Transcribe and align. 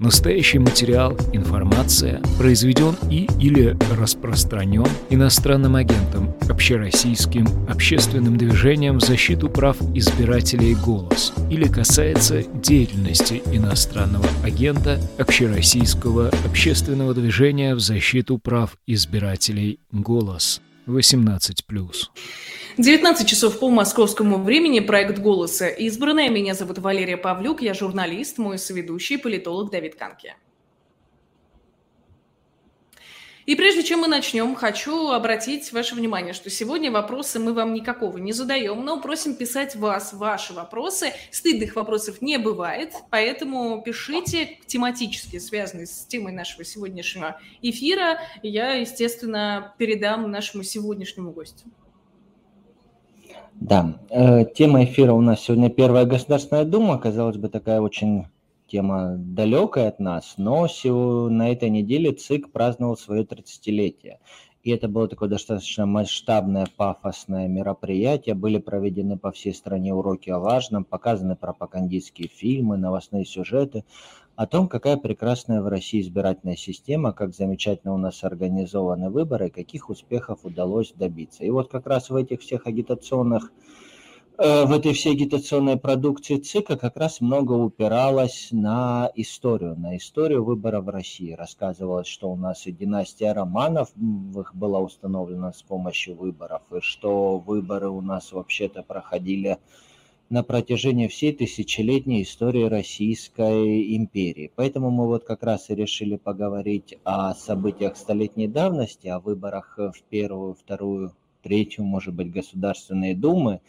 Настоящий 0.00 0.58
материал, 0.58 1.14
информация 1.34 2.22
произведен 2.38 2.96
и 3.10 3.28
или 3.38 3.76
распространен 3.98 4.86
иностранным 5.10 5.76
агентом, 5.76 6.34
общероссийским 6.48 7.46
общественным 7.68 8.38
движением 8.38 8.96
в 8.96 9.04
защиту 9.04 9.50
прав 9.50 9.76
избирателей 9.94 10.74
«Голос» 10.74 11.34
или 11.50 11.68
касается 11.68 12.42
деятельности 12.42 13.42
иностранного 13.52 14.26
агента 14.42 14.98
общероссийского 15.18 16.30
общественного 16.46 17.12
движения 17.12 17.74
в 17.74 17.80
защиту 17.80 18.38
прав 18.38 18.78
избирателей 18.86 19.80
«Голос» 19.92 20.62
18+. 20.86 21.40
19 22.80 23.28
часов 23.28 23.58
по 23.58 23.68
московскому 23.68 24.38
времени. 24.38 24.80
Проект 24.80 25.18
«Голоса» 25.18 25.68
избранная. 25.68 26.30
Меня 26.30 26.54
зовут 26.54 26.78
Валерия 26.78 27.18
Павлюк. 27.18 27.60
Я 27.60 27.74
журналист, 27.74 28.38
мой 28.38 28.58
соведущий, 28.58 29.18
политолог 29.18 29.70
Давид 29.70 29.96
Канки. 29.96 30.34
И 33.44 33.54
прежде 33.54 33.82
чем 33.82 34.00
мы 34.00 34.08
начнем, 34.08 34.54
хочу 34.54 35.10
обратить 35.10 35.70
ваше 35.72 35.94
внимание, 35.94 36.32
что 36.32 36.48
сегодня 36.48 36.90
вопросы 36.90 37.38
мы 37.38 37.52
вам 37.52 37.74
никакого 37.74 38.16
не 38.16 38.32
задаем, 38.32 38.82
но 38.82 38.98
просим 38.98 39.34
писать 39.34 39.76
вас, 39.76 40.14
ваши 40.14 40.54
вопросы. 40.54 41.12
Стыдных 41.30 41.76
вопросов 41.76 42.22
не 42.22 42.38
бывает, 42.38 42.94
поэтому 43.10 43.82
пишите 43.82 44.58
тематически 44.66 45.38
связанные 45.38 45.86
с 45.86 46.06
темой 46.06 46.32
нашего 46.32 46.64
сегодняшнего 46.64 47.38
эфира. 47.60 48.20
Я, 48.42 48.72
естественно, 48.72 49.74
передам 49.76 50.30
нашему 50.30 50.62
сегодняшнему 50.62 51.32
гостю. 51.32 51.66
Да, 53.60 54.00
э, 54.08 54.46
тема 54.54 54.84
эфира 54.84 55.12
у 55.12 55.20
нас 55.20 55.40
сегодня 55.40 55.68
Первая 55.68 56.06
Государственная 56.06 56.64
Дума. 56.64 56.96
Казалось 56.96 57.36
бы, 57.36 57.50
такая 57.50 57.82
очень 57.82 58.24
тема 58.66 59.16
далекая 59.18 59.88
от 59.88 60.00
нас, 60.00 60.34
но 60.38 60.66
на 61.28 61.52
этой 61.52 61.68
неделе 61.68 62.12
ЦИК 62.12 62.52
праздновал 62.52 62.96
свое 62.96 63.22
30-летие. 63.22 64.16
И 64.62 64.70
это 64.70 64.88
было 64.88 65.08
такое 65.08 65.28
достаточно 65.28 65.84
масштабное, 65.84 66.68
пафосное 66.74 67.48
мероприятие. 67.48 68.34
Были 68.34 68.56
проведены 68.56 69.18
по 69.18 69.30
всей 69.30 69.52
стране 69.52 69.92
уроки 69.92 70.30
о 70.30 70.38
важном, 70.38 70.84
показаны 70.84 71.36
пропагандистские 71.36 72.28
фильмы, 72.28 72.78
новостные 72.78 73.26
сюжеты 73.26 73.84
о 74.40 74.46
том, 74.46 74.68
какая 74.68 74.96
прекрасная 74.96 75.60
в 75.60 75.68
России 75.68 76.00
избирательная 76.00 76.56
система, 76.56 77.12
как 77.12 77.34
замечательно 77.34 77.92
у 77.92 77.98
нас 77.98 78.24
организованы 78.24 79.10
выборы, 79.10 79.50
каких 79.50 79.90
успехов 79.90 80.46
удалось 80.46 80.94
добиться. 80.96 81.44
И 81.44 81.50
вот 81.50 81.70
как 81.70 81.86
раз 81.86 82.08
в 82.08 82.16
этих 82.16 82.40
всех 82.40 82.66
агитационных 82.66 83.52
э, 84.38 84.64
в 84.64 84.72
этой 84.72 84.94
всей 84.94 85.12
агитационной 85.12 85.76
продукции 85.76 86.38
ЦИКа 86.38 86.78
как 86.78 86.96
раз 86.96 87.20
много 87.20 87.52
упиралось 87.52 88.48
на 88.50 89.10
историю, 89.14 89.78
на 89.78 89.98
историю 89.98 90.42
выборов 90.42 90.86
в 90.86 90.88
России. 90.88 91.32
Рассказывалось, 91.32 92.06
что 92.06 92.30
у 92.30 92.36
нас 92.36 92.66
и 92.66 92.72
династия 92.72 93.34
Романов 93.34 93.90
была 93.94 94.80
установлена 94.80 95.52
с 95.52 95.62
помощью 95.62 96.16
выборов, 96.16 96.62
и 96.74 96.80
что 96.80 97.36
выборы 97.36 97.90
у 97.90 98.00
нас 98.00 98.32
вообще-то 98.32 98.84
проходили 98.84 99.58
на 100.30 100.44
протяжении 100.44 101.08
всей 101.08 101.32
тысячелетней 101.32 102.22
истории 102.22 102.62
Российской 102.62 103.96
империи. 103.96 104.52
Поэтому 104.54 104.90
мы 104.90 105.06
вот 105.06 105.24
как 105.24 105.42
раз 105.42 105.70
и 105.70 105.74
решили 105.74 106.16
поговорить 106.16 106.96
о 107.02 107.34
событиях 107.34 107.96
столетней 107.96 108.46
давности, 108.46 109.08
о 109.08 109.18
выборах 109.18 109.74
в 109.76 110.02
первую, 110.08 110.54
вторую, 110.54 111.16
третью, 111.42 111.84
может 111.84 112.14
быть, 112.14 112.30
Государственные 112.30 113.16
Думы, 113.16 113.60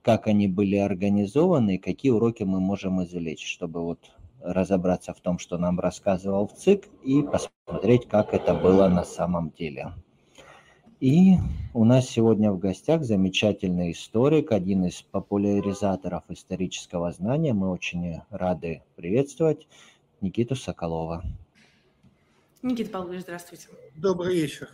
как 0.00 0.26
они 0.26 0.48
были 0.48 0.76
организованы, 0.76 1.78
какие 1.78 2.12
уроки 2.12 2.44
мы 2.44 2.60
можем 2.60 3.04
извлечь, 3.04 3.46
чтобы 3.46 3.82
вот 3.82 3.98
разобраться 4.40 5.12
в 5.12 5.20
том, 5.20 5.38
что 5.38 5.58
нам 5.58 5.78
рассказывал 5.80 6.48
ЦИК, 6.48 6.88
и 7.04 7.22
посмотреть, 7.22 8.06
как 8.08 8.32
это 8.32 8.54
было 8.54 8.88
на 8.88 9.04
самом 9.04 9.50
деле. 9.50 9.92
И 11.00 11.34
у 11.74 11.84
нас 11.84 12.08
сегодня 12.08 12.50
в 12.50 12.58
гостях 12.58 13.04
замечательный 13.04 13.92
историк, 13.92 14.50
один 14.50 14.86
из 14.86 15.02
популяризаторов 15.02 16.24
исторического 16.30 17.12
знания. 17.12 17.52
Мы 17.52 17.70
очень 17.70 18.22
рады 18.30 18.82
приветствовать 18.96 19.68
Никиту 20.22 20.56
Соколова. 20.56 21.22
Никита 22.62 22.90
Павлович, 22.90 23.22
здравствуйте. 23.22 23.68
Добрый 23.94 24.36
вечер. 24.36 24.70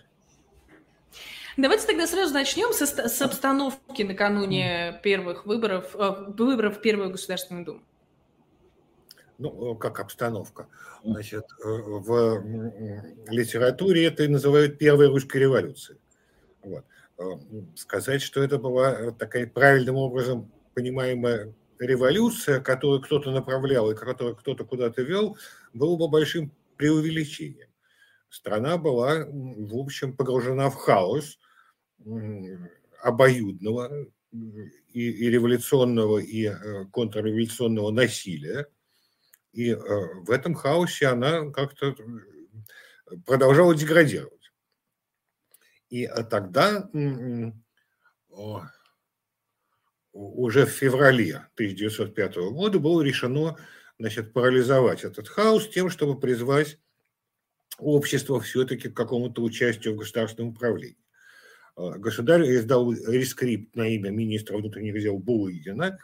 Давайте 1.56 1.88
тогда 1.88 2.06
сразу 2.06 2.32
начнем 2.32 2.72
с, 2.72 2.80
с 2.80 3.20
обстановки 3.20 4.02
накануне 4.02 5.00
первых 5.02 5.44
выборов, 5.44 5.94
э, 5.96 6.32
выборов 6.38 6.78
в 6.78 6.80
Первую 6.80 7.10
Государственную 7.10 7.66
Думу. 7.66 7.82
Ну, 9.38 9.74
как 9.74 9.98
обстановка. 9.98 10.68
Значит, 11.02 11.44
э, 11.64 11.68
в 11.68 12.42
литературе 13.26 14.06
это 14.06 14.22
и 14.22 14.28
называют 14.28 14.78
первой 14.78 15.08
русской 15.08 15.38
революцией. 15.38 15.98
Вот. 16.62 16.84
Э, 17.18 17.24
сказать, 17.74 18.22
что 18.22 18.42
это 18.42 18.58
была 18.58 18.92
э, 18.92 19.12
такая 19.12 19.46
правильным 19.46 19.96
образом 19.96 20.50
понимаемая 20.74 21.54
революция, 21.78 22.60
которую 22.60 23.02
кто-то 23.02 23.30
направлял 23.30 23.90
и 23.90 23.94
которую 23.94 24.36
кто-то 24.36 24.64
куда-то 24.64 25.02
вел, 25.02 25.36
было 25.74 25.96
бы 25.96 26.08
большим 26.08 26.52
преувеличением. 26.76 27.68
Страна 28.28 28.78
была, 28.78 29.26
в 29.26 29.76
общем, 29.76 30.16
погружена 30.16 30.70
в 30.70 30.76
хаос 30.76 31.38
обоюдного 33.02 34.06
и, 34.32 35.10
и 35.10 35.30
революционного, 35.30 36.18
и 36.18 36.46
э, 36.46 36.84
контрреволюционного 36.86 37.90
насилия. 37.90 38.66
И 39.52 39.74
в 39.74 40.30
этом 40.30 40.54
хаосе 40.54 41.08
она 41.08 41.50
как-то 41.50 41.94
продолжала 43.26 43.74
деградировать. 43.74 44.41
И 45.92 46.06
а 46.06 46.24
тогда 46.24 46.88
уже 50.14 50.64
в 50.64 50.70
феврале 50.70 51.36
1905 51.52 52.36
года 52.50 52.78
было 52.78 53.02
решено 53.02 53.58
значит, 53.98 54.32
парализовать 54.32 55.04
этот 55.04 55.28
хаос 55.28 55.68
тем, 55.68 55.90
чтобы 55.90 56.18
призвать 56.18 56.78
общество 57.76 58.40
все-таки 58.40 58.88
к 58.88 58.96
какому-то 58.96 59.42
участию 59.42 59.92
в 59.92 59.98
государственном 59.98 60.52
управлении. 60.52 60.96
А, 61.76 61.98
государь 61.98 62.50
издал 62.56 62.90
рескрипт 62.92 63.76
на 63.76 63.86
имя 63.86 64.08
министра 64.08 64.56
внутренних 64.56 64.98
дел 64.98 65.18
Булыгина, 65.18 65.98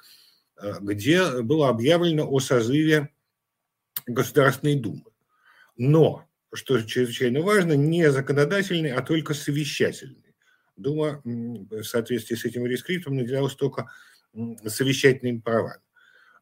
а, 0.57 0.81
где 0.81 1.41
было 1.41 1.71
объявлено 1.71 2.31
о 2.31 2.41
созыве 2.41 3.09
Государственной 4.07 4.77
Думы. 4.77 5.05
Но 5.79 6.28
что 6.53 6.81
чрезвычайно 6.83 7.43
важно, 7.43 7.75
не 7.75 8.11
законодательный, 8.11 8.93
а 8.93 9.03
только 9.03 9.35
совещательный. 9.35 10.35
Дума 10.77 11.21
в 11.25 11.83
соответствии 11.83 12.37
с 12.37 12.45
этим 12.45 12.65
рескриптом 12.65 13.17
наделялась 13.17 13.55
только 13.55 13.91
совещательными 14.65 15.41
правами. 15.41 15.81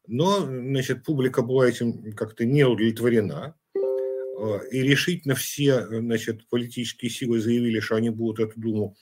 Но, 0.07 0.41
значит, 0.41 1.05
публика 1.05 1.43
была 1.43 1.69
этим 1.69 2.13
как-то 2.13 2.45
не 2.45 2.65
удовлетворена, 2.65 3.57
э, 3.75 4.69
и 4.71 4.83
решительно 4.83 5.35
все, 5.35 5.87
значит, 5.87 6.49
политические 6.49 7.11
силы 7.11 7.41
заявили, 7.41 7.81
что 7.81 7.97
они 7.97 8.11
будут 8.11 8.39
эту 8.39 8.61
Думу 8.61 8.97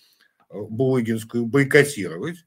э, 0.49 0.55
Булыгинскую 0.59 1.45
бойкотировать. 1.47 2.45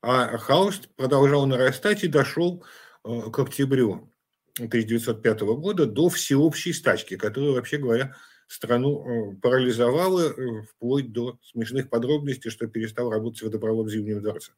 А 0.00 0.36
хаос 0.36 0.82
продолжал 0.96 1.46
нарастать 1.46 2.04
и 2.04 2.08
дошел 2.08 2.64
э, 3.04 3.30
к 3.32 3.38
октябрю 3.38 4.13
1905 4.58 5.40
года 5.40 5.86
до 5.86 6.08
всеобщей 6.08 6.72
стачки, 6.72 7.16
которая, 7.16 7.52
вообще 7.52 7.78
говоря, 7.78 8.14
страну 8.46 9.32
э, 9.32 9.36
парализовала 9.36 10.32
э, 10.32 10.62
вплоть 10.62 11.12
до 11.12 11.38
смешных 11.42 11.88
подробностей, 11.88 12.50
что 12.50 12.66
перестал 12.66 13.10
работать 13.10 13.42
водопровод 13.42 13.86
в 13.86 13.90
Зимнем 13.90 14.22
дворце. 14.22 14.52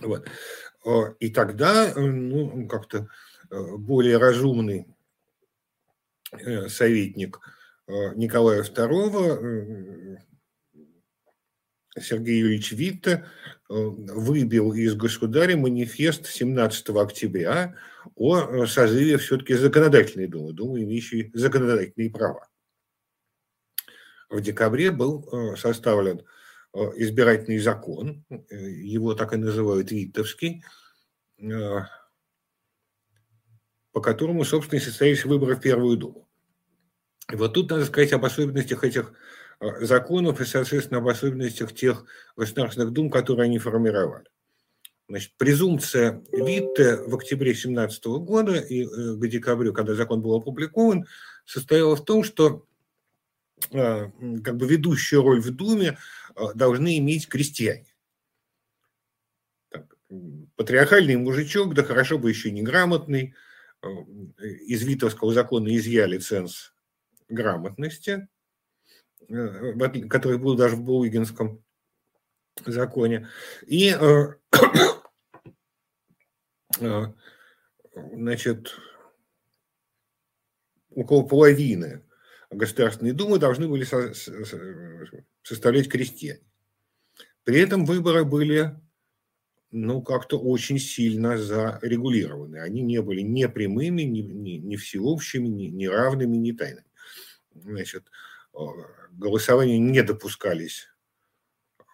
Вот. 0.00 0.26
Э, 0.84 1.14
и 1.18 1.30
тогда 1.30 1.92
ну, 1.96 2.68
как-то 2.68 3.08
более 3.50 4.16
разумный 4.16 4.86
советник 6.68 7.38
Николая 7.86 8.64
II 8.64 10.18
Сергей 12.00 12.40
Юрьевич 12.40 12.72
Витте 12.72 13.26
выбил 13.68 14.72
из 14.72 14.94
государя 14.94 15.56
манифест 15.56 16.26
17 16.26 16.90
октября 16.90 17.76
о 18.14 18.38
э, 18.38 18.66
созыве 18.66 19.16
все-таки 19.18 19.54
законодательной 19.54 20.26
думы, 20.26 20.52
думы, 20.52 20.82
имеющей 20.82 21.30
законодательные 21.34 22.10
права. 22.10 22.48
В 24.28 24.40
декабре 24.40 24.90
был 24.90 25.28
э, 25.30 25.56
составлен 25.56 26.22
э, 26.74 26.78
избирательный 26.96 27.58
закон, 27.58 28.24
его 28.50 29.14
так 29.14 29.32
и 29.32 29.36
называют 29.36 29.90
Виттовский, 29.90 30.64
по 33.92 34.00
которому, 34.00 34.44
собственно, 34.44 34.78
и 34.78 34.82
состоялись 34.82 35.24
выборы 35.24 35.56
в 35.56 35.60
Первую 35.60 35.96
Думу. 35.96 36.28
И 37.32 37.36
вот 37.36 37.54
тут 37.54 37.70
надо 37.70 37.84
сказать 37.86 38.12
об 38.12 38.24
особенностях 38.24 38.84
этих 38.84 39.14
законов 39.60 40.40
и, 40.40 40.44
соответственно, 40.44 40.98
об 40.98 41.08
особенностях 41.08 41.74
тех 41.74 42.04
государственных 42.36 42.92
дум, 42.92 43.10
которые 43.10 43.44
они 43.44 43.58
формировали. 43.58 44.26
Значит, 45.08 45.32
презумпция 45.36 46.22
Витте 46.32 46.96
в 46.96 47.14
октябре 47.14 47.52
2017 47.52 48.04
года 48.04 48.56
и 48.56 48.84
к 48.84 49.26
декабрю, 49.28 49.74
когда 49.74 49.94
закон 49.94 50.22
был 50.22 50.34
опубликован, 50.34 51.06
состояла 51.44 51.94
в 51.96 52.04
том, 52.04 52.24
что 52.24 52.64
как 53.70 54.56
бы 54.56 54.66
ведущую 54.66 55.22
роль 55.22 55.40
в 55.40 55.50
Думе 55.50 55.98
должны 56.54 56.98
иметь 56.98 57.28
крестьяне 57.28 57.94
патриархальный 60.56 61.16
мужичок, 61.16 61.74
да 61.74 61.82
хорошо 61.82 62.18
бы 62.18 62.30
еще 62.30 62.50
неграмотный, 62.50 63.34
э, 63.82 63.88
из 64.66 64.82
Витовского 64.82 65.32
закона 65.32 65.74
изъяли 65.76 66.18
ценз 66.18 66.74
грамотности, 67.28 68.28
э, 69.28 70.08
который 70.08 70.38
был 70.38 70.56
даже 70.56 70.76
в 70.76 70.82
Булыгинском 70.82 71.62
законе. 72.64 73.28
И 73.66 73.90
э, 73.90 74.34
значит, 78.12 78.74
около 80.90 81.22
половины 81.22 82.02
Государственной 82.50 83.12
Думы 83.12 83.38
должны 83.38 83.68
были 83.68 83.84
составлять 85.42 85.88
крестьяне. 85.88 86.40
При 87.44 87.60
этом 87.60 87.84
выборы 87.84 88.24
были 88.24 88.74
ну, 89.70 90.02
как-то 90.02 90.38
очень 90.38 90.78
сильно 90.78 91.36
зарегулированы. 91.36 92.58
Они 92.58 92.80
не 92.80 93.02
были 93.02 93.22
ни 93.22 93.44
прямыми, 93.46 94.02
ни, 94.02 94.20
ни, 94.20 94.50
ни 94.52 94.76
всеобщими, 94.76 95.48
ни, 95.48 95.64
ни 95.64 95.86
равными, 95.86 96.36
ни 96.36 96.52
тайными. 96.52 96.86
Значит, 97.54 98.04
э, 98.04 98.10
голосования 99.12 99.78
не 99.78 100.02
допускались 100.02 100.88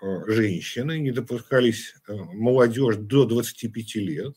э, 0.02 0.24
женщины, 0.26 0.98
не 0.98 1.10
допускались 1.10 1.94
э, 2.06 2.14
молодежь 2.14 2.96
до 2.96 3.24
25 3.24 3.94
лет, 3.96 4.36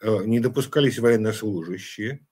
не 0.00 0.38
допускались 0.38 1.00
военнослужащие, 1.00 2.24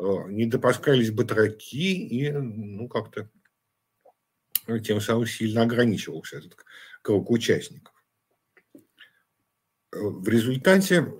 не 0.00 0.46
допускались 0.46 1.10
батраки 1.10 1.92
и, 1.92 2.30
ну, 2.30 2.88
как-то 2.88 3.28
тем 4.82 4.98
самым 5.02 5.26
сильно 5.26 5.62
ограничивался 5.62 6.38
этот 6.38 6.56
круг 7.02 7.30
участников. 7.30 7.94
В 9.92 10.26
результате 10.28 11.12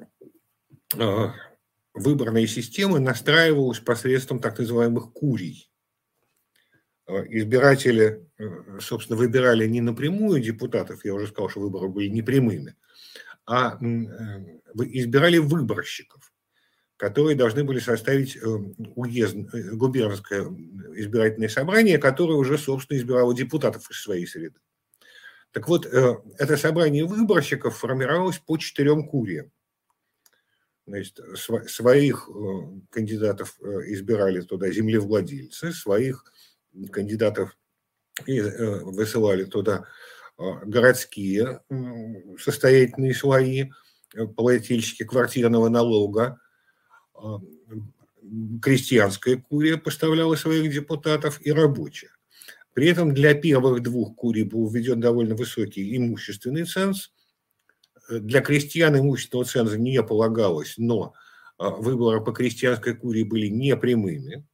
выборная 1.93 2.47
система 2.47 2.99
настраивалась 2.99 3.81
посредством 3.81 4.41
так 4.41 4.59
называемых 4.59 5.13
курий. 5.13 5.68
А, 7.09 7.23
избиратели, 7.23 8.29
э, 8.39 8.79
собственно, 8.81 9.19
выбирали 9.19 9.67
не 9.67 9.81
напрямую 9.81 10.43
депутатов, 10.43 11.05
я 11.05 11.15
уже 11.15 11.27
сказал, 11.27 11.49
что 11.49 11.61
выборы 11.61 11.89
были 11.89 12.09
непрямыми, 12.09 12.77
а 13.47 13.79
э, 13.81 13.87
избирали 14.93 15.39
выборщиков, 15.39 16.31
которые 16.99 17.35
должны 17.35 17.65
были 17.65 17.79
составить 17.79 18.37
э, 18.37 18.41
уезд, 18.95 19.37
губернское 19.73 20.45
избирательное 20.97 21.49
собрание, 21.49 21.97
которое 21.97 22.35
уже, 22.35 22.59
собственно, 22.59 22.99
избирало 22.99 23.35
депутатов 23.35 23.91
из 23.91 24.03
своей 24.03 24.27
среды. 24.27 24.59
Так 25.53 25.67
вот, 25.67 25.87
э, 25.87 26.17
это 26.37 26.59
собрание 26.59 27.07
выборщиков 27.07 27.75
формировалось 27.75 28.39
по 28.39 28.59
четырем 28.59 29.09
куриям. 29.09 29.51
Значит, 30.87 31.21
своих 31.69 32.29
э, 32.29 32.81
кандидатов 32.91 33.57
э, 33.63 33.93
избирали 33.93 34.43
туда 34.43 34.71
землевладельцы, 34.71 35.73
своих 35.73 36.25
кандидатов 36.91 37.57
высылали 38.27 39.45
туда 39.45 39.85
городские 40.37 41.61
состоятельные 42.39 43.15
слои, 43.15 43.71
плательщики 44.37 45.05
квартирного 45.05 45.69
налога, 45.69 46.41
крестьянская 48.63 49.37
курия 49.37 49.77
поставляла 49.77 50.37
своих 50.37 50.73
депутатов 50.73 51.41
и 51.41 51.53
рабочая. 51.53 52.11
При 52.75 52.87
этом 52.87 53.13
для 53.13 53.35
первых 53.35 53.83
двух 53.83 54.15
курий 54.15 54.45
был 54.45 54.69
введен 54.69 55.01
довольно 55.01 55.35
высокий 55.35 55.97
имущественный 55.97 56.65
ценз. 56.65 57.11
Для 58.09 58.41
крестьян 58.41 58.97
имущественного 58.97 59.47
ценза 59.47 59.79
не 59.79 60.03
полагалось, 60.03 60.75
но 60.77 61.13
а, 61.59 61.71
выборы 61.71 62.23
по 62.23 62.33
крестьянской 62.33 62.95
курии 62.95 63.25
были 63.25 63.49
непрямыми. 63.49 64.47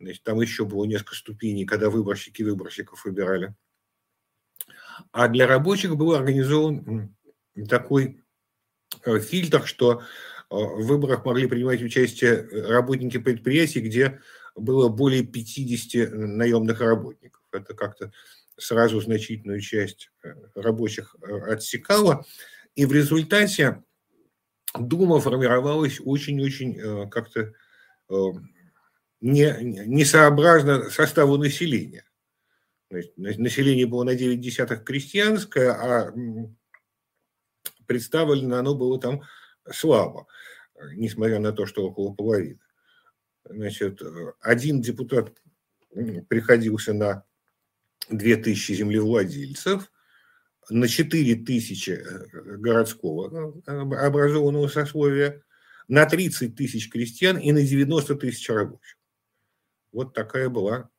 Значит, 0.00 0.22
там 0.22 0.40
еще 0.40 0.64
было 0.64 0.86
несколько 0.86 1.14
ступеней, 1.14 1.66
когда 1.66 1.90
выборщики 1.90 2.42
выборщиков 2.42 3.04
выбирали. 3.04 3.54
А 5.12 5.28
для 5.28 5.46
рабочих 5.46 5.96
был 5.96 6.14
организован 6.14 7.14
такой 7.68 8.22
э, 9.04 9.20
фильтр, 9.20 9.66
что 9.66 10.02
а, 10.48 10.56
в 10.56 10.86
выборах 10.86 11.24
могли 11.24 11.46
принимать 11.46 11.82
участие 11.82 12.48
работники 12.68 13.18
предприятий, 13.18 13.80
где 13.80 14.20
было 14.56 14.88
более 14.88 15.22
50 15.22 16.12
наемных 16.12 16.80
работников. 16.80 17.42
Это 17.52 17.74
как-то 17.74 18.10
сразу 18.56 19.00
значительную 19.00 19.60
часть 19.60 20.10
э, 20.22 20.32
рабочих 20.54 21.14
э, 21.22 21.52
отсекало. 21.52 22.24
И 22.74 22.86
в 22.86 22.92
результате 22.92 23.82
Дума 24.78 25.20
формировалась 25.20 26.00
очень-очень 26.00 26.78
э, 26.78 27.10
как-то 27.10 27.52
не, 29.20 29.56
несообразно 29.86 30.90
составу 30.90 31.36
населения. 31.36 32.04
население 33.16 33.86
было 33.86 34.04
на 34.04 34.14
9 34.14 34.40
десятых 34.40 34.84
крестьянское, 34.84 35.70
а 35.70 36.12
представлено 37.86 38.56
оно 38.56 38.74
было 38.74 39.00
там 39.00 39.22
слабо, 39.70 40.26
несмотря 40.94 41.38
на 41.38 41.52
то, 41.52 41.66
что 41.66 41.86
около 41.86 42.12
половины 42.14 42.60
значит, 43.44 44.00
один 44.40 44.80
депутат 44.80 45.32
приходился 46.28 46.92
на 46.92 47.24
2000 48.10 48.72
землевладельцев, 48.72 49.90
на 50.68 50.86
4000 50.86 51.90
э, 51.90 52.56
городского 52.58 53.60
э, 53.66 53.70
образованного 53.70 54.68
сословия, 54.68 55.42
на 55.88 56.06
30 56.06 56.54
тысяч 56.54 56.88
крестьян 56.90 57.38
и 57.38 57.50
на 57.50 57.62
90 57.62 58.14
тысяч 58.16 58.48
рабочих. 58.48 58.99
Вот 59.92 60.14
такая 60.14 60.48
была 60.48 60.90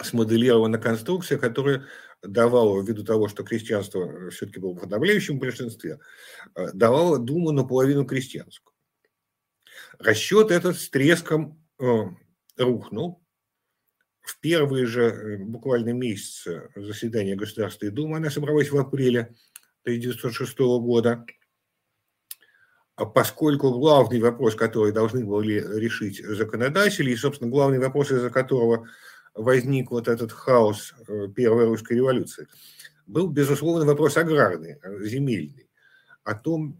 смоделирована 0.00 0.78
конструкция, 0.78 1.38
которая 1.38 1.86
давала, 2.22 2.82
ввиду 2.82 3.04
того, 3.04 3.28
что 3.28 3.44
крестьянство 3.44 4.30
все-таки 4.30 4.60
было 4.60 4.74
в 4.74 4.80
подавляющем 4.80 5.38
большинстве, 5.38 5.98
э, 6.54 6.72
давала 6.72 7.18
Думу 7.18 7.52
наполовину 7.52 8.04
крестьянскую. 8.04 8.74
Расчет 9.98 10.50
этот 10.50 10.78
с 10.78 10.88
треском 10.90 11.64
э, 11.80 11.84
рухнул. 12.56 13.24
В 14.20 14.38
первые 14.40 14.86
же 14.86 15.02
э, 15.02 15.38
буквально 15.38 15.92
месяцы 15.92 16.70
заседания 16.74 17.36
Государственной 17.36 17.92
Думы, 17.92 18.16
она 18.18 18.30
собралась 18.30 18.70
в 18.70 18.76
апреле 18.76 19.34
1906 19.84 20.58
года, 20.58 21.24
поскольку 23.06 23.70
главный 23.70 24.20
вопрос, 24.20 24.54
который 24.54 24.92
должны 24.92 25.24
были 25.24 25.64
решить 25.78 26.24
законодатели, 26.24 27.10
и, 27.10 27.16
собственно, 27.16 27.50
главный 27.50 27.78
вопрос, 27.78 28.10
из-за 28.10 28.30
которого 28.30 28.88
возник 29.34 29.90
вот 29.90 30.08
этот 30.08 30.32
хаос 30.32 30.94
э, 31.06 31.28
Первой 31.34 31.66
русской 31.66 31.94
революции, 31.94 32.46
был, 33.06 33.28
безусловно, 33.28 33.86
вопрос 33.86 34.16
аграрный, 34.16 34.78
земельный, 35.00 35.68
о 36.24 36.34
том, 36.34 36.78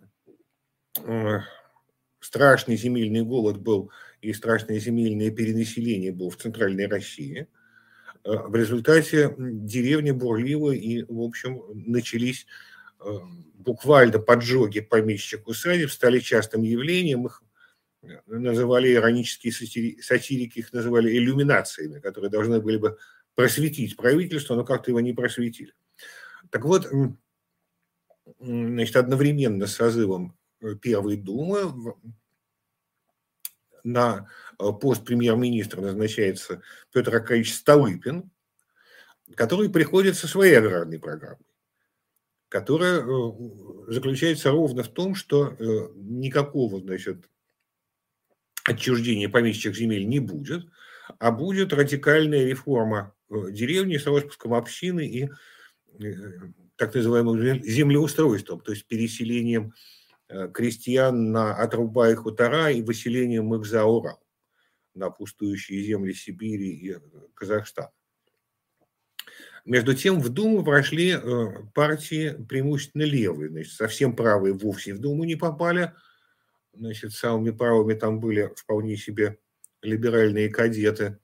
страшный 2.20 2.76
земельный 2.76 3.22
голод 3.22 3.58
был 3.58 3.90
и 4.20 4.32
страшное 4.32 4.78
земельное 4.78 5.30
перенаселение 5.30 6.12
было 6.12 6.30
в 6.30 6.36
Центральной 6.36 6.86
России. 6.86 7.46
Э, 8.24 8.36
в 8.46 8.54
результате 8.54 9.34
деревня 9.38 10.14
бурлила 10.14 10.72
и, 10.72 11.04
в 11.04 11.20
общем, 11.20 11.62
начались 11.72 12.42
э, 12.42 12.46
буквально 13.54 14.18
поджоги 14.18 14.80
помещичьих 14.80 15.46
усадеб, 15.46 15.90
стали 15.90 16.20
частым 16.20 16.62
явлением. 16.62 17.26
Их 17.26 17.42
э, 18.02 18.20
называли 18.26 18.92
иронические 18.92 19.52
сатирики, 20.02 20.60
их 20.60 20.72
называли 20.72 21.16
иллюминациями, 21.16 22.00
которые 22.00 22.30
должны 22.30 22.60
были 22.60 22.76
бы 22.76 22.98
просветить 23.34 23.96
правительство, 23.96 24.54
но 24.54 24.64
как-то 24.64 24.90
его 24.90 25.00
не 25.00 25.12
просветили. 25.12 25.72
Так 26.50 26.64
вот, 26.64 26.88
значит, 28.40 28.96
одновременно 28.96 29.66
с 29.66 29.74
созывом 29.74 30.38
Э, 30.60 30.74
Первой 30.74 31.16
Думы 31.16 31.94
на 33.84 34.28
э, 34.58 34.72
пост 34.80 35.04
премьер-министра 35.04 35.80
назначается 35.80 36.62
Петр 36.92 37.14
Аркадьевич 37.14 37.54
Столыпин, 37.54 38.30
который 39.36 39.70
приходит 39.70 40.16
со 40.16 40.26
своей 40.26 40.58
аграрной 40.58 40.98
программой, 40.98 41.46
которая 42.48 43.00
э, 43.00 43.32
заключается 43.88 44.50
ровно 44.50 44.82
в 44.82 44.88
том, 44.88 45.14
что 45.14 45.56
никакого 45.94 46.80
значит, 46.80 47.28
отчуждения 48.64 49.28
помещичьих 49.28 49.76
земель 49.76 50.06
не 50.08 50.20
будет, 50.20 50.66
а 51.18 51.30
будет 51.30 51.72
радикальная 51.72 52.44
реформа 52.46 53.14
деревни 53.28 53.96
с 53.96 54.06
распуском 54.06 54.54
общины 54.54 55.06
и 55.06 55.28
так 56.76 56.94
называемым 56.94 57.62
землеустройством, 57.62 58.60
то 58.60 58.72
есть 58.72 58.86
переселением 58.86 59.72
крестьян 60.52 61.32
на 61.32 61.54
отруба 61.54 62.10
и 62.10 62.14
хутора 62.14 62.70
и 62.70 62.82
выселением 62.82 63.54
их 63.54 63.64
за 63.64 63.84
Урал 63.84 64.22
на 64.98 65.10
пустующие 65.10 65.82
земли 65.82 66.12
Сибири 66.12 66.70
и 66.70 66.96
Казахстана. 67.34 67.90
Между 69.64 69.94
тем 69.94 70.20
в 70.20 70.28
Думу 70.28 70.64
прошли 70.64 71.16
партии 71.74 72.36
преимущественно 72.48 73.02
левые, 73.02 73.50
значит, 73.50 73.72
совсем 73.72 74.14
правые 74.14 74.54
вовсе 74.54 74.94
в 74.94 74.98
Думу 74.98 75.24
не 75.24 75.36
попали, 75.36 75.92
значит, 76.72 77.12
самыми 77.12 77.50
правыми 77.50 77.94
там 77.94 78.20
были 78.20 78.52
вполне 78.56 78.96
себе 78.96 79.38
либеральные 79.82 80.48
кадеты, 80.48 81.18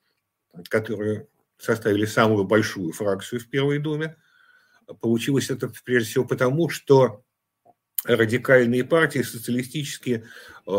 которые 0.69 1.29
составили 1.59 2.05
самую 2.05 2.45
большую 2.45 2.93
фракцию 2.93 3.41
в 3.41 3.49
Первой 3.49 3.79
Думе. 3.79 4.17
Получилось 5.01 5.51
это 5.51 5.73
прежде 5.85 6.11
всего 6.11 6.25
потому, 6.25 6.69
что 6.69 7.25
радикальные 8.05 8.85
партии 8.85 9.21
социалистические 9.21 10.25
э, 10.67 10.71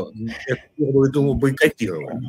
Первую 0.77 1.11
Думу 1.11 1.33
бойкотировали. 1.33 2.19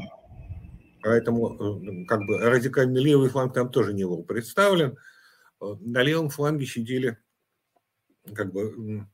Поэтому 1.02 1.82
э, 1.82 2.04
как 2.06 2.20
бы 2.26 2.38
радикальный 2.38 3.02
левый 3.02 3.28
фланг 3.28 3.52
там 3.52 3.70
тоже 3.70 3.92
не 3.92 4.04
был 4.04 4.22
представлен. 4.24 4.96
Э, 5.60 5.74
на 5.80 6.02
левом 6.02 6.28
фланге 6.28 6.66
сидели 6.66 7.18
как 8.34 8.52
бы 8.52 9.06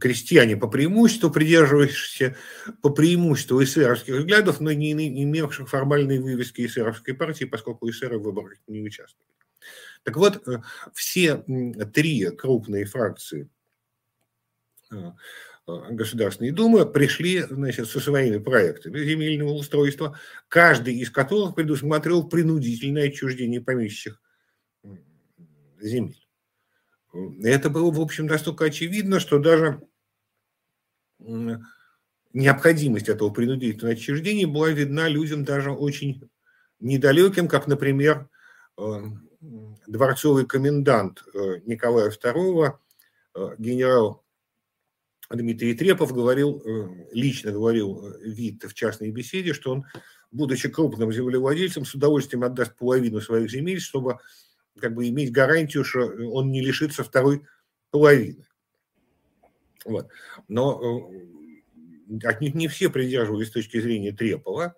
крестьяне 0.00 0.56
по 0.56 0.68
преимуществу, 0.68 1.30
придерживающиеся 1.30 2.36
по 2.82 2.90
преимуществу 2.90 3.62
эсеровских 3.62 4.14
взглядов, 4.14 4.60
но 4.60 4.72
не 4.72 4.92
имевших 4.92 5.68
формальной 5.68 6.18
вывески 6.18 6.66
эсеровской 6.66 7.14
партии, 7.14 7.44
поскольку 7.44 7.88
эсеры 7.88 8.18
в 8.18 8.22
выборах 8.22 8.58
не 8.66 8.80
участвовали. 8.82 9.32
Так 10.04 10.16
вот, 10.16 10.46
э, 10.48 10.62
все 10.94 11.44
три 11.92 12.30
крупные 12.30 12.84
фракции 12.84 13.48
э, 15.68 15.72
э, 15.72 15.94
Государственной 15.94 16.50
Думы 16.50 16.86
пришли 16.86 17.42
значит, 17.42 17.88
со 17.88 18.00
своими 18.00 18.38
проектами 18.38 18.98
земельного 19.04 19.52
устройства, 19.52 20.18
каждый 20.48 20.94
из 20.94 21.10
которых 21.10 21.54
предусматривал 21.54 22.28
принудительное 22.28 23.08
отчуждение 23.08 23.60
помещичьих 23.60 24.20
земель. 25.80 26.26
Это 27.42 27.70
было, 27.70 27.90
в 27.90 28.00
общем, 28.00 28.26
настолько 28.26 28.66
очевидно, 28.66 29.20
что 29.20 29.38
даже 29.38 29.80
необходимость 32.32 33.08
этого 33.08 33.30
принудительного 33.30 33.94
отчуждения 33.94 34.46
была 34.46 34.70
видна 34.70 35.08
людям 35.08 35.44
даже 35.44 35.72
очень 35.72 36.28
недалеким, 36.80 37.48
как, 37.48 37.66
например, 37.66 38.28
э, 38.76 38.82
дворцовый 39.86 40.46
комендант 40.46 41.24
э, 41.34 41.60
Николая 41.64 42.10
II, 42.10 42.72
э, 43.34 43.48
генерал 43.58 44.24
Дмитрий 45.30 45.74
Трепов 45.74 46.12
говорил, 46.12 46.62
лично 47.12 47.52
говорил 47.52 48.14
Вит 48.20 48.64
в 48.64 48.74
частной 48.74 49.10
беседе, 49.10 49.52
что 49.52 49.72
он, 49.72 49.84
будучи 50.30 50.68
крупным 50.68 51.12
землевладельцем, 51.12 51.84
с 51.84 51.94
удовольствием 51.94 52.44
отдаст 52.44 52.76
половину 52.76 53.20
своих 53.20 53.50
земель, 53.50 53.80
чтобы 53.80 54.18
как 54.80 54.94
бы 54.94 55.08
иметь 55.08 55.32
гарантию, 55.32 55.84
что 55.84 56.06
он 56.32 56.50
не 56.50 56.62
лишится 56.62 57.04
второй 57.04 57.42
половины. 57.90 58.46
Вот. 59.84 60.08
Но 60.48 61.10
э, 62.10 62.18
отнюдь 62.24 62.54
не 62.54 62.68
все 62.68 62.88
придерживались 62.88 63.48
с 63.48 63.52
точки 63.52 63.80
зрения 63.80 64.12
Трепова. 64.12 64.76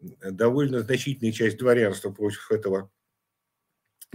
Довольно 0.00 0.80
значительная 0.80 1.32
часть 1.32 1.58
дворянства 1.58 2.10
против 2.10 2.52
этого 2.52 2.90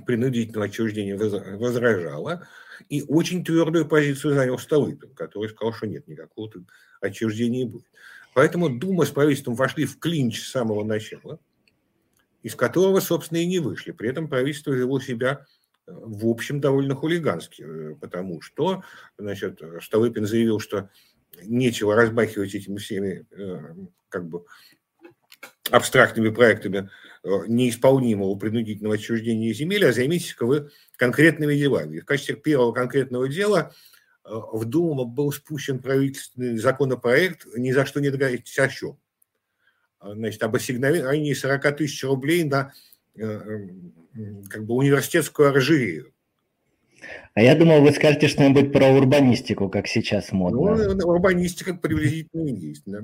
принудительного 0.05 0.65
отчуждения 0.65 1.17
возражала. 1.17 2.47
И 2.89 3.03
очень 3.03 3.45
твердую 3.45 3.87
позицию 3.87 4.33
занял 4.33 4.57
Столыпин, 4.57 5.13
который 5.13 5.49
сказал, 5.49 5.73
что 5.73 5.87
нет, 5.87 6.07
никакого 6.07 6.51
отчуждения 7.01 7.65
не 7.65 7.71
будет. 7.71 7.87
Поэтому 8.33 8.69
Дума 8.69 9.05
с 9.05 9.09
правительством 9.09 9.55
вошли 9.55 9.85
в 9.85 9.99
клинч 9.99 10.41
с 10.41 10.51
самого 10.51 10.83
начала– 10.83 11.39
из 12.43 12.55
которого, 12.55 12.99
собственно, 12.99 13.39
и 13.39 13.45
не 13.45 13.59
вышли. 13.59 13.91
При 13.91 14.09
этом 14.09 14.27
правительство 14.27 14.71
вело 14.71 14.99
себя 14.99 15.45
э, 15.87 15.91
в 15.91 16.27
общем 16.27 16.59
довольно 16.59 16.93
хулигански, 16.93 17.63
э, 17.63 17.95
потому 17.95 18.41
что, 18.41 18.83
значит, 19.17 19.61
Столыпин 19.81 20.27
заявил, 20.27 20.59
что 20.59 20.89
нечего 21.41 21.95
разбахивать 21.95 22.53
этими 22.53 22.77
всеми 22.77 23.25
э, 23.31 23.75
как 24.09 24.27
бы 24.27 24.45
абстрактными 25.71 26.29
проектами 26.29 26.89
неисполнимого 27.23 28.35
принудительного 28.35 28.95
отчуждения 28.95 29.53
земель, 29.53 29.85
а 29.85 29.93
займитесь-ка 29.93 30.45
вы 30.45 30.69
конкретными 30.97 31.55
делами. 31.55 31.97
И 31.97 31.99
в 32.01 32.05
качестве 32.05 32.35
первого 32.35 32.73
конкретного 32.73 33.29
дела 33.29 33.73
в 34.23 34.65
Думу 34.65 35.05
был 35.05 35.31
спущен 35.31 35.79
правительственный 35.79 36.57
законопроект 36.57 37.45
«Ни 37.55 37.71
за 37.71 37.85
что 37.85 38.01
не 38.01 38.09
договоритесь 38.09 38.59
о 38.59 38.67
чем» 38.67 38.97
значит, 40.11 40.43
об 40.43 40.55
ассигновании 40.55 41.33
40 41.33 41.77
тысяч 41.77 42.03
рублей 42.03 42.43
на 42.43 42.73
э, 43.15 43.67
как 44.49 44.65
бы 44.65 44.75
университетскую 44.75 45.49
оранжерею. 45.49 46.11
А 47.33 47.41
я 47.41 47.55
думал, 47.55 47.81
вы 47.81 47.91
скажете 47.91 48.27
что-нибудь 48.27 48.71
про 48.71 48.87
урбанистику, 48.87 49.69
как 49.69 49.87
сейчас 49.87 50.31
модно. 50.31 50.75
Ну, 50.75 51.07
урбанистика 51.07 51.73
приблизительно 51.73 52.49
есть, 52.49 52.83
да. 52.85 53.01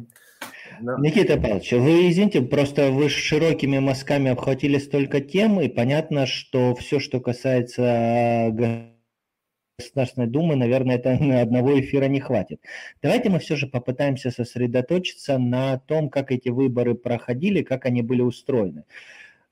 Но... 0.81 0.97
Никита 0.97 1.37
Павлович, 1.37 1.71
вы, 1.73 2.09
извините, 2.09 2.41
просто 2.41 2.91
вы 2.91 3.09
широкими 3.09 3.79
мазками 3.79 4.31
обхватили 4.31 4.77
столько 4.77 5.21
тем, 5.21 5.59
и 5.59 5.67
понятно, 5.67 6.25
что 6.25 6.75
все, 6.75 6.99
что 6.99 7.19
касается 7.19 8.49
Государственной 9.79 10.27
Думы, 10.27 10.55
наверное, 10.55 10.97
это 10.97 11.17
на 11.23 11.41
одного 11.41 11.79
эфира 11.79 12.05
не 12.05 12.19
хватит. 12.19 12.61
Давайте 13.01 13.29
мы 13.29 13.39
все 13.39 13.55
же 13.55 13.67
попытаемся 13.67 14.31
сосредоточиться 14.31 15.37
на 15.37 15.79
том, 15.79 16.09
как 16.09 16.31
эти 16.31 16.49
выборы 16.49 16.95
проходили, 16.95 17.63
как 17.63 17.85
они 17.85 18.01
были 18.01 18.21
устроены. 18.21 18.83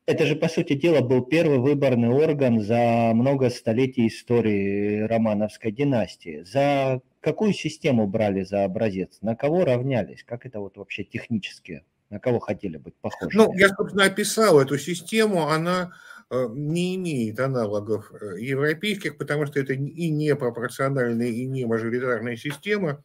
Это 0.06 0.26
же, 0.26 0.38
по 0.38 0.48
сути 0.48 0.74
дела, 0.74 1.02
был 1.02 1.22
первый 1.22 1.60
выборный 1.60 2.08
орган 2.08 2.62
за 2.62 3.12
много 3.14 3.50
столетий 3.50 4.08
истории 4.08 5.02
Романовской 5.02 5.72
династии. 5.72 6.44
За 6.44 7.02
какую 7.32 7.54
систему 7.54 8.08
брали 8.08 8.44
за 8.44 8.64
образец? 8.64 9.18
На 9.22 9.36
кого 9.36 9.66
равнялись? 9.66 10.24
Как 10.24 10.46
это 10.46 10.60
вот 10.60 10.78
вообще 10.78 11.04
технически? 11.04 11.84
На 12.10 12.20
кого 12.20 12.40
хотели 12.40 12.78
быть 12.78 12.96
похожи? 12.96 13.38
Ну, 13.38 13.54
я, 13.54 13.70
собственно, 13.70 14.06
описал 14.06 14.60
эту 14.62 14.78
систему. 14.78 15.48
Она 15.48 15.92
Э, 16.30 16.48
не 16.52 16.96
имеет 16.98 17.40
аналогов 17.40 18.12
э, 18.12 18.42
европейских, 18.42 19.18
потому 19.18 19.46
что 19.46 19.62
это 19.62 19.74
и 19.74 20.10
не 20.10 20.36
пропорциональная, 20.36 21.30
и 21.30 21.46
не 21.46 21.66
мажоритарная 21.66 22.36
система, 22.36 23.02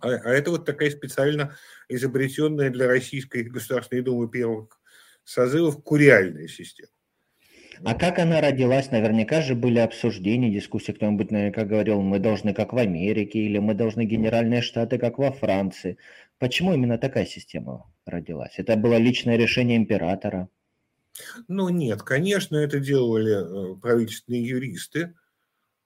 а, 0.00 0.08
а 0.08 0.30
это 0.30 0.50
вот 0.50 0.66
такая 0.66 0.90
специально 0.90 1.56
изобретенная 1.88 2.68
для 2.68 2.88
Российской 2.88 3.44
Государственной 3.44 4.02
Думы 4.02 4.28
первых 4.28 4.78
созывов 5.24 5.82
куриальная 5.82 6.46
система. 6.46 6.92
А 7.82 7.94
как 7.94 8.18
она 8.18 8.40
родилась? 8.42 8.90
Наверняка 8.90 9.40
же 9.40 9.54
были 9.54 9.78
обсуждения, 9.78 10.50
дискуссии. 10.50 10.92
Кто-нибудь 10.92 11.30
наверняка 11.30 11.64
говорил, 11.64 12.02
мы 12.02 12.18
должны 12.18 12.52
как 12.52 12.74
в 12.74 12.76
Америке, 12.76 13.38
или 13.38 13.58
мы 13.58 13.74
должны 13.74 14.04
генеральные 14.04 14.60
штаты, 14.60 14.98
как 14.98 15.18
во 15.18 15.32
Франции. 15.32 15.96
Почему 16.38 16.74
именно 16.74 16.98
такая 16.98 17.24
система 17.24 17.90
родилась? 18.04 18.54
Это 18.58 18.76
было 18.76 18.96
личное 18.96 19.36
решение 19.36 19.78
императора? 19.78 20.48
Ну 21.48 21.68
нет, 21.70 22.02
конечно, 22.02 22.56
это 22.56 22.80
делали 22.80 23.74
э, 23.74 23.76
правительственные 23.80 24.46
юристы, 24.46 25.14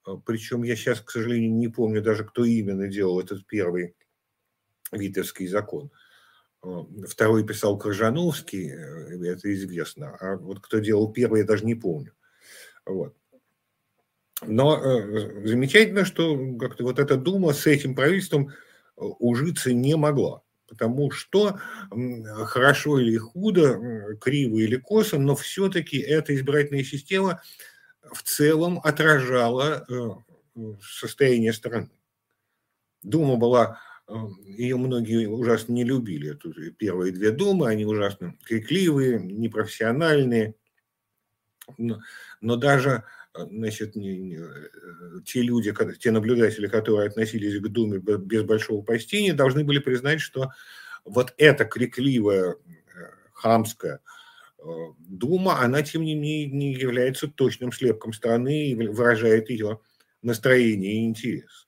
э, 0.07 0.11
причем 0.25 0.63
я 0.63 0.75
сейчас, 0.75 1.01
к 1.01 1.11
сожалению, 1.11 1.53
не 1.53 1.67
помню 1.67 2.01
даже, 2.01 2.23
кто 2.25 2.45
именно 2.45 2.87
делал 2.87 3.19
этот 3.19 3.45
первый 3.47 3.95
Витовский 4.91 5.47
закон. 5.47 5.91
Э, 6.65 7.05
второй 7.07 7.45
писал 7.45 7.77
Коржановский, 7.77 8.69
это 8.69 9.53
известно, 9.53 10.15
а 10.19 10.35
вот 10.35 10.59
кто 10.59 10.79
делал 10.79 11.11
первый, 11.11 11.41
я 11.41 11.45
даже 11.45 11.65
не 11.65 11.75
помню. 11.75 12.13
Вот. 12.85 13.15
Но 14.41 14.81
замечательно, 15.45 16.03
что 16.03 16.57
как-то 16.57 16.83
вот 16.83 16.99
эта 16.99 17.15
дума 17.15 17.53
с 17.53 17.65
этим 17.65 17.95
правительством 17.95 18.51
ужиться 18.95 19.71
не 19.71 19.95
могла 19.95 20.41
потому 20.67 21.11
что 21.11 21.59
хорошо 22.45 22.99
или 22.99 23.17
худо, 23.17 24.17
криво 24.19 24.57
или 24.57 24.77
косо, 24.77 25.17
но 25.17 25.35
все-таки 25.35 25.97
эта 25.97 26.35
избирательная 26.35 26.83
система 26.83 27.41
в 28.11 28.23
целом 28.23 28.79
отражала 28.83 29.85
э, 29.89 30.09
состояние 30.81 31.53
страны. 31.53 31.89
Дума 33.03 33.35
была, 33.37 33.65
э, 33.71 33.94
ее 34.43 34.77
многие 34.77 35.27
ужасно 35.27 35.73
не 35.73 35.83
любили, 35.83 36.33
тут 36.33 36.57
первые 36.77 37.11
две 37.11 37.31
думы, 37.31 37.67
они 37.67 37.85
ужасно 37.85 38.35
крикливые, 38.45 39.19
непрофессиональные, 39.19 40.55
но, 41.77 41.99
но 42.41 42.55
даже 42.55 43.03
значит, 43.33 43.95
не, 43.95 44.17
не, 44.17 44.39
те 45.25 45.41
люди, 45.41 45.73
те 45.99 46.11
наблюдатели, 46.11 46.67
которые 46.67 47.07
относились 47.09 47.59
к 47.59 47.67
Думе 47.67 47.99
без 47.99 48.43
большого 48.43 48.83
почтения, 48.83 49.33
должны 49.33 49.63
были 49.63 49.79
признать, 49.79 50.21
что 50.21 50.51
вот 51.03 51.33
эта 51.37 51.65
крикливая, 51.65 52.55
хамская, 53.33 54.01
Дума, 54.97 55.61
она, 55.61 55.83
тем 55.83 56.01
не 56.03 56.15
менее, 56.15 56.47
не 56.47 56.73
является 56.73 57.27
точным 57.27 57.71
слепком 57.71 58.13
страны 58.13 58.69
и 58.69 58.75
выражает 58.75 59.49
ее 59.51 59.79
настроение 60.23 60.93
и 60.93 61.05
интерес. 61.05 61.64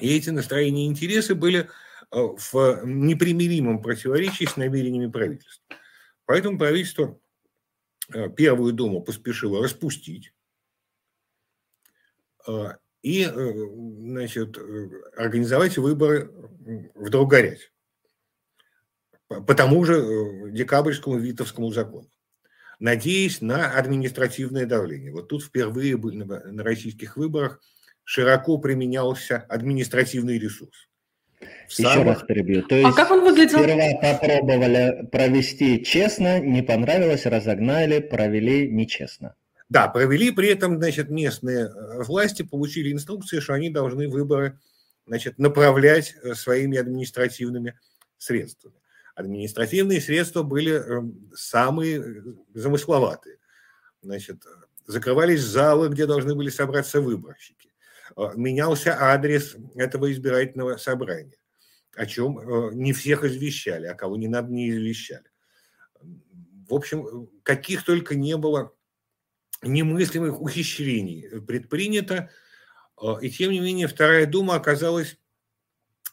И 0.00 0.16
эти 0.16 0.30
настроения 0.30 0.86
и 0.86 0.88
интересы 0.88 1.34
были 1.34 1.68
в 2.10 2.82
непримиримом 2.84 3.82
противоречии 3.82 4.44
с 4.44 4.56
намерениями 4.56 5.10
правительства. 5.10 5.64
Поэтому 6.26 6.58
правительство 6.58 7.18
Первую 8.36 8.72
Думу 8.72 9.02
поспешило 9.02 9.62
распустить 9.62 10.32
и 13.02 13.24
значит, 13.24 14.58
организовать 15.16 15.78
выборы 15.78 16.30
в 16.94 17.10
Долгорязь 17.10 17.70
по 19.28 19.54
тому 19.54 19.84
же 19.84 19.94
э, 19.94 20.50
декабрьскому 20.50 21.18
Витовскому 21.18 21.72
закону, 21.72 22.10
надеясь 22.78 23.40
на 23.40 23.72
административное 23.72 24.66
давление. 24.66 25.12
Вот 25.12 25.28
тут 25.28 25.42
впервые 25.42 25.96
на 25.96 26.62
российских 26.62 27.16
выборах 27.16 27.60
широко 28.04 28.58
применялся 28.58 29.44
административный 29.48 30.38
ресурс. 30.38 30.88
Еще 31.68 31.82
самых... 31.82 32.06
раз 32.06 32.22
перебью. 32.22 32.62
То 32.62 32.74
а 32.74 32.78
есть 32.78 32.90
а 32.90 32.92
как 32.92 33.10
он 33.10 33.22
выглядел? 33.22 33.58
Сперва 33.58 34.00
попробовали 34.00 35.06
провести 35.10 35.84
честно, 35.84 36.40
не 36.40 36.62
понравилось, 36.62 37.26
разогнали, 37.26 37.98
провели 38.00 38.70
нечестно. 38.70 39.34
Да, 39.68 39.88
провели 39.88 40.30
при 40.30 40.48
этом, 40.48 40.76
значит, 40.78 41.10
местные 41.10 41.66
э, 41.66 42.02
власти 42.04 42.42
получили 42.42 42.92
инструкции, 42.92 43.40
что 43.40 43.54
они 43.54 43.70
должны 43.70 44.08
выборы, 44.08 44.58
значит, 45.06 45.38
направлять 45.38 46.14
э, 46.22 46.34
своими 46.34 46.78
административными 46.78 47.78
средствами 48.18 48.76
административные 49.14 50.00
средства 50.00 50.42
были 50.42 50.72
эм, 50.72 51.30
самые 51.34 52.00
э, 52.00 52.22
замысловатые. 52.54 53.38
Значит, 54.02 54.44
закрывались 54.86 55.40
залы, 55.40 55.88
где 55.88 56.06
должны 56.06 56.34
были 56.34 56.50
собраться 56.50 57.00
выборщики. 57.00 57.63
Э, 58.16 58.30
менялся 58.34 58.96
адрес 58.98 59.56
этого 59.74 60.12
избирательного 60.12 60.76
собрания, 60.76 61.36
о 61.94 62.06
чем 62.06 62.38
э, 62.38 62.74
не 62.74 62.92
всех 62.92 63.24
извещали, 63.24 63.86
а 63.86 63.94
кого 63.94 64.16
не 64.16 64.28
надо, 64.28 64.52
не 64.52 64.70
извещали. 64.70 65.24
В 66.68 66.74
общем, 66.74 67.28
каких 67.42 67.84
только 67.84 68.14
не 68.14 68.36
было 68.36 68.74
немыслимых 69.62 70.40
ухищрений 70.40 71.40
предпринято, 71.40 72.30
и 73.22 73.30
тем 73.30 73.50
не 73.50 73.60
менее 73.60 73.88
Вторая 73.88 74.26
Дума 74.26 74.54
оказалась 74.54 75.18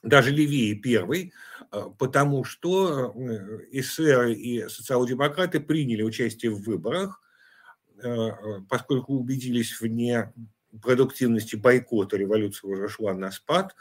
даже 0.03 0.31
левее 0.31 0.75
первой, 0.75 1.33
потому 1.97 2.43
что 2.43 3.13
э, 3.15 3.59
эсеры 3.71 4.33
и 4.33 4.67
социал-демократы 4.67 5.59
приняли 5.59 6.01
участие 6.01 6.51
в 6.51 6.61
выборах, 6.63 7.21
э, 8.03 8.09
э, 8.09 8.33
поскольку 8.67 9.13
убедились 9.13 9.71
в 9.71 9.87
непродуктивности 10.71 11.55
бойкота, 11.55 12.17
революция 12.17 12.69
уже 12.69 12.89
шла 12.89 13.13
на 13.13 13.31
спад, 13.31 13.75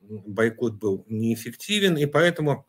бойкот 0.00 0.74
был 0.74 1.04
неэффективен, 1.08 1.96
и 1.96 2.06
поэтому 2.06 2.66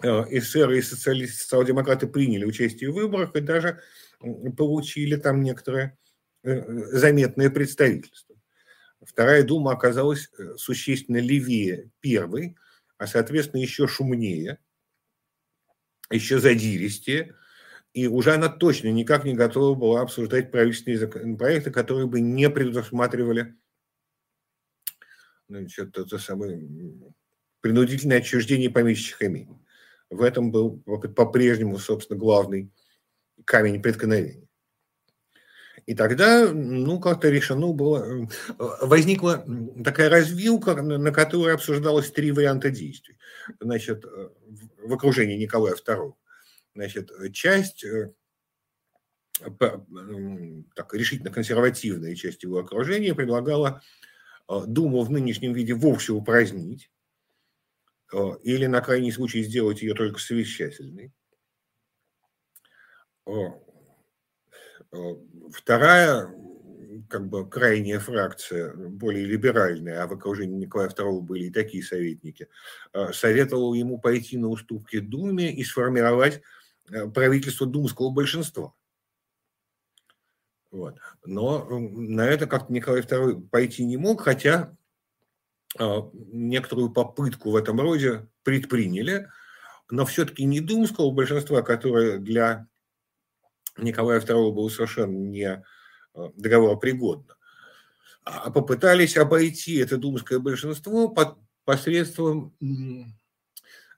эсеры 0.00 0.78
и 0.78 0.82
социал-демократы 0.82 2.06
приняли 2.06 2.44
участие 2.44 2.90
в 2.90 2.94
выборах 2.94 3.36
и 3.36 3.40
даже 3.40 3.80
получили 4.56 5.16
там 5.16 5.42
некоторое 5.42 5.98
заметное 6.42 7.50
представительство. 7.50 8.36
Вторая 9.02 9.42
дума 9.42 9.72
оказалась 9.72 10.30
существенно 10.56 11.18
левее 11.18 11.90
первой, 12.00 12.56
а 12.98 13.06
соответственно 13.06 13.60
еще 13.60 13.86
шумнее, 13.86 14.58
еще 16.10 16.38
задиристее, 16.38 17.34
и 17.92 18.06
уже 18.06 18.34
она 18.34 18.48
точно 18.48 18.88
никак 18.88 19.24
не 19.24 19.34
готова 19.34 19.74
была 19.74 20.00
обсуждать 20.00 20.50
правительственные 20.50 20.98
законопроекты, 20.98 21.70
которые 21.70 22.06
бы 22.06 22.20
не 22.20 22.48
предусматривали 22.48 23.54
значит, 25.48 25.96
это 25.98 26.18
самое 26.18 26.68
принудительное 27.60 28.18
отчуждение 28.18 28.70
помещичьих 28.70 29.22
имений. 29.22 29.58
В 30.10 30.22
этом 30.22 30.50
был 30.50 30.80
по-прежнему, 30.80 31.78
собственно, 31.78 32.18
главный 32.18 32.70
камень 33.44 33.80
преткновения. 33.80 34.48
И 35.86 35.94
тогда, 35.94 36.52
ну, 36.52 37.00
как-то 37.00 37.28
решено 37.28 37.72
было, 37.72 38.04
э, 38.04 38.26
возникла 38.82 39.44
такая 39.82 40.10
развилка, 40.10 40.80
на 40.80 41.10
которой 41.10 41.54
обсуждалось 41.54 42.10
три 42.10 42.30
варианта 42.30 42.70
действий. 42.70 43.16
Значит, 43.58 44.04
э, 44.04 44.28
в 44.84 44.92
окружении 44.92 45.36
Николая 45.36 45.74
II. 45.74 46.14
Значит, 46.74 47.10
часть 47.32 47.84
э, 47.84 48.12
так, 49.58 50.94
решительно 50.94 51.30
консервативная 51.30 52.14
часть 52.14 52.42
его 52.42 52.58
окружения 52.58 53.14
предлагала 53.14 53.82
Думу 54.48 55.02
в 55.02 55.10
нынешнем 55.10 55.52
виде 55.52 55.74
вовсе 55.74 56.12
упразднить 56.12 56.90
или, 58.42 58.66
на 58.66 58.80
крайний 58.82 59.12
случай, 59.12 59.42
сделать 59.42 59.80
ее 59.82 59.94
только 59.94 60.18
совещательной. 60.18 61.12
Э, 64.92 65.14
вторая, 65.52 66.28
как 67.08 67.28
бы 67.28 67.48
крайняя 67.48 67.98
фракция, 67.98 68.74
более 68.74 69.24
либеральная, 69.24 70.02
а 70.02 70.06
в 70.06 70.12
окружении 70.12 70.58
Николая 70.58 70.90
II 70.90 71.20
были 71.20 71.44
и 71.44 71.50
такие 71.50 71.82
советники, 71.82 72.48
э, 72.92 73.12
советовала 73.12 73.74
ему 73.74 73.98
пойти 73.98 74.36
на 74.36 74.48
уступки 74.48 74.98
Думе 74.98 75.52
и 75.52 75.64
сформировать 75.64 76.36
э, 76.36 76.40
правительство 77.14 77.66
думского 77.66 78.10
большинства. 78.10 78.74
Вот. 80.70 80.96
Но 81.24 81.66
на 81.68 82.26
это 82.26 82.46
как-то 82.46 82.72
Николай 82.72 83.02
II 83.02 83.48
пойти 83.48 83.84
не 83.84 83.96
мог, 83.96 84.22
хотя 84.22 84.74
некоторую 85.78 86.90
попытку 86.90 87.50
в 87.50 87.56
этом 87.56 87.80
роде 87.80 88.28
предприняли, 88.42 89.28
но 89.90 90.04
все-таки 90.06 90.44
не 90.44 90.60
думского 90.60 91.10
большинства, 91.10 91.62
которое 91.62 92.18
для 92.18 92.66
Николая 93.76 94.20
II 94.20 94.52
было 94.52 94.68
совершенно 94.68 95.16
не 95.16 95.64
э, 96.14 96.30
договоропригодно. 96.36 97.36
А 98.24 98.50
попытались 98.50 99.16
обойти 99.16 99.76
это 99.76 99.96
думское 99.96 100.38
большинство 100.38 101.08
под 101.08 101.38
посредством, 101.64 102.54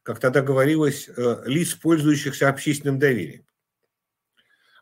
как 0.04 0.20
тогда 0.20 0.42
говорилось, 0.42 1.08
э, 1.08 1.42
лиц, 1.46 1.74
пользующихся 1.74 2.48
общественным 2.48 2.98
доверием. 2.98 3.44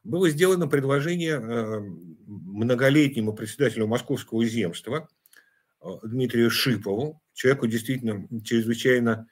Было 0.04 0.28
сделано 0.28 0.66
предложение 0.66 1.40
э, 1.40 1.80
многолетнему 2.26 3.32
председателю 3.32 3.86
Московского 3.86 4.44
земства 4.44 5.08
Дмитрию 6.02 6.50
Шипову, 6.50 7.22
человеку 7.34 7.68
действительно 7.68 8.26
чрезвычайно 8.44 9.28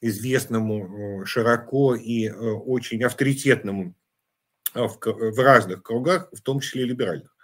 известному 0.00 1.24
широко 1.26 1.96
и 1.96 2.28
очень 2.30 3.02
авторитетному 3.02 3.94
в, 4.72 5.42
разных 5.42 5.82
кругах, 5.82 6.28
в 6.32 6.40
том 6.42 6.60
числе 6.60 6.84
либеральных. 6.84 7.36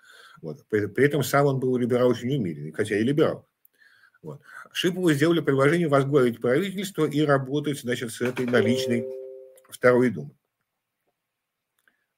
Вот. 0.42 0.64
При 0.68 1.04
этом 1.04 1.24
сам 1.24 1.46
он 1.46 1.58
был 1.58 1.76
либерал 1.76 2.08
очень 2.08 2.34
умеренный, 2.36 2.72
хотя 2.72 2.96
и 2.96 3.02
либерал. 3.02 3.48
Вот. 4.24 4.40
Шипову 4.72 5.12
сделали 5.12 5.40
предложение 5.40 5.86
возглавить 5.86 6.40
правительство 6.40 7.04
и 7.04 7.20
работать 7.20 7.78
значит, 7.78 8.10
с 8.10 8.22
этой 8.22 8.46
наличной 8.46 9.06
Второй 9.68 10.08
Думы. 10.08 10.30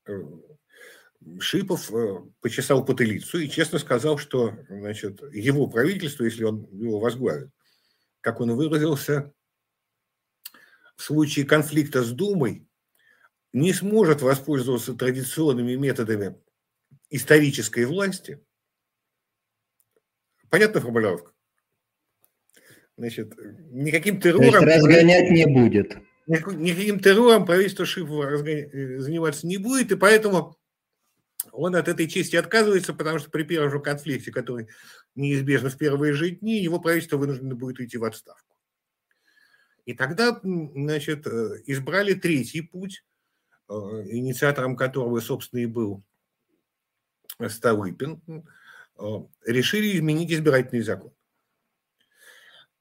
Э, 0.07 0.23
Шипов 1.41 1.93
э, 1.93 2.23
почесал 2.41 2.85
потылицу 2.85 3.41
и 3.41 3.49
честно 3.49 3.81
сказал, 3.81 4.19
что 4.19 4.55
значит, 4.69 5.21
его 5.35 5.67
правительство, 5.67 6.23
если 6.23 6.45
он 6.45 6.69
его 6.71 7.01
возглавит, 7.01 7.51
как 8.21 8.41
он 8.41 8.55
выразился, 8.55 9.33
в 10.95 11.03
случае 11.03 11.45
конфликта 11.45 12.05
с 12.05 12.13
Думой 12.13 12.69
не 13.53 13.73
сможет 13.73 14.23
воспользоваться 14.23 14.95
традиционными 14.95 15.75
методами 15.75 16.41
исторической 17.11 17.85
власти, 17.85 18.41
понятна 20.49 20.81
формулировка? 20.81 21.36
Значит, 22.97 23.35
никаким 23.71 24.21
террором... 24.21 24.51
То 24.51 24.59
есть 24.59 24.77
разгонять 24.77 25.31
не 25.31 25.47
будет. 25.47 25.99
Никаким 26.27 27.01
террором 27.01 27.45
правительство 27.45 27.85
Шипова 27.85 28.27
разгон... 28.27 29.01
заниматься 29.01 29.47
не 29.47 29.59
будет, 29.59 29.93
и 29.93 29.97
поэтому 29.97 30.57
он 31.53 31.77
от 31.77 31.89
этой 31.89 32.09
чести 32.09 32.37
отказывается, 32.37 32.95
потому 32.95 33.19
что 33.19 33.31
при 33.31 33.45
первом 33.45 33.71
же 33.71 33.81
конфликте, 33.81 34.33
который 34.33 34.69
неизбежно 35.15 35.71
в 35.71 35.77
первые 35.77 36.15
же 36.15 36.31
дни, 36.31 36.59
его 36.59 36.81
правительство 36.81 37.19
вынуждено 37.19 37.55
будет 37.55 37.79
уйти 37.79 37.99
в 37.99 38.05
отставку. 38.05 38.57
И 39.85 39.95
тогда, 39.95 40.41
значит, 40.43 41.27
э, 41.27 41.63
избрали 41.67 42.15
третий 42.15 42.63
путь, 42.63 43.05
Э, 43.69 43.73
инициатором 44.11 44.77
которого, 44.77 45.19
собственно, 45.21 45.61
и 45.61 45.67
был 45.67 46.05
Столыпин, 47.49 48.23
э, 48.99 49.03
решили 49.45 49.97
изменить 49.97 50.31
избирательный 50.31 50.83
закон. 50.83 51.13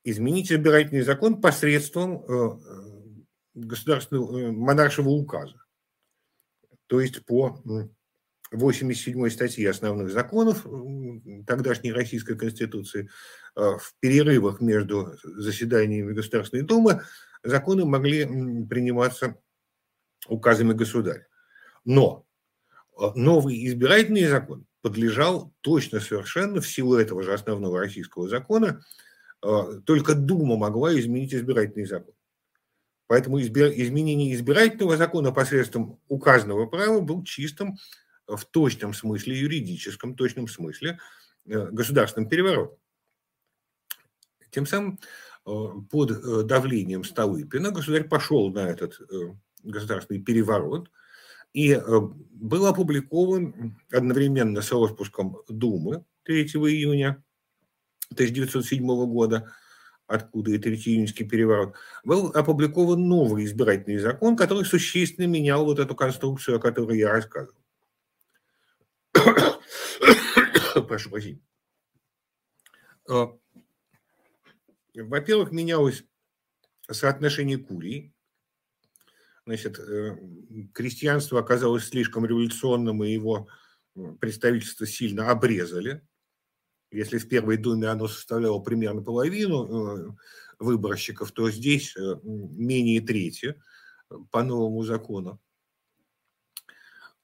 Изменить 0.05 0.51
избирательный 0.51 1.01
закон 1.01 1.41
посредством 1.41 2.23
э, 2.23 2.57
государственного 3.55 4.51
монаршего 4.51 5.09
указа. 5.09 5.61
то 6.87 7.01
есть 7.01 7.25
по 7.25 7.59
87 8.51 9.29
статье 9.29 9.69
основных 9.69 10.11
законов 10.11 10.65
тогдашней 11.47 11.91
Российской 11.91 12.37
Конституции, 12.37 13.09
э, 13.55 13.61
в 13.61 13.93
перерывах 13.99 14.61
между 14.61 15.17
заседаниями 15.23 16.13
Государственной 16.13 16.63
Думы 16.63 17.01
законы 17.43 17.85
могли 17.85 18.25
приниматься 18.67 19.35
указами 20.27 20.73
государя. 20.73 21.27
Но 21.83 22.25
э, 22.99 23.07
новый 23.15 23.65
избирательный 23.67 24.25
закон 24.25 24.65
подлежал 24.81 25.53
точно 25.61 25.99
совершенно 25.99 26.61
в 26.61 26.67
силу 26.67 26.95
этого 26.95 27.23
же 27.23 27.33
основного 27.33 27.79
российского 27.79 28.29
закона, 28.29 28.67
э, 28.67 29.14
только 29.85 30.15
Дума 30.15 30.57
могла 30.57 30.97
изменить 30.97 31.33
избирательный 31.33 31.85
закон. 31.85 32.15
Поэтому 33.07 33.39
изменение 33.39 34.33
избирательного 34.33 34.97
закона 34.97 35.31
посредством 35.31 35.99
указанного 36.07 36.65
права 36.65 37.01
был 37.01 37.23
чистым 37.23 37.77
в 38.27 38.43
точном 38.45 38.93
смысле, 38.93 39.39
юридическом 39.39 40.15
точном 40.15 40.47
смысле, 40.47 40.99
э, 41.45 41.69
государственным 41.71 42.27
переворотом. 42.27 42.77
Тем 44.49 44.65
самым 44.65 44.99
э, 45.45 45.51
под 45.91 46.11
э, 46.11 46.43
давлением 46.43 47.03
Столыпина 47.03 47.71
государь 47.71 48.05
пошел 48.05 48.51
на 48.51 48.67
этот 48.69 48.99
государственный 49.63 50.21
переворот 50.21 50.89
и 51.53 51.79
был 52.31 52.65
опубликован 52.67 53.77
одновременно 53.91 54.61
с 54.61 54.71
распуском 54.71 55.37
Думы 55.47 56.05
3 56.23 56.43
июня 56.45 57.23
1907 58.15 58.85
года, 59.05 59.53
откуда 60.07 60.51
и 60.51 60.57
Третий 60.57 60.95
июньский 60.95 61.27
переворот, 61.27 61.75
был 62.03 62.31
опубликован 62.33 63.07
новый 63.07 63.45
избирательный 63.45 63.99
закон, 63.99 64.35
который 64.35 64.65
существенно 64.65 65.27
менял 65.27 65.65
вот 65.65 65.79
эту 65.79 65.95
конструкцию, 65.95 66.57
о 66.57 66.59
которой 66.59 66.97
я 66.97 67.11
рассказывал. 67.11 67.55
Прошу 70.87 71.09
прощения. 71.09 71.41
А, 73.09 73.37
во-первых, 74.95 75.51
менялось 75.51 76.03
соотношение 76.89 77.57
курий. 77.57 78.13
Значит, 79.45 79.79
э, 79.79 80.17
крестьянство 80.73 81.39
оказалось 81.39 81.87
слишком 81.87 82.25
революционным, 82.25 83.03
и 83.03 83.11
его 83.11 83.47
представительство 84.19 84.85
сильно 84.87 85.29
обрезали. 85.29 86.01
Если 86.95 87.17
в 87.17 87.27
Первой 87.27 87.57
Думе 87.57 87.87
оно 87.87 88.07
составляло 88.07 88.59
примерно 88.59 89.01
половину 89.01 89.65
э, 89.65 90.11
выборщиков, 90.59 91.31
то 91.31 91.51
здесь 91.51 91.95
э, 91.97 92.15
менее 92.23 93.01
трети 93.01 93.55
по 94.31 94.43
новому 94.43 94.83
закону. 94.83 95.39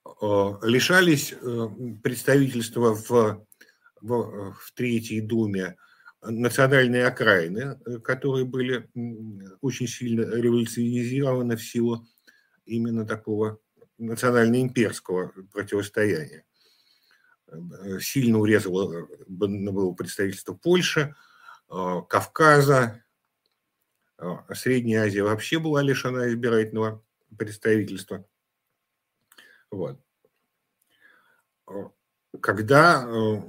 Э, 0.05 0.53
лишались 0.63 1.33
э, 1.33 1.67
представительства 2.03 2.95
в, 2.95 3.45
в, 4.01 4.53
в 4.53 4.71
Третьей 4.73 5.21
Думе 5.21 5.77
национальные 6.21 7.05
окраины, 7.05 7.79
э, 7.85 7.99
которые 7.99 8.45
были 8.45 8.89
очень 9.61 9.87
сильно 9.87 10.23
революционизированы 10.23 11.55
в 11.55 11.63
силу 11.63 12.05
именно 12.65 13.05
такого 13.05 13.59
национально-имперского 13.97 15.31
противостояния. 15.53 16.43
Сильно 17.99 18.39
урезало 18.39 19.07
было 19.27 19.93
представительство 19.93 20.53
Польши, 20.53 21.15
Кавказа, 21.67 23.03
Средняя 24.53 25.05
Азия 25.05 25.23
вообще 25.23 25.59
была 25.59 25.81
лишена 25.81 26.29
избирательного 26.29 27.03
представительства. 27.37 28.25
Вот. 29.71 29.99
Когда 32.41 33.03
э, 33.03 33.41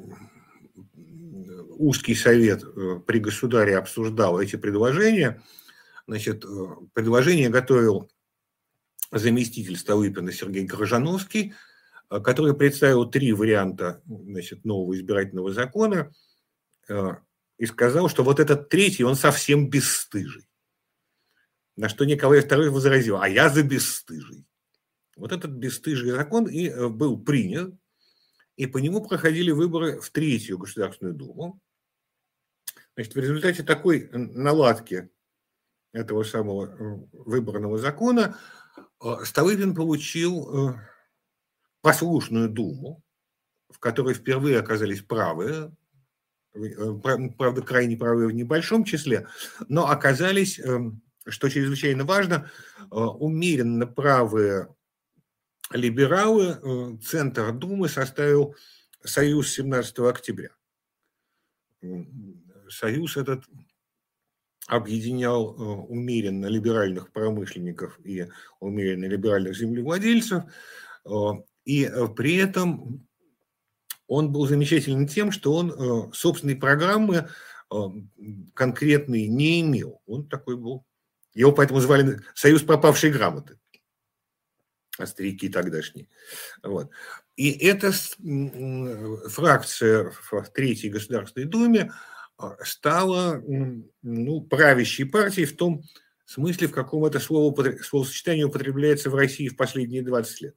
узкий 1.79 2.15
совет 2.15 2.63
э, 2.65 3.01
при 3.07 3.19
государе 3.19 3.77
обсуждал 3.77 4.41
эти 4.41 4.57
предложения, 4.57 5.43
значит, 6.07 6.45
э, 6.45 6.49
предложение 6.93 7.49
готовил 7.49 8.11
заместитель 9.11 9.77
Столыпина 9.77 10.33
Сергей 10.33 10.67
Крыжановский, 10.67 11.55
который 12.21 12.55
представил 12.55 13.09
три 13.09 13.33
варианта 13.33 14.03
значит, 14.07 14.65
нового 14.65 14.95
избирательного 14.95 15.53
закона 15.53 16.13
и 17.59 17.67
сказал, 17.67 18.09
что 18.09 18.25
вот 18.25 18.41
этот 18.41 18.69
третий, 18.69 19.05
он 19.05 19.15
совсем 19.15 19.71
бесстыжий. 19.71 20.49
На 21.77 21.89
что 21.89 22.05
Николай 22.05 22.41
II 22.41 22.71
возразил, 22.71 23.21
а 23.21 23.29
я 23.29 23.49
за 23.49 23.63
бесстыжий. 23.63 24.45
Вот 25.17 25.33
этот 25.33 25.53
бесстыжий 25.53 26.11
закон 26.11 26.47
и 26.49 26.69
э, 26.69 26.89
был 26.89 27.23
принят, 27.23 27.75
и 28.57 28.67
по 28.67 28.79
нему 28.79 29.07
проходили 29.07 29.51
выборы 29.51 30.01
в 30.01 30.11
Третью 30.11 30.59
Государственную 30.59 31.15
Думу. 31.15 31.61
Значит, 32.95 33.15
в 33.15 33.19
результате 33.19 33.63
такой 33.63 34.09
наладки 34.13 35.11
этого 35.93 36.25
самого 36.25 36.67
э, 36.67 37.07
выборного 37.13 37.79
закона 37.79 38.37
э, 39.01 39.25
Столыпин 39.25 39.75
получил 39.75 40.75
послушную 41.83 42.49
Думу, 42.49 43.03
в 43.69 43.79
которой 43.79 44.15
впервые 44.15 44.59
оказались 44.59 45.03
правые, 45.03 45.73
правда, 46.53 47.63
крайне 47.63 47.97
правые 47.97 48.29
в 48.29 48.33
небольшом 48.33 48.85
числе, 48.85 49.27
но 49.69 49.89
оказались, 49.89 50.61
что 51.27 51.49
чрезвычайно 51.49 52.05
важно, 52.05 52.51
умеренно 52.91 53.87
правые 53.87 54.69
либералы, 55.75 56.59
э, 56.63 56.99
Центр 57.03 57.53
Думы 57.53 57.89
составил 57.89 58.55
союз 59.05 59.51
17 59.53 59.99
октября. 60.01 60.51
Союз 62.69 63.17
этот 63.17 63.45
объединял 64.67 65.55
э, 65.55 65.63
умеренно 65.89 66.47
либеральных 66.47 67.11
промышленников 67.13 67.99
и 68.05 68.29
умеренно 68.61 69.07
либеральных 69.07 69.57
землевладельцев, 69.57 70.45
э, 71.05 71.11
и 71.65 71.91
при 72.17 72.37
этом 72.37 73.07
он 74.07 74.33
был 74.33 74.47
замечателен 74.47 75.07
тем, 75.07 75.33
что 75.33 75.55
он 75.55 76.13
собственной 76.13 76.57
программы 76.57 77.29
конкретной 78.55 79.29
не 79.29 79.61
имел. 79.63 80.03
Он 80.07 80.29
такой 80.29 80.57
был. 80.57 80.85
Его 81.35 81.53
поэтому 81.53 81.81
звали 81.81 82.21
Союз 82.35 82.63
пропавшей 82.63 83.11
грамоты 83.11 83.59
старики 85.07 85.49
тогдашние. 85.49 86.09
Вот. 86.63 86.91
И 87.37 87.51
эта 87.51 87.93
фракция 89.31 90.13
в 90.31 90.51
Третьей 90.53 90.91
Государственной 90.91 91.47
Думе 91.47 91.93
а, 92.37 92.57
стала 92.63 93.43
ну, 94.03 94.43
правящей 94.43 95.07
партией 95.07 95.47
в 95.47 95.57
том 95.57 95.83
смысле, 96.27 96.69
в 96.69 96.73
каком 96.73 97.05
это 97.05 97.21
слово, 97.21 97.55
словосочетание 97.83 98.45
употребляется 98.45 99.11
в 99.11 99.15
России 99.15 99.49
в 99.49 99.57
последние 99.57 100.03
20 100.03 100.41
лет. 100.43 100.57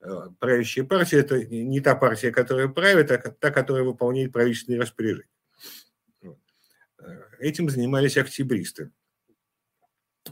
А, 0.00 0.30
правящая 0.38 0.84
партия– 0.84 1.18
это 1.20 1.44
не 1.44 1.80
та 1.80 1.94
партия, 1.94 2.30
которая 2.30 2.68
правит, 2.68 3.10
а 3.10 3.18
та, 3.18 3.50
которая 3.50 3.84
выполняет 3.84 4.32
правительственные 4.32 4.80
распоряжения. 4.80 5.28
Этим 7.38 7.70
занимались 7.70 8.18
октябристы 8.18 8.90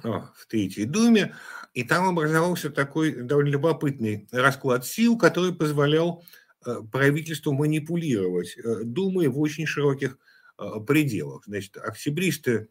в 0.02 0.46
Третьей 0.48 0.84
Думе. 0.84 1.34
И 1.74 1.84
там 1.84 2.08
образовался 2.08 2.70
такой 2.70 3.12
довольно 3.12 3.50
любопытный 3.50 4.26
расклад 4.32 4.86
сил, 4.86 5.16
который 5.16 5.54
позволял 5.54 6.24
э, 6.66 6.80
правительству 6.90 7.52
манипулировать 7.52 8.56
э, 8.56 8.84
Думой 8.84 9.28
в 9.28 9.38
очень 9.38 9.66
широких 9.66 10.18
э, 10.58 10.64
пределах. 10.86 11.44
Значит, 11.46 11.76
октябристы, 11.76 12.68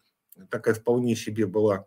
такая 0.49 0.73
вполне 0.73 1.15
себе 1.15 1.45
была, 1.45 1.86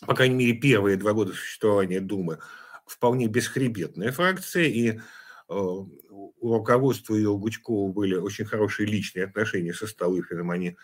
по 0.00 0.14
крайней 0.14 0.34
мере, 0.34 0.52
первые 0.54 0.96
два 0.96 1.12
года 1.12 1.32
существования 1.32 2.00
Думы, 2.00 2.40
вполне 2.86 3.26
бесхребетная 3.26 4.12
фракция, 4.12 4.64
и 4.64 5.00
у 5.48 6.54
руководства 6.54 7.14
ее 7.14 7.36
Гучкова 7.36 7.92
были 7.92 8.16
очень 8.16 8.44
хорошие 8.44 8.86
личные 8.86 9.26
отношения 9.26 9.72
со 9.72 9.86
Столыпиным, 9.86 10.50
они 10.50 10.76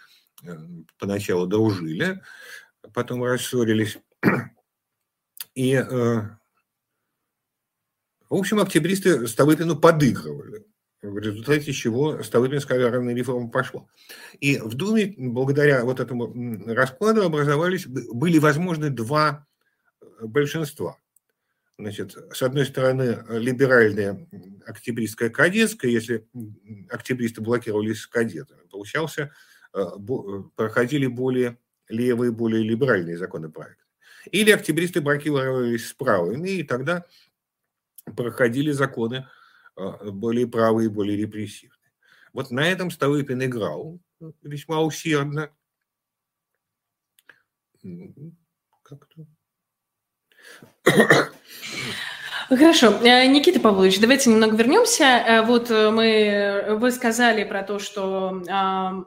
поначалу 0.98 1.46
дружили, 1.46 2.20
потом 2.94 3.24
рассорились. 3.24 3.98
И, 5.54 5.74
э, 5.74 5.82
в 8.28 8.34
общем, 8.34 8.60
октябристы 8.60 9.26
Столыпину 9.26 9.76
подыгрывали, 9.76 10.66
в 11.02 11.18
результате 11.18 11.72
чего 11.72 12.22
Столыпинская 12.22 12.78
аграрная 12.78 13.14
реформа 13.14 13.50
пошла. 13.50 13.86
И 14.40 14.58
в 14.58 14.74
Думе, 14.74 15.14
благодаря 15.16 15.84
вот 15.84 16.00
этому 16.00 16.32
раскладу, 16.66 17.22
образовались, 17.22 17.86
были 17.86 18.38
возможны 18.38 18.90
два 18.90 19.46
э, 20.00 20.06
большинства. 20.22 20.96
Значит, 21.82 22.16
с 22.32 22.40
одной 22.44 22.64
стороны, 22.64 23.24
либеральная 23.28 24.28
октябристская 24.64 25.30
кадетская, 25.30 25.90
если 25.90 26.28
октябристы 26.88 27.40
блокировались 27.40 28.02
с 28.02 28.06
кадетами, 28.06 28.60
получался, 28.70 29.32
э, 29.74 29.82
проходили 30.54 31.08
более 31.08 31.58
левые, 31.88 32.30
более 32.30 32.62
либеральные 32.62 33.18
законопроекты. 33.18 33.82
Или 34.30 34.52
октябристы 34.52 35.00
блокировались 35.00 35.88
с 35.88 35.92
правыми, 35.92 36.50
и 36.50 36.62
тогда 36.62 37.04
проходили 38.16 38.70
законы 38.70 39.26
более 39.74 40.46
правые, 40.46 40.88
более 40.88 41.16
репрессивные. 41.16 41.90
Вот 42.32 42.52
на 42.52 42.64
этом 42.70 42.92
Столыпин 42.92 43.42
играл 43.42 43.98
весьма 44.42 44.80
усердно. 44.82 45.50
Как-то. 48.84 49.26
Хорошо. 52.56 53.00
Э, 53.02 53.26
Никита 53.26 53.60
Павлович, 53.60 54.00
давайте 54.00 54.30
немного 54.30 54.56
вернемся. 54.56 55.04
Э, 55.04 55.42
вот 55.42 55.70
э, 55.70 55.90
мы, 55.90 56.76
вы 56.78 56.90
сказали 56.90 57.44
про 57.44 57.62
то, 57.62 57.78
что 57.78 58.42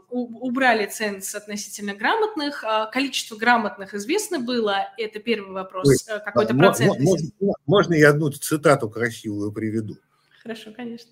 убрали 0.10 0.88
ценз 0.88 1.36
относительно 1.36 1.94
грамотных. 1.94 2.64
А 2.64 2.88
количество 2.88 3.36
грамотных 3.36 3.94
известно 3.94 4.40
было. 4.40 4.88
Это 4.98 5.20
первый 5.20 5.52
вопрос. 5.52 5.88
Ой, 5.88 6.20
Какой-то 6.24 6.56
процент? 6.56 7.00
Можно, 7.00 7.30
можно 7.68 7.94
я 7.94 8.10
одну 8.10 8.32
цитату 8.32 8.90
красивую 8.90 9.52
приведу? 9.52 9.98
Хорошо, 10.42 10.72
конечно. 10.76 11.12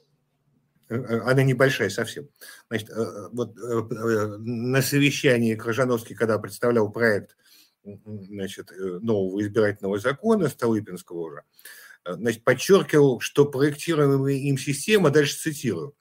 Она 0.90 1.44
небольшая 1.44 1.90
совсем. 1.90 2.28
Значит, 2.70 2.90
вот 3.32 3.56
на 3.56 4.82
совещании 4.82 5.56
Крыжановский, 5.56 6.16
когда 6.16 6.38
представлял 6.40 6.92
проект 6.92 7.36
значит, 7.84 8.72
нового 8.78 9.42
избирательного 9.42 10.00
закона 10.00 10.50
Столыпинского 10.50 11.20
уже, 11.20 11.44
Э, 12.06 12.14
значит, 12.14 12.44
подчеркивал, 12.44 13.20
что 13.20 13.46
проектируемая 13.46 14.34
им 14.34 14.58
система, 14.58 15.10
дальше 15.10 15.38
цитирую, 15.38 15.96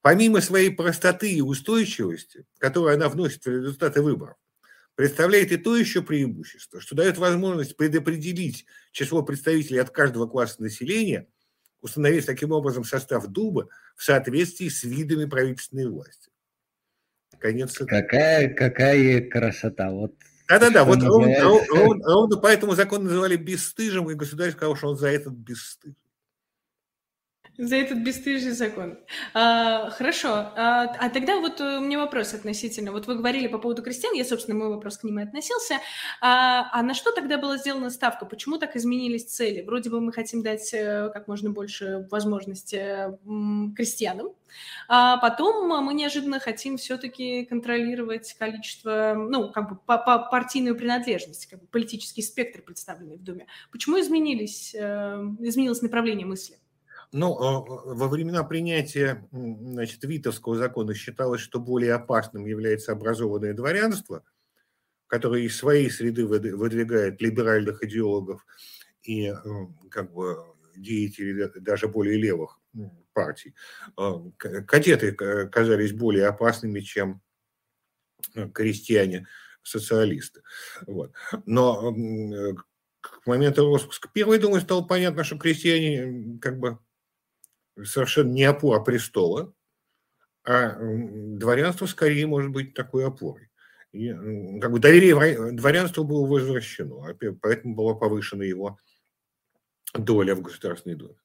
помимо 0.00 0.40
своей 0.40 0.70
простоты 0.70 1.32
и 1.32 1.40
устойчивости, 1.40 2.46
которую 2.58 2.94
она 2.94 3.08
вносит 3.08 3.44
в 3.44 3.48
результаты 3.48 4.02
выборов, 4.02 4.36
представляет 4.94 5.50
и 5.50 5.56
то 5.56 5.76
еще 5.76 6.02
преимущество, 6.02 6.80
что 6.80 6.94
дает 6.94 7.18
возможность 7.18 7.76
предопределить 7.76 8.66
число 8.92 9.22
представителей 9.22 9.78
от 9.78 9.90
каждого 9.90 10.26
класса 10.28 10.62
населения, 10.62 11.26
установив 11.80 12.26
таким 12.26 12.52
образом 12.52 12.84
состав 12.84 13.26
Дуба 13.26 13.68
в 13.96 14.04
соответствии 14.04 14.68
с 14.68 14.84
видами 14.84 15.24
правительственной 15.24 15.88
власти. 15.88 16.30
Конец 17.38 17.72
Какая, 17.78 18.52
какая 18.52 19.26
красота. 19.28 19.90
Вот 19.90 20.14
да-да-да, 20.50 20.84
вот 20.84 21.02
ровно, 21.02 21.40
ровно, 21.40 22.04
ровно 22.04 22.36
поэтому 22.36 22.74
закон 22.74 23.04
называли 23.04 23.36
бесстыжим, 23.36 24.10
и 24.10 24.14
государь 24.14 24.52
сказал, 24.52 24.76
что 24.76 24.88
он 24.88 24.96
за 24.96 25.08
этот 25.08 25.34
бесстыж. 25.34 25.94
За 27.58 27.76
этот 27.76 27.98
бесстыжий 27.98 28.52
закон. 28.52 28.98
А, 29.34 29.90
хорошо. 29.90 30.28
А, 30.28 30.84
а 30.98 31.10
тогда 31.10 31.38
вот 31.40 31.60
э, 31.60 31.78
у 31.78 31.80
меня 31.80 31.98
вопрос 31.98 32.32
относительно. 32.32 32.90
Вот 32.92 33.06
вы 33.06 33.16
говорили 33.16 33.48
по 33.48 33.58
поводу 33.58 33.82
крестьян, 33.82 34.14
я, 34.14 34.24
собственно, 34.24 34.58
мой 34.58 34.68
вопрос 34.68 34.98
к 34.98 35.04
ним 35.04 35.20
и 35.20 35.22
относился. 35.24 35.74
А, 36.20 36.70
а 36.72 36.82
на 36.82 36.94
что 36.94 37.12
тогда 37.12 37.38
была 37.38 37.58
сделана 37.58 37.90
ставка? 37.90 38.24
Почему 38.24 38.58
так 38.58 38.76
изменились 38.76 39.24
цели? 39.24 39.62
Вроде 39.62 39.90
бы 39.90 40.00
мы 40.00 40.12
хотим 40.12 40.42
дать 40.42 40.72
э, 40.72 41.10
как 41.12 41.28
можно 41.28 41.50
больше 41.50 42.06
возможности 42.10 43.18
крестьянам, 43.76 44.32
а 44.88 45.18
потом 45.18 45.68
мы 45.84 45.94
неожиданно 45.94 46.40
хотим 46.40 46.76
все-таки 46.76 47.44
контролировать 47.44 48.34
количество, 48.38 49.14
ну, 49.14 49.50
как 49.52 49.68
бы 49.68 49.76
по, 49.76 49.98
по 49.98 50.18
партийную 50.18 50.76
принадлежность, 50.76 51.46
как 51.46 51.60
бы 51.60 51.66
политический 51.66 52.22
спектр, 52.22 52.62
представленный 52.62 53.16
в 53.16 53.22
Думе. 53.22 53.46
Почему 53.70 54.00
изменились, 54.00 54.74
э, 54.74 54.78
изменилось 55.40 55.82
направление 55.82 56.26
мысли? 56.26 56.56
Ну, 57.12 57.36
а, 57.36 57.60
во 57.60 58.08
времена 58.08 58.44
принятия 58.44 59.26
значит, 59.32 60.04
Витовского 60.04 60.56
закона 60.56 60.94
считалось, 60.94 61.40
что 61.40 61.58
более 61.58 61.94
опасным 61.94 62.46
является 62.46 62.92
образованное 62.92 63.52
дворянство, 63.52 64.22
которое 65.08 65.42
из 65.42 65.56
своей 65.56 65.90
среды 65.90 66.24
выдвигает 66.26 67.20
либеральных 67.20 67.82
идеологов 67.82 68.46
и 69.02 69.34
как 69.90 70.12
бы 70.12 70.36
деятелей 70.76 71.50
даже 71.60 71.88
более 71.88 72.16
левых 72.16 72.60
партий. 73.12 73.54
А, 73.96 74.22
кадеты 74.38 75.12
казались 75.12 75.92
более 75.92 76.26
опасными, 76.26 76.78
чем 76.78 77.20
э, 78.36 78.48
крестьяне-социалисты. 78.50 80.42
Вот. 80.86 81.12
Но 81.44 81.92
к 83.00 83.26
моменту 83.26 83.74
распуска 83.74 84.08
Первой 84.12 84.38
Думы 84.38 84.60
стало 84.60 84.82
понятно, 84.82 85.24
что 85.24 85.38
крестьяне 85.38 86.38
как 86.40 86.60
бы 86.60 86.78
совершенно 87.84 88.30
не 88.30 88.44
опора 88.44 88.80
престола, 88.80 89.52
а 90.44 90.76
дворянство 90.80 91.86
скорее 91.86 92.26
может 92.26 92.50
быть 92.50 92.74
такой 92.74 93.06
опорой. 93.06 93.50
И, 93.92 94.12
как 94.60 94.70
бы 94.70 94.78
доверие 94.78 95.52
дворянству 95.52 96.04
было 96.04 96.26
возвращено, 96.26 97.08
а 97.08 97.14
поэтому 97.40 97.74
была 97.74 97.94
повышена 97.94 98.44
его 98.44 98.78
доля 99.94 100.34
в 100.34 100.42
Государственной 100.42 100.96
Думе. 100.96 101.16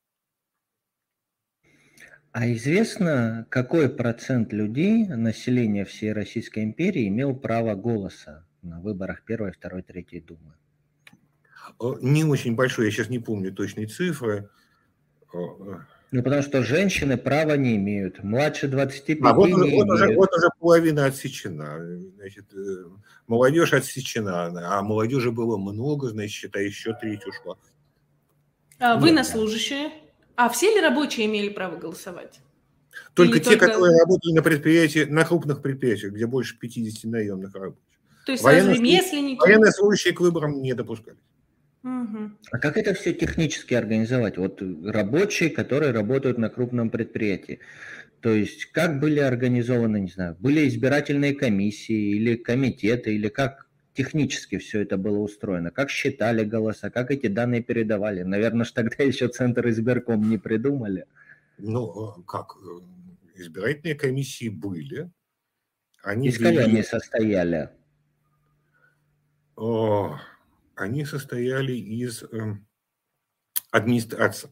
А 2.32 2.52
известно, 2.52 3.48
какой 3.50 3.88
процент 3.90 4.52
людей, 4.52 5.08
населения 5.08 5.86
всей 5.86 6.12
Российской 6.12 6.64
империи, 6.64 7.08
имел 7.08 7.34
право 7.34 7.76
голоса 7.76 8.46
на 8.62 8.82
выборах 8.82 9.24
первой, 9.24 9.54
второй, 9.54 9.84
третьей 9.84 10.20
Думы? 10.20 10.54
Не 12.02 12.26
очень 12.26 12.56
большой, 12.56 12.86
я 12.86 12.92
сейчас 12.92 13.10
не 13.10 13.20
помню 13.20 13.54
точные 13.54 13.88
цифры. 13.88 14.50
Ну, 16.16 16.24
потому 16.24 16.44
что 16.44 16.64
женщины 16.64 17.18
права 17.18 17.58
не 17.58 17.76
имеют. 17.76 18.24
Младше 18.24 18.70
25 18.70 19.18
а, 19.22 19.34
вот, 19.34 19.48
не 19.48 19.54
вот, 19.54 19.68
имеют. 19.68 19.90
Уже, 19.90 20.16
вот 20.16 20.34
уже 20.34 20.48
половина 20.62 21.08
отсечена. 21.08 21.78
Значит, 22.16 22.46
э, 22.54 22.86
молодежь 23.28 23.74
отсечена, 23.74 24.46
а 24.46 24.82
молодежи 24.82 25.34
было 25.34 25.58
много, 25.58 26.08
значит, 26.08 26.32
считай, 26.32 26.68
еще 26.68 26.94
треть 26.94 27.28
ушла. 27.28 27.58
А, 28.80 28.98
военнослужащие? 28.98 29.90
А 30.38 30.48
все 30.48 30.74
ли 30.74 30.80
рабочие 30.80 31.26
имели 31.26 31.50
право 31.50 31.76
голосовать? 31.76 32.40
Только 33.14 33.40
Или 33.40 33.44
те, 33.44 33.50
только... 33.50 33.68
которые 33.68 34.00
работали 34.00 34.32
на 34.36 34.42
предприятии, 34.42 35.00
на 35.00 35.26
крупных 35.26 35.62
предприятиях, 35.62 36.14
где 36.14 36.26
больше 36.28 36.58
50 36.58 37.12
наемных 37.12 37.54
рабочих. 37.54 37.84
То 38.26 38.32
есть 38.32 38.46
ремесленники? 38.46 39.42
Военнослужащие 39.42 40.14
к 40.14 40.22
выборам 40.22 40.62
не 40.62 40.72
допускались. 40.74 41.20
А 42.52 42.58
как 42.58 42.78
это 42.78 42.94
все 42.94 43.14
технически 43.14 43.76
организовать? 43.76 44.38
Вот 44.38 44.62
рабочие, 44.86 45.50
которые 45.52 45.92
работают 45.92 46.38
на 46.38 46.50
крупном 46.50 46.90
предприятии. 46.90 47.60
То 48.22 48.34
есть 48.34 48.66
как 48.68 49.00
были 49.00 49.20
организованы, 49.20 50.00
не 50.00 50.10
знаю, 50.10 50.36
были 50.40 50.68
избирательные 50.68 51.36
комиссии 51.36 52.16
или 52.16 52.36
комитеты, 52.36 53.14
или 53.14 53.30
как 53.30 53.68
технически 53.94 54.58
все 54.58 54.82
это 54.82 54.98
было 54.98 55.20
устроено? 55.20 55.70
Как 55.70 55.92
считали 55.92 56.44
голоса, 56.44 56.90
как 56.90 57.12
эти 57.12 57.28
данные 57.28 57.62
передавали? 57.62 58.24
Наверное, 58.24 58.66
ж 58.66 58.72
тогда 58.72 59.04
еще 59.04 59.28
Центр 59.28 59.70
избирком 59.70 60.28
не 60.28 60.40
придумали. 60.40 61.06
Ну, 61.60 62.24
как? 62.24 62.56
Избирательные 63.36 63.96
комиссии 63.96 64.50
были. 64.50 65.12
Они 66.04 66.30
Из 66.30 66.42
они 66.42 66.82
состояли? 66.84 67.70
О, 69.56 70.20
они 70.76 71.06
состояли 71.06 71.74
из 71.74 72.24
эм, 72.24 72.68
администрации. 73.72 74.52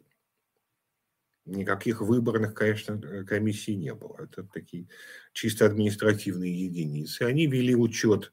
Никаких 1.46 2.02
выборных, 2.02 2.54
конечно, 2.54 2.94
э, 2.94 3.24
комиссий 3.26 3.76
не 3.76 3.94
было. 3.94 4.24
Это 4.24 4.44
такие 4.44 4.88
чисто 5.34 5.66
административные 5.66 6.54
единицы. 6.66 7.24
Они 7.24 7.48
вели 7.48 7.76
учет 7.76 8.32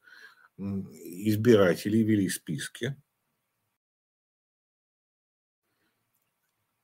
избирателей, 0.58 2.04
вели 2.04 2.28
списки. 2.28 2.96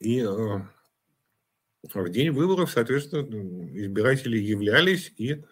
И 0.00 0.20
э, 0.20 0.60
в 1.94 2.08
день 2.10 2.30
выборов, 2.30 2.70
соответственно, 2.70 3.22
избиратели 3.78 4.38
являлись 4.38 5.12
и 5.16 5.44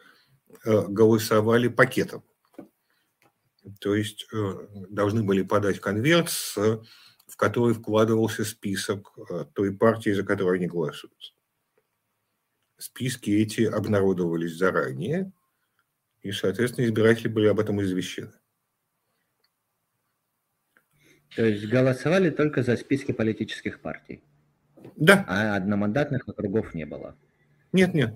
э, 0.64 0.86
голосовали 0.88 1.68
пакетом. 1.68 2.24
То 3.80 3.94
есть 3.94 4.26
э, 4.32 4.66
должны 4.90 5.22
были 5.22 5.42
подать 5.42 5.80
конверт, 5.80 6.30
в 7.26 7.36
который 7.36 7.74
вкладывался 7.74 8.44
список 8.44 9.12
э, 9.30 9.46
той 9.54 9.76
партии, 9.76 10.10
за 10.10 10.22
которую 10.22 10.56
они 10.56 10.66
голосуют. 10.66 11.34
Списки 12.78 13.30
эти 13.30 13.62
обнародовались 13.62 14.56
заранее, 14.56 15.32
и, 16.22 16.32
соответственно, 16.32 16.86
избиратели 16.86 17.28
были 17.28 17.46
об 17.46 17.60
этом 17.60 17.82
извещены. 17.82 18.32
То 21.36 21.44
есть 21.44 21.66
голосовали 21.66 22.30
только 22.30 22.62
за 22.62 22.76
списки 22.76 23.12
политических 23.12 23.80
партий? 23.80 24.22
Да. 24.96 25.24
А 25.26 25.56
одномандатных 25.56 26.28
округов 26.28 26.74
не 26.74 26.86
было? 26.86 27.16
Нет, 27.72 27.94
нет. 27.94 28.14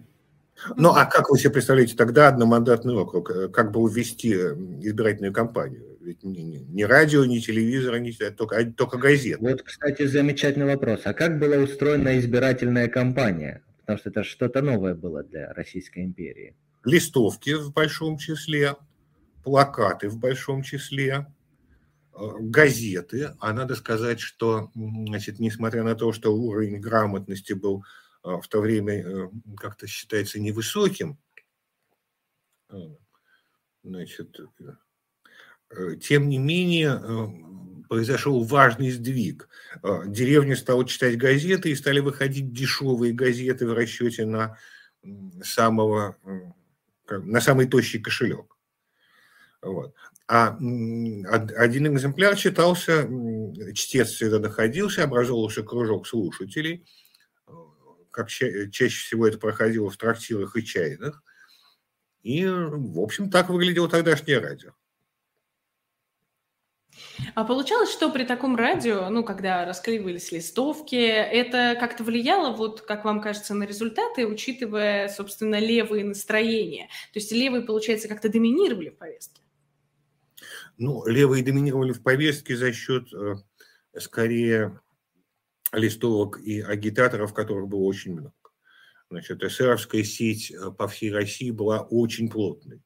Ну, 0.77 0.91
а 0.91 1.05
как 1.05 1.31
вы 1.31 1.39
себе 1.39 1.51
представляете 1.51 1.97
тогда 1.97 2.29
одномандатный 2.29 2.95
округ? 2.95 3.31
Э, 3.31 3.49
как 3.49 3.71
бы 3.71 3.89
ввести 3.89 4.35
э, 4.35 4.55
избирательную 4.83 5.33
кампанию? 5.33 5.97
Ведь 6.01 6.23
ни, 6.23 6.41
ни, 6.41 6.57
ни 6.59 6.83
радио, 6.83 7.25
ни 7.25 7.39
телевизора, 7.39 7.97
ни, 7.97 8.11
только, 8.11 8.65
только 8.65 8.99
газет. 8.99 9.41
Вот, 9.41 9.63
кстати, 9.63 10.07
замечательный 10.07 10.67
вопрос. 10.67 11.03
А 11.05 11.15
как 11.15 11.39
была 11.39 11.57
устроена 11.57 12.19
избирательная 12.19 12.89
кампания? 12.89 13.63
Потому 13.81 13.99
что 13.99 14.11
это 14.11 14.25
что-то 14.25 14.63
новое 14.63 14.95
было 14.95 15.23
для 15.23 15.53
Российской 15.53 16.05
империи. 16.05 16.57
Листовки 16.85 17.55
в 17.55 17.73
большом 17.73 18.19
числе, 18.19 18.77
плакаты 19.45 20.09
в 20.09 20.19
большом 20.19 20.63
числе, 20.63 21.27
газеты, 22.41 23.31
а 23.41 23.53
надо 23.53 23.75
сказать, 23.75 24.21
что, 24.21 24.71
значит, 24.75 25.39
несмотря 25.39 25.83
на 25.83 25.95
то, 25.95 26.13
что 26.13 26.35
уровень 26.35 26.81
грамотности 26.81 27.53
был 27.53 27.85
в 28.37 28.49
то 28.49 28.61
время 28.61 29.31
как-то 29.57 29.87
считается 29.87 30.39
невысоким, 30.39 31.19
значит, 33.83 34.37
тем 36.01 36.29
не 36.29 36.39
менее 36.39 37.01
произошел 37.89 38.45
важный 38.45 38.91
сдвиг. 38.91 39.49
Деревня 40.07 40.57
стала 40.57 40.87
читать 40.87 41.17
газеты 41.17 41.71
и 41.71 41.75
стали 41.75 42.01
выходить 42.01 42.53
дешевые 42.53 43.15
газеты 43.15 43.67
в 43.67 43.73
расчете 43.73 44.27
на 44.27 44.59
самого, 45.43 46.17
на 47.09 47.41
самый 47.41 47.67
тощий 47.67 48.01
кошелек. 48.01 48.57
Вот. 49.63 49.95
А 50.31 50.49
один 50.59 51.87
экземпляр 51.95 52.37
читался, 52.37 53.09
чтец 53.75 54.11
всегда 54.11 54.39
находился, 54.39 55.05
образовался 55.05 55.63
кружок 55.63 56.07
слушателей. 56.07 56.85
Как 58.11 58.29
ча- 58.29 58.71
чаще 58.71 59.07
всего 59.07 59.27
это 59.27 59.39
проходило 59.39 59.91
в 59.91 59.97
трактирах 59.97 60.57
и 60.57 60.65
чайных. 60.65 61.23
И, 62.23 62.45
в 62.47 63.01
общем, 63.01 63.31
так 63.31 63.49
выглядело 63.49 63.89
тогдашнее 63.89 64.39
радио. 64.39 64.73
А 67.35 67.45
получалось, 67.45 67.93
что 67.93 68.11
при 68.11 68.25
таком 68.25 68.57
радио, 68.57 69.09
ну, 69.09 69.23
когда 69.25 69.65
расклеивались 69.65 70.33
листовки, 70.33 70.97
это 70.97 71.77
как-то 71.79 72.05
влияло, 72.05 72.55
вот, 72.55 72.81
как 72.83 73.05
вам 73.05 73.21
кажется, 73.21 73.55
на 73.55 73.65
результаты, 73.65 74.27
учитывая, 74.27 75.09
собственно, 75.09 75.59
левые 75.59 76.05
настроения? 76.05 76.89
То 77.13 77.19
есть 77.19 77.33
левые, 77.33 77.63
получается, 77.63 78.09
как-то 78.09 78.29
доминировали 78.29 78.91
в 78.91 78.97
повестке? 78.97 79.43
Ну, 80.77 81.07
левые 81.07 81.45
доминировали 81.45 81.93
в 81.93 82.03
повестке 82.03 82.57
за 82.57 82.73
счет, 82.73 83.13
э, 83.13 83.35
скорее, 83.99 84.81
листовок 85.73 86.41
и 86.41 86.61
агитаторов, 86.61 87.35
которых 87.35 87.69
было 87.69 87.83
очень 87.83 88.13
много. 88.13 88.33
Значит, 89.11 89.43
эсеровская 89.43 90.05
сеть 90.05 90.51
э, 90.51 90.71
по 90.71 90.87
всей 90.89 91.13
России 91.13 91.51
была 91.51 91.81
очень 91.83 92.31
плотной. 92.31 92.83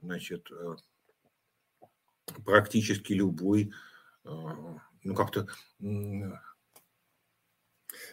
Значит, 0.00 0.48
э, 0.50 0.76
практически 2.44 3.12
любой, 3.12 3.72
ну 4.24 5.14
как-то, 5.14 5.46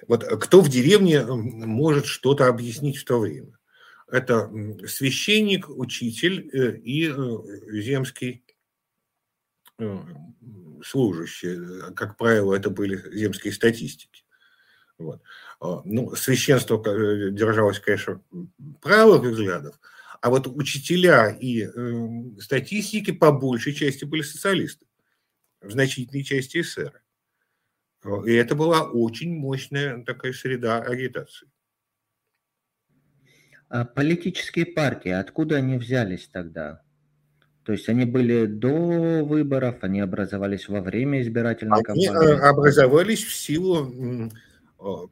вот 0.08 0.24
кто 0.24 0.62
в 0.62 0.70
деревне 0.70 1.24
может 1.26 2.06
что-то 2.06 2.48
объяснить 2.48 2.98
в 2.98 3.06
то 3.06 3.20
время? 3.20 3.58
Это 4.08 4.52
священник, 4.88 5.70
учитель 5.70 6.50
и 6.84 7.10
земский 7.82 8.44
служащие. 10.84 11.94
Как 11.96 12.18
правило, 12.18 12.54
это 12.56 12.70
были 12.70 13.02
земские 13.16 13.54
статистики. 13.54 14.24
Вот. 14.98 15.22
А, 15.60 15.82
ну, 15.86 16.16
священство 16.16 16.82
э, 16.86 17.32
держалось, 17.32 17.80
конечно, 17.80 18.22
правых 18.82 19.24
взглядов, 19.24 19.80
а 20.22 20.30
вот 20.30 20.48
учителя 20.48 21.30
и 21.30 21.64
э, 21.64 22.40
статистики 22.40 23.12
по 23.12 23.32
большей 23.32 23.74
части 23.74 24.06
были 24.06 24.22
социалисты, 24.22 24.86
в 25.62 25.72
значительной 25.72 26.24
части 26.24 26.62
эсеры. 26.62 27.02
И 28.26 28.34
это 28.34 28.56
была 28.56 28.84
очень 28.84 29.36
мощная 29.36 30.04
такая 30.04 30.34
среда 30.34 30.82
агитации. 30.82 31.52
А 33.70 33.86
политические 33.86 34.66
партии, 34.66 35.12
откуда 35.12 35.58
они 35.58 35.78
взялись 35.78 36.28
тогда? 36.28 36.84
То 37.64 37.74
есть 37.74 37.88
они 37.90 38.06
были 38.06 38.46
до 38.46 39.24
выборов, 39.24 39.78
они 39.82 40.00
образовались 40.00 40.68
во 40.68 40.82
время 40.82 41.22
избирательной 41.22 41.78
они 41.78 41.82
э, 41.82 41.86
кампании? 41.86 42.34
Они 42.34 42.42
образовались 42.42 43.24
в 43.24 43.34
силу 43.34 44.32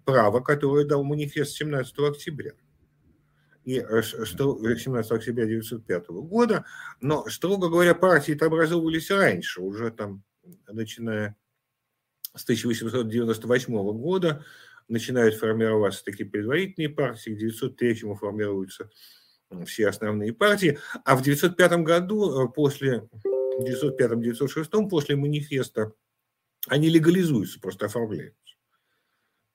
права, 0.03 0.39
которое 0.39 0.85
дал 0.85 1.03
манифест 1.03 1.51
17 1.57 1.93
октября 1.99 2.51
и 3.65 3.75
17 3.75 5.11
октября 5.11 5.43
1905 5.43 6.07
года, 6.07 6.65
но, 7.01 7.27
строго 7.29 7.69
говоря, 7.69 7.93
партии-то 7.93 8.47
образовывались 8.47 9.11
раньше, 9.11 9.61
уже 9.61 9.91
там, 9.91 10.23
начиная 10.67 11.35
с 12.35 12.43
1898 12.43 13.73
года, 13.99 14.43
начинают 14.87 15.35
формироваться 15.35 16.03
такие 16.03 16.27
предварительные 16.27 16.89
партии, 16.89 17.31
к 17.31 17.37
1903 17.37 18.15
формируются 18.15 18.89
все 19.65 19.87
основные 19.87 20.33
партии, 20.33 20.79
а 21.05 21.15
в 21.15 21.21
1905 21.21 21.83
году, 21.83 22.45
э, 22.45 22.49
после 22.49 23.07
1905-1906, 23.59 24.89
после 24.89 25.15
манифеста, 25.15 25.93
они 26.67 26.89
легализуются, 26.89 27.59
просто 27.59 27.87
оформляются. 27.87 28.37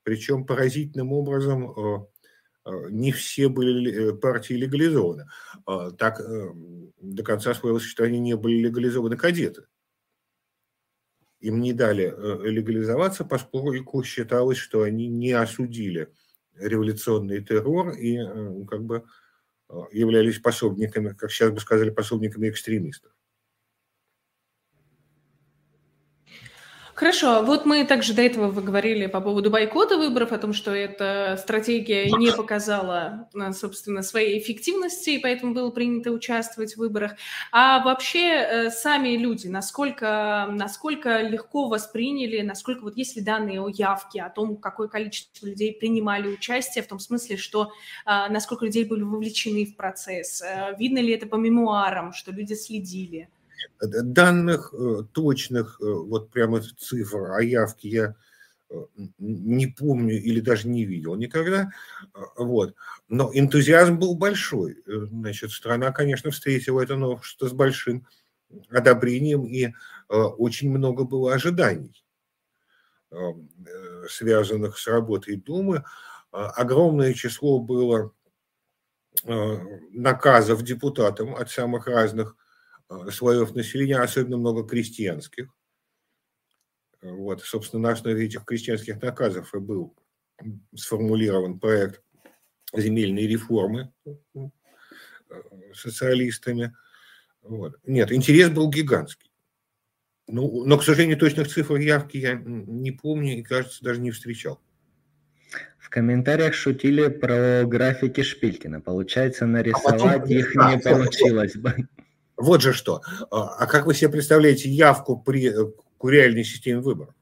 Причем 0.02 0.44
поразительным 0.44 1.12
образом 1.12 1.70
э, 1.70 2.06
Э, 2.64 2.88
не 2.90 3.12
все 3.12 3.48
были 3.48 4.12
партии 4.16 4.54
легализованы. 4.54 5.26
Так 5.98 6.20
до 7.00 7.22
конца 7.22 7.54
своего 7.54 7.78
существования 7.78 8.20
не 8.20 8.36
были 8.36 8.56
легализованы 8.58 9.16
кадеты. 9.16 9.66
Им 11.40 11.60
не 11.60 11.74
дали 11.74 12.14
легализоваться, 12.48 13.24
поскольку 13.24 14.02
считалось, 14.02 14.56
что 14.56 14.82
они 14.82 15.08
не 15.08 15.32
осудили 15.32 16.10
революционный 16.54 17.44
террор 17.44 17.90
и 17.90 18.16
как 18.66 18.84
бы 18.84 19.04
являлись 19.92 20.38
пособниками, 20.38 21.12
как 21.12 21.30
сейчас 21.30 21.50
бы 21.50 21.60
сказали, 21.60 21.90
пособниками 21.90 22.48
экстремистов. 22.48 23.12
Хорошо, 27.04 27.42
вот 27.42 27.66
мы 27.66 27.84
также 27.84 28.14
до 28.14 28.22
этого 28.22 28.50
вы 28.50 28.62
говорили 28.62 29.04
по 29.04 29.20
поводу 29.20 29.50
бойкота 29.50 29.98
выборов, 29.98 30.32
о 30.32 30.38
том, 30.38 30.54
что 30.54 30.70
эта 30.70 31.36
стратегия 31.38 32.10
не 32.10 32.32
показала, 32.32 33.28
а, 33.34 33.52
собственно, 33.52 34.00
своей 34.00 34.38
эффективности, 34.38 35.10
и 35.10 35.18
поэтому 35.18 35.52
было 35.52 35.70
принято 35.70 36.12
участвовать 36.12 36.72
в 36.72 36.78
выборах. 36.78 37.12
А 37.52 37.84
вообще 37.84 38.20
э, 38.20 38.70
сами 38.70 39.18
люди, 39.18 39.48
насколько, 39.48 40.48
насколько 40.50 41.20
легко 41.20 41.68
восприняли, 41.68 42.40
насколько 42.40 42.84
вот 42.84 42.96
есть 42.96 43.16
ли 43.16 43.22
данные 43.22 43.60
о 43.60 43.68
явке, 43.68 44.22
о 44.22 44.30
том, 44.30 44.56
какое 44.56 44.88
количество 44.88 45.44
людей 45.44 45.74
принимали 45.74 46.28
участие, 46.28 46.82
в 46.82 46.88
том 46.88 47.00
смысле, 47.00 47.36
что 47.36 47.70
а, 48.06 48.30
насколько 48.30 48.64
людей 48.64 48.86
были 48.86 49.02
вовлечены 49.02 49.66
в 49.66 49.76
процесс, 49.76 50.40
э, 50.40 50.74
видно 50.78 51.00
ли 51.00 51.12
это 51.12 51.26
по 51.26 51.36
мемуарам, 51.36 52.14
что 52.14 52.32
люди 52.32 52.54
следили? 52.54 53.28
Данных 53.80 54.72
э, 54.72 55.02
точных, 55.12 55.80
э, 55.80 55.84
вот 55.84 56.30
прямо 56.30 56.60
цифр 56.60 57.32
о 57.32 57.42
явке 57.42 57.88
я 57.88 58.14
э, 58.70 58.74
не 59.18 59.66
помню 59.66 60.20
или 60.20 60.40
даже 60.40 60.68
не 60.68 60.84
видел 60.84 61.14
никогда. 61.16 61.70
Вот. 62.36 62.74
Но 63.08 63.30
энтузиазм 63.32 63.98
был 63.98 64.14
большой. 64.14 64.82
Значит, 64.86 65.50
страна, 65.50 65.92
конечно, 65.92 66.30
встретила 66.30 66.80
это 66.80 66.96
новшество 66.96 67.48
с 67.48 67.52
большим 67.52 68.06
одобрением, 68.70 69.44
и 69.44 69.72
очень 70.08 70.70
много 70.70 71.04
было 71.04 71.34
ожиданий, 71.34 72.04
связанных 74.08 74.78
с 74.78 74.86
работой 74.86 75.36
Думы. 75.36 75.82
Огромное 76.30 77.14
число 77.14 77.58
было 77.58 78.12
наказов 79.24 80.62
депутатам 80.62 81.34
от 81.34 81.50
самых 81.50 81.88
разных 81.88 82.36
слоев 83.10 83.54
населения, 83.54 83.98
особенно 83.98 84.36
много 84.36 84.66
крестьянских. 84.66 85.54
Вот, 87.00 87.42
собственно, 87.42 87.82
на 87.82 87.90
основе 87.90 88.24
этих 88.24 88.44
крестьянских 88.44 89.00
наказов 89.02 89.54
и 89.54 89.58
был 89.58 89.94
сформулирован 90.74 91.58
проект 91.58 92.02
земельной 92.72 93.26
реформы 93.26 93.92
э, 94.06 94.12
социалистами. 95.74 96.74
Вот. 97.42 97.76
Нет, 97.84 98.10
интерес 98.10 98.50
был 98.50 98.70
гигантский. 98.70 99.30
Ну, 100.26 100.64
но, 100.64 100.78
к 100.78 100.84
сожалению, 100.84 101.18
точных 101.18 101.48
цифр 101.48 101.76
явки 101.76 102.16
я 102.16 102.34
не 102.34 102.92
помню 102.92 103.38
и, 103.38 103.42
кажется, 103.42 103.84
даже 103.84 104.00
не 104.00 104.10
встречал. 104.10 104.60
В 105.78 105.90
комментариях 105.90 106.54
шутили 106.54 107.08
про 107.08 107.64
графики 107.64 108.22
Шпилькина. 108.22 108.80
Получается, 108.80 109.44
нарисовать 109.46 110.22
а 110.22 110.32
их 110.32 110.54
не 110.54 110.78
получилось 110.78 111.56
бы. 111.56 111.86
Вот 112.36 112.62
же 112.62 112.72
что. 112.72 113.00
А, 113.30 113.56
а 113.56 113.66
как 113.66 113.86
вы 113.86 113.94
себе 113.94 114.10
представляете 114.10 114.68
явку 114.68 115.16
при 115.16 115.48
э, 115.48 115.72
куриальной 115.98 116.44
системе 116.44 116.80
выборов? 116.80 117.14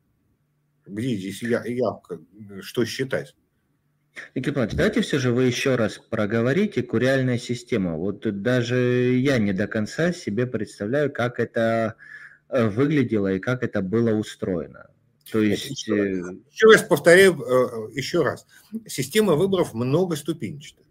Где 0.87 1.15
здесь 1.17 1.43
явка? 1.43 2.21
Что 2.61 2.85
считать? 2.85 3.35
Никита 4.35 4.55
Павлович, 4.55 4.75
давайте 4.77 5.01
все 5.01 5.19
же 5.19 5.33
вы 5.33 5.45
еще 5.45 5.77
раз 5.77 5.99
проговорите 6.11 6.83
куриальная 6.83 7.39
система. 7.39 7.97
Вот 7.97 8.43
даже 8.43 9.15
я 9.15 9.39
не 9.39 9.53
до 9.53 9.67
конца 9.67 10.13
себе 10.13 10.47
представляю, 10.47 11.11
как 11.11 11.41
это 11.41 11.95
э, 12.49 12.69
выглядело 12.69 13.33
и 13.33 13.39
как 13.39 13.63
это 13.63 13.81
было 13.81 14.11
устроено. 14.11 14.89
То 15.31 15.41
есть... 15.41 15.71
Еще, 15.71 15.95
э, 15.95 16.37
еще 16.51 16.67
раз 16.67 16.83
повторяю, 16.83 17.35
еще 17.95 18.23
раз. 18.23 18.47
Система 18.87 19.35
выборов 19.35 19.73
многоступенчатая. 19.73 20.87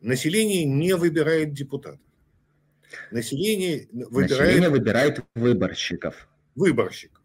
Население 0.00 0.64
не 0.64 0.94
выбирает 0.94 1.54
депутатов. 1.54 2.00
Население 3.10 3.88
выбирает... 3.92 4.30
Население 4.30 4.68
выбирает 4.70 5.20
выборщиков. 5.34 6.28
выборщик. 6.54 7.20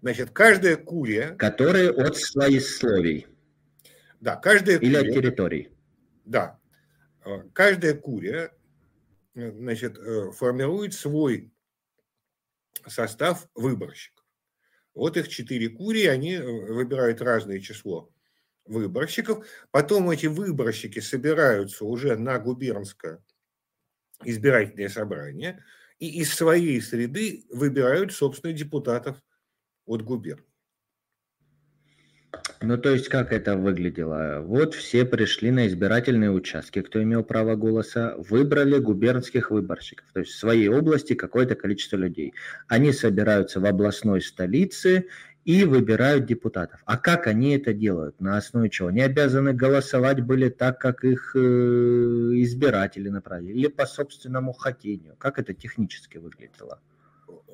Значит, 0.00 0.30
каждая 0.30 0.76
курия... 0.76 1.34
Которые 1.34 1.90
от 1.90 2.16
слоисловий. 2.16 3.26
Да, 4.20 4.36
каждая 4.36 4.78
Или 4.78 4.94
курия... 4.96 5.10
от 5.10 5.14
территорий. 5.14 5.68
Да. 6.24 6.58
Э, 7.24 7.42
каждая 7.52 7.94
курия 7.94 8.52
э, 9.34 9.50
значит, 9.52 9.98
э, 9.98 10.30
формирует 10.32 10.94
свой 10.94 11.52
состав 12.86 13.48
выборщиков. 13.54 14.24
Вот 14.94 15.16
их 15.16 15.28
четыре 15.28 15.68
курии, 15.68 16.06
они 16.06 16.36
выбирают 16.38 17.20
разное 17.20 17.60
число 17.60 18.10
выборщиков. 18.64 19.46
Потом 19.70 20.10
эти 20.10 20.26
выборщики 20.26 21.00
собираются 21.00 21.84
уже 21.84 22.16
на 22.16 22.38
губернское 22.38 23.22
избирательное 24.24 24.88
собрание 24.88 25.62
и 25.98 26.20
из 26.20 26.34
своей 26.34 26.80
среды 26.80 27.44
выбирают, 27.50 28.12
собственно, 28.12 28.52
депутатов 28.52 29.16
от 29.86 30.02
губернии. 30.02 30.44
Ну, 32.62 32.78
то 32.78 32.90
есть, 32.90 33.08
как 33.08 33.32
это 33.32 33.56
выглядело? 33.56 34.40
Вот 34.44 34.74
все 34.74 35.04
пришли 35.04 35.50
на 35.50 35.66
избирательные 35.66 36.30
участки, 36.30 36.80
кто 36.82 37.02
имел 37.02 37.24
право 37.24 37.56
голоса, 37.56 38.14
выбрали 38.18 38.78
губернских 38.78 39.50
выборщиков, 39.50 40.06
то 40.12 40.20
есть 40.20 40.32
в 40.32 40.38
своей 40.38 40.68
области 40.68 41.14
какое-то 41.14 41.54
количество 41.54 41.96
людей. 41.96 42.34
Они 42.68 42.92
собираются 42.92 43.60
в 43.60 43.64
областной 43.64 44.20
столице 44.20 45.08
и 45.44 45.64
выбирают 45.64 46.26
депутатов. 46.26 46.82
А 46.84 46.96
как 46.98 47.26
они 47.26 47.56
это 47.56 47.72
делают? 47.72 48.20
На 48.20 48.36
основе 48.36 48.70
чего? 48.70 48.88
Они 48.88 49.00
обязаны 49.00 49.52
голосовать 49.52 50.20
были 50.20 50.48
так, 50.48 50.78
как 50.80 51.04
их 51.04 51.32
э, 51.34 51.38
избиратели 51.38 53.08
направили, 53.08 53.52
или 53.52 53.68
по 53.68 53.86
собственному 53.86 54.52
хотению? 54.52 55.16
Как 55.16 55.38
это 55.38 55.54
технически 55.54 56.18
выглядело? 56.18 56.80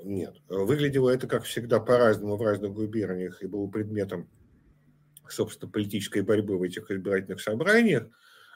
Нет, 0.04 0.34
выглядело 0.48 1.10
это, 1.10 1.26
как 1.26 1.44
всегда, 1.44 1.80
по-разному 1.80 2.36
в 2.36 2.42
разных 2.42 2.72
губерниях 2.72 3.42
и 3.42 3.46
было 3.46 3.66
предметом 3.66 4.28
собственно, 5.30 5.70
политической 5.70 6.22
борьбы 6.22 6.58
в 6.58 6.62
этих 6.62 6.90
избирательных 6.90 7.40
собраниях, 7.40 8.08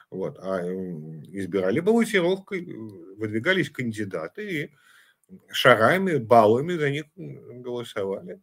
вот, 0.09 0.37
а 0.39 0.61
избирали 0.61 1.79
баллотировкой, 1.79 2.65
выдвигались 3.17 3.69
кандидаты 3.69 4.63
и 4.63 4.71
шарами, 5.49 6.17
баллами 6.17 6.73
за 6.73 6.89
них 6.89 7.05
голосовали. 7.15 8.41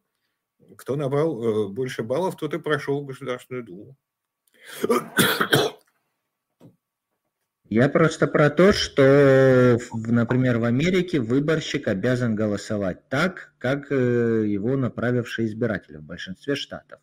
Кто 0.76 0.96
набрал 0.96 1.42
э, 1.42 1.68
больше 1.68 2.02
баллов, 2.02 2.36
тот 2.36 2.54
и 2.54 2.58
прошел 2.58 3.04
Государственную 3.04 3.64
Думу. 3.64 3.96
Я 7.70 7.90
просто 7.90 8.26
про 8.26 8.48
то, 8.48 8.72
что, 8.72 9.78
например, 9.92 10.58
в 10.58 10.64
Америке 10.64 11.20
выборщик 11.20 11.86
обязан 11.86 12.34
голосовать 12.34 13.06
так, 13.10 13.52
как 13.58 13.92
э, 13.92 14.46
его 14.46 14.76
направившие 14.76 15.48
избиратели 15.48 15.98
в 15.98 16.02
большинстве 16.02 16.54
штатов. 16.54 16.98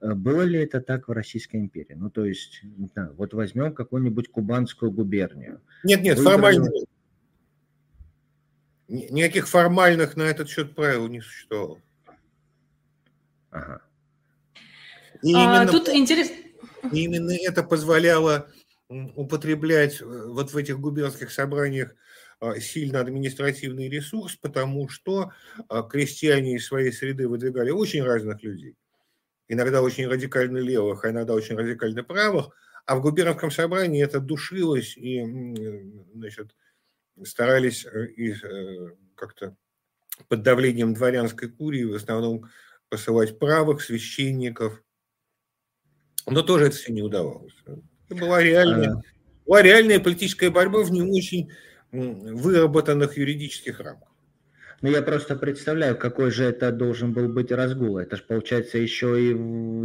Э, 0.00 0.14
было 0.14 0.42
ли 0.42 0.60
это 0.60 0.80
так 0.80 1.08
в 1.08 1.12
Российской 1.12 1.56
империи? 1.56 1.94
Ну, 1.94 2.10
то 2.10 2.24
есть, 2.24 2.60
не 2.62 2.86
знаю, 2.86 3.14
вот 3.16 3.34
возьмем 3.34 3.74
какую-нибудь 3.74 4.30
кубанскую 4.30 4.92
губернию. 4.92 5.60
Нет, 5.82 6.02
нет, 6.02 6.18
Выбрали... 6.18 6.34
формально. 6.34 6.70
Никаких 8.86 9.48
формальных 9.48 10.16
на 10.16 10.22
этот 10.22 10.48
счет 10.48 10.76
правил 10.76 11.08
не 11.08 11.20
существовало. 11.20 11.80
Ага. 13.58 13.82
И 15.22 15.34
а, 15.34 15.62
именно, 15.62 15.66
тут 15.66 15.88
интересно. 15.88 16.36
Именно 16.92 17.32
это 17.32 17.62
позволяло 17.62 18.48
употреблять 18.88 20.00
э, 20.00 20.04
вот 20.04 20.52
в 20.52 20.56
этих 20.56 20.78
губернских 20.78 21.30
собраниях 21.30 21.94
а, 22.40 22.58
сильно 22.60 23.00
административный 23.00 23.88
ресурс, 23.88 24.36
потому 24.36 24.88
что 24.88 25.32
а, 25.68 25.82
крестьяне 25.82 26.54
из 26.54 26.66
своей 26.66 26.92
среды 26.92 27.28
выдвигали 27.28 27.70
очень 27.70 28.02
разных 28.02 28.42
людей 28.42 28.76
иногда 29.48 29.82
очень 29.82 30.06
радикально 30.06 30.58
левых, 30.58 31.04
а 31.04 31.10
иногда 31.10 31.34
очень 31.34 31.56
радикально 31.56 32.04
правых, 32.04 32.50
а 32.86 32.96
в 32.96 33.02
губернском 33.02 33.50
собрании 33.50 34.04
это 34.04 34.20
душилось 34.20 34.96
и 34.96 35.24
значит, 36.14 36.54
старались 37.24 37.84
э, 37.86 38.06
и 38.06 38.32
э, 38.32 38.90
как-то 39.14 39.56
под 40.28 40.42
давлением 40.42 40.94
дворянской 40.94 41.48
курии 41.48 41.84
в 41.84 41.94
основном 41.94 42.48
посылать 42.88 43.38
правых 43.38 43.82
священников. 43.82 44.82
Но 46.26 46.42
тоже 46.42 46.66
это 46.66 46.76
все 46.76 46.92
не 46.92 47.02
удавалось. 47.02 47.54
Это 47.66 48.20
была 48.20 48.42
реальная, 48.42 48.92
а. 48.92 49.02
была 49.46 49.62
реальная 49.62 50.00
политическая 50.00 50.50
борьба 50.50 50.82
в 50.82 50.90
не 50.90 51.02
очень 51.02 51.50
выработанных 51.90 53.16
юридических 53.16 53.80
рамках. 53.80 54.08
Ну, 54.80 54.90
я 54.90 55.02
просто 55.02 55.34
представляю, 55.34 55.96
какой 55.96 56.30
же 56.30 56.44
это 56.44 56.70
должен 56.70 57.12
был 57.12 57.28
быть 57.28 57.50
разгул. 57.50 57.98
Это 57.98 58.16
же, 58.16 58.22
получается, 58.22 58.78
еще 58.78 59.20
и 59.20 59.34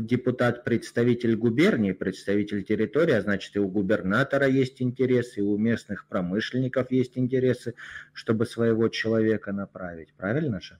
депутат-представитель 0.02 1.36
губернии, 1.36 1.94
представитель 1.94 2.64
территории, 2.64 3.16
а 3.16 3.22
значит, 3.22 3.56
и 3.56 3.60
у 3.60 3.68
губернатора 3.68 4.48
есть 4.48 4.84
интересы, 4.84 5.40
и 5.40 5.44
у 5.44 5.58
местных 5.58 6.06
промышленников 6.08 6.92
есть 6.92 7.18
интересы, 7.18 7.74
чтобы 8.14 8.46
своего 8.46 8.88
человека 8.88 9.52
направить. 9.52 10.14
Правильно 10.14 10.62
же? 10.62 10.78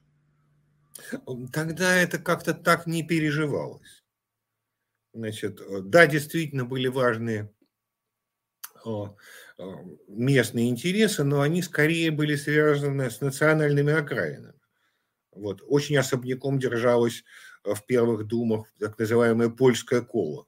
Тогда 1.52 1.96
это 1.96 2.20
как-то 2.20 2.54
так 2.54 2.88
не 2.88 3.04
переживалось. 3.04 4.04
Значит, 5.14 5.60
да, 5.90 6.08
действительно 6.08 6.66
были 6.66 6.88
важные 6.88 7.54
Э, 9.58 9.64
местные 10.08 10.70
интересы, 10.70 11.24
но 11.24 11.42
они 11.42 11.62
скорее 11.62 12.12
были 12.12 12.36
связаны 12.36 13.10
с 13.10 13.22
национальными 13.22 13.94
окраинами. 13.94 14.60
Вот. 15.32 15.62
Очень 15.68 15.98
особняком 15.98 16.60
держалась 16.60 17.24
э, 17.64 17.74
в 17.74 17.86
первых 17.86 18.26
думах 18.28 18.68
так 18.80 18.98
называемая 18.98 19.50
польская 19.50 20.02
кола, 20.02 20.48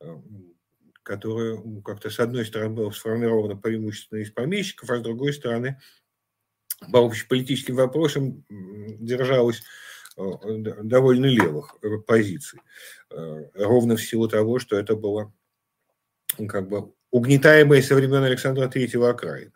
э, 0.00 0.06
которая 1.02 1.60
как-то 1.84 2.10
с 2.10 2.20
одной 2.20 2.46
стороны 2.46 2.74
была 2.74 2.92
сформирована 2.92 3.56
преимущественно 3.56 4.20
из 4.20 4.30
помещиков, 4.30 4.88
а 4.90 4.98
с 4.98 5.02
другой 5.02 5.32
стороны 5.32 5.80
по 6.92 6.98
общеполитическим 6.98 7.76
вопросам 7.76 8.44
держалась 8.48 9.62
довольно 10.16 11.26
левых 11.26 11.76
позиций. 12.06 12.60
Ровно 13.08 13.96
в 13.96 14.02
силу 14.02 14.28
того, 14.28 14.58
что 14.58 14.76
это 14.76 14.96
было 14.96 15.32
как 16.48 16.68
бы 16.68 16.92
угнетаемые 17.10 17.82
со 17.82 17.94
времен 17.94 18.22
Александра 18.22 18.68
Третьего 18.68 19.10
окраина. 19.10 19.52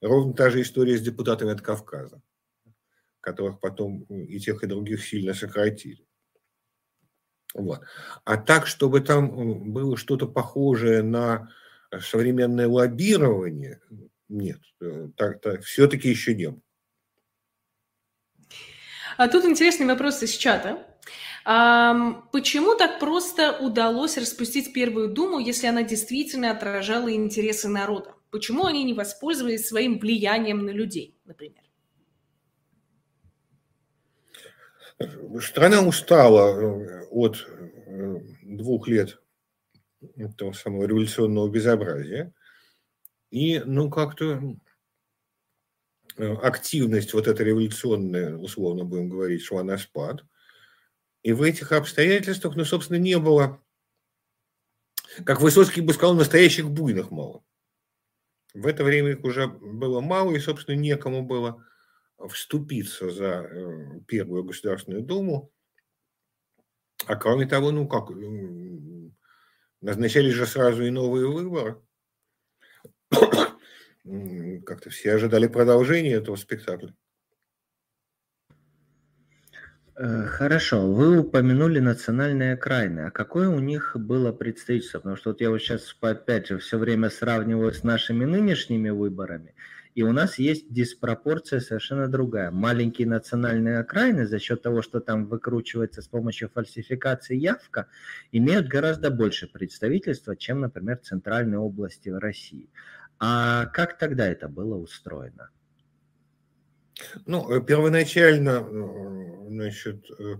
Ровно 0.00 0.32
та 0.32 0.50
же 0.50 0.62
история 0.62 0.96
с 0.96 1.02
депутатами 1.02 1.52
от 1.52 1.60
Кавказа, 1.60 2.22
которых 3.20 3.60
потом 3.60 4.02
и 4.04 4.38
тех, 4.40 4.62
и 4.62 4.66
других 4.66 5.04
сильно 5.04 5.34
сократили. 5.34 6.06
Вот. 7.54 7.80
А 8.24 8.36
так, 8.36 8.66
чтобы 8.66 9.00
там 9.00 9.72
было 9.72 9.96
что-то 9.96 10.26
похожее 10.26 11.02
на 11.02 11.50
современное 12.00 12.68
лоббирование, 12.68 13.80
нет, 14.30 14.60
так, 15.16 15.40
так, 15.40 15.62
все-таки 15.64 16.08
еще 16.08 16.34
не 16.34 16.50
было. 16.50 16.62
А 19.18 19.28
тут 19.28 19.44
интересный 19.44 19.86
вопрос 19.86 20.22
из 20.22 20.30
чата. 20.30 20.86
Почему 21.44 22.76
так 22.76 23.00
просто 23.00 23.58
удалось 23.58 24.16
распустить 24.16 24.72
Первую 24.72 25.08
Думу, 25.08 25.40
если 25.40 25.66
она 25.66 25.82
действительно 25.82 26.50
отражала 26.52 27.12
интересы 27.12 27.68
народа? 27.68 28.14
Почему 28.30 28.66
они 28.66 28.84
не 28.84 28.94
воспользовались 28.94 29.66
своим 29.66 29.98
влиянием 29.98 30.64
на 30.64 30.70
людей, 30.70 31.18
например? 31.24 31.64
Страна 35.40 35.80
устала 35.82 36.50
э, 36.50 37.06
от 37.10 37.46
э, 37.86 38.20
двух 38.42 38.86
лет 38.86 39.20
этого 40.16 40.52
самого 40.52 40.84
революционного 40.84 41.48
безобразия. 41.48 42.32
И, 43.30 43.60
ну, 43.60 43.90
как-то 43.90 44.56
э, 46.16 46.34
активность 46.34 47.14
вот 47.14 47.28
эта 47.28 47.44
революционная, 47.44 48.36
условно 48.36 48.84
будем 48.84 49.08
говорить, 49.08 49.42
шла 49.42 49.62
на 49.62 49.78
спад. 49.78 50.24
И 51.22 51.32
в 51.32 51.42
этих 51.42 51.72
обстоятельствах, 51.72 52.56
ну, 52.56 52.64
собственно, 52.64 52.98
не 52.98 53.18
было, 53.18 53.62
как 55.24 55.40
Высоцкий 55.40 55.80
бы 55.80 55.92
сказал, 55.92 56.14
настоящих 56.14 56.70
буйных 56.70 57.10
мало. 57.10 57.44
В 58.54 58.66
это 58.66 58.82
время 58.82 59.10
их 59.10 59.24
уже 59.24 59.46
было 59.46 60.00
мало, 60.00 60.34
и, 60.34 60.40
собственно, 60.40 60.76
некому 60.76 61.24
было 61.24 61.64
вступиться 62.28 63.10
за 63.10 63.46
э, 63.48 64.00
Первую 64.06 64.44
Государственную 64.44 65.02
Думу. 65.02 65.52
А 67.06 67.16
кроме 67.16 67.46
того, 67.46 67.70
ну 67.70 67.88
как, 67.88 68.10
назначались 69.80 70.34
же 70.34 70.46
сразу 70.46 70.84
и 70.84 70.90
новые 70.90 71.28
выборы. 71.28 71.80
Как-то 74.66 74.90
все 74.90 75.14
ожидали 75.14 75.46
продолжения 75.46 76.14
этого 76.14 76.36
спектакля. 76.36 76.94
Э, 80.02 80.24
хорошо, 80.24 80.90
вы 80.90 81.18
упомянули 81.18 81.78
национальные 81.78 82.54
окраины. 82.54 83.00
А 83.00 83.10
какое 83.10 83.50
у 83.50 83.60
них 83.60 83.94
было 83.96 84.32
представительство? 84.32 84.98
Потому 84.98 85.16
что 85.16 85.30
вот 85.30 85.42
я 85.42 85.50
вот 85.50 85.58
сейчас 85.58 85.94
опять 86.00 86.46
же 86.46 86.58
все 86.58 86.78
время 86.78 87.10
сравниваю 87.10 87.74
с 87.74 87.82
нашими 87.82 88.24
нынешними 88.24 88.88
выборами. 88.88 89.54
И 89.94 90.02
у 90.02 90.12
нас 90.12 90.38
есть 90.38 90.72
диспропорция 90.72 91.60
совершенно 91.60 92.08
другая. 92.08 92.50
Маленькие 92.50 93.08
национальные 93.08 93.80
окраины 93.80 94.26
за 94.26 94.38
счет 94.38 94.62
того, 94.62 94.80
что 94.80 95.00
там 95.00 95.26
выкручивается 95.26 96.00
с 96.00 96.08
помощью 96.08 96.48
фальсификации 96.48 97.36
явка, 97.36 97.88
имеют 98.32 98.68
гораздо 98.68 99.10
больше 99.10 99.48
представительства, 99.48 100.34
чем, 100.34 100.60
например, 100.60 100.98
центральные 101.02 101.58
области 101.58 102.08
России. 102.08 102.70
А 103.20 103.66
как 103.66 103.98
тогда 103.98 104.26
это 104.26 104.48
было 104.48 104.76
устроено? 104.76 105.50
Ну, 107.26 107.50
э, 107.50 107.62
первоначально, 107.62 108.66
э, 108.66 109.48
значит, 109.48 110.06
э, 110.18 110.36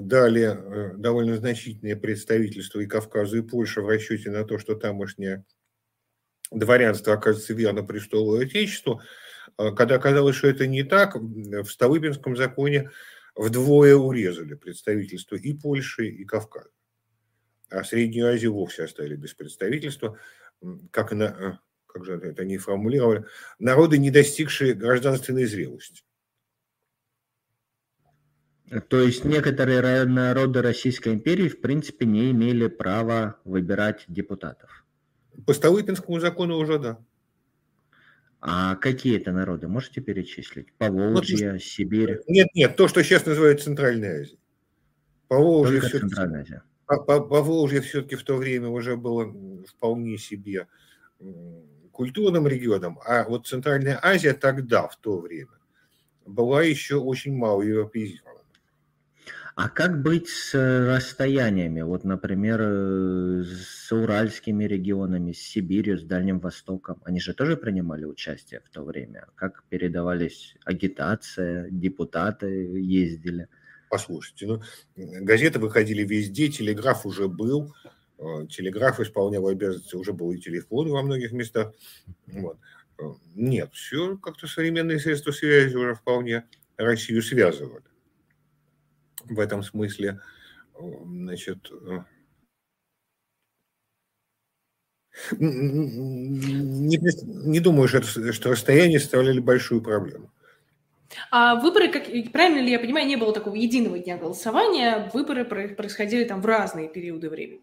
дали 0.00 0.96
довольно 0.98 1.36
значительное 1.36 1.96
представительство 1.96 2.80
и 2.80 2.86
Кавказу, 2.86 3.38
и 3.38 3.42
Польше 3.42 3.80
в 3.80 3.88
расчете 3.88 4.30
на 4.30 4.44
то, 4.44 4.58
что 4.58 4.74
тамошнее 4.74 5.44
дворянство 6.50 7.14
окажется 7.14 7.54
верно 7.54 7.82
престолу 7.82 8.38
и 8.38 8.44
отечеству. 8.44 9.00
Когда 9.56 9.96
оказалось, 9.96 10.36
что 10.36 10.48
это 10.48 10.66
не 10.66 10.84
так, 10.84 11.16
в 11.16 11.66
Столыпинском 11.66 12.36
законе 12.36 12.90
вдвое 13.34 13.96
урезали 13.96 14.54
представительство 14.54 15.34
и 15.36 15.52
Польши, 15.54 16.06
и 16.06 16.24
Кавказа. 16.24 16.70
А 17.70 17.82
Среднюю 17.82 18.32
Азию 18.32 18.52
вовсе 18.52 18.84
оставили 18.84 19.16
без 19.16 19.34
представительства, 19.34 20.18
как 20.92 21.10
на 21.12 21.60
как 21.94 22.04
же 22.04 22.14
это 22.14 22.42
они 22.42 22.58
формулировали, 22.58 23.24
народы, 23.60 23.98
не 23.98 24.10
достигшие 24.10 24.74
гражданственной 24.74 25.44
зрелости. 25.44 26.02
То 28.88 29.00
есть 29.00 29.24
некоторые 29.24 30.04
народы 30.04 30.60
Российской 30.60 31.14
империи 31.14 31.48
в 31.48 31.60
принципе 31.60 32.04
не 32.04 32.32
имели 32.32 32.66
права 32.66 33.38
выбирать 33.44 34.04
депутатов. 34.08 34.84
По 35.46 35.54
Столыпинскому 35.54 36.18
закону 36.18 36.56
уже 36.56 36.80
да. 36.80 36.98
А 38.40 38.74
какие 38.74 39.20
это 39.20 39.30
народы? 39.30 39.68
Можете 39.68 40.00
перечислить? 40.00 40.72
Поволжье, 40.74 41.52
вот, 41.52 41.62
Сибирь? 41.62 42.20
Нет, 42.26 42.48
нет, 42.54 42.76
то, 42.76 42.88
что 42.88 43.04
сейчас 43.04 43.24
называют 43.24 43.62
Центральной 43.62 44.22
Азией. 44.22 44.40
Поволжье 45.28 45.80
все-таки, 45.80 46.08
Центральная 46.08 46.40
Азия. 46.42 46.62
Поволжье 46.86 47.80
все-таки 47.82 48.16
в 48.16 48.24
то 48.24 48.36
время 48.36 48.68
уже 48.68 48.96
было 48.96 49.32
вполне 49.68 50.18
себе 50.18 50.66
культурным 51.94 52.46
регионом, 52.46 52.98
а 53.06 53.24
вот 53.24 53.46
Центральная 53.46 53.98
Азия 54.02 54.34
тогда, 54.34 54.88
в 54.88 54.96
то 54.96 55.20
время, 55.20 55.56
была 56.26 56.62
еще 56.62 56.96
очень 56.96 57.34
мало 57.34 57.62
европеизирована. 57.62 58.34
А 59.56 59.68
как 59.68 60.02
быть 60.02 60.28
с 60.28 60.52
расстояниями? 60.52 61.82
Вот, 61.82 62.02
например, 62.02 62.60
э, 62.60 63.44
с 63.44 63.92
уральскими 63.92 64.64
регионами, 64.64 65.30
с 65.30 65.38
Сибирью, 65.38 65.96
с 65.96 66.02
Дальним 66.02 66.40
Востоком. 66.40 67.00
Они 67.04 67.20
же 67.20 67.34
тоже 67.34 67.56
принимали 67.56 68.04
участие 68.04 68.60
в 68.64 68.70
то 68.70 68.82
время. 68.82 69.26
Как 69.36 69.62
передавались 69.68 70.56
агитация, 70.64 71.68
депутаты 71.70 72.46
ездили? 72.80 73.46
Послушайте, 73.90 74.46
ну, 74.48 74.60
газеты 74.96 75.60
выходили 75.60 76.02
везде, 76.02 76.48
телеграф 76.48 77.06
уже 77.06 77.28
был, 77.28 77.72
Э, 77.84 77.88
телеграф 78.18 79.00
исполнял 79.00 79.46
обязанности, 79.46 79.96
уже 79.96 80.12
был 80.12 80.32
и 80.32 80.38
телефон 80.38 80.88
во 80.90 81.02
многих 81.02 81.32
местах. 81.32 81.72
Вот. 82.26 82.58
Э, 82.98 83.02
нет, 83.34 83.70
все 83.72 84.16
как-то 84.16 84.46
современные 84.46 84.98
средства 84.98 85.32
связи 85.32 85.74
уже 85.76 85.94
вполне 85.94 86.44
Россию 86.76 87.22
связывали. 87.22 87.84
В 89.24 89.40
этом 89.40 89.62
смысле, 89.62 90.20
э, 90.74 90.78
значит, 91.04 91.70
не, 95.38 96.98
не 97.48 97.60
думаю, 97.60 97.88
что, 97.88 98.02
что 98.02 98.50
расстояние 98.50 98.98
составляли 98.98 99.38
большую 99.40 99.80
проблему. 99.80 100.30
А 101.30 101.54
выборы, 101.54 101.88
как, 101.92 102.04
правильно 102.32 102.60
ли 102.60 102.72
я 102.72 102.80
понимаю, 102.80 103.06
не 103.06 103.16
было 103.16 103.32
такого 103.32 103.54
единого 103.54 103.98
дня 103.98 104.16
голосования, 104.16 105.10
выборы 105.14 105.44
происходили 105.44 106.24
там 106.24 106.40
в 106.40 106.46
разные 106.46 106.88
периоды 106.88 107.30
времени? 107.30 107.62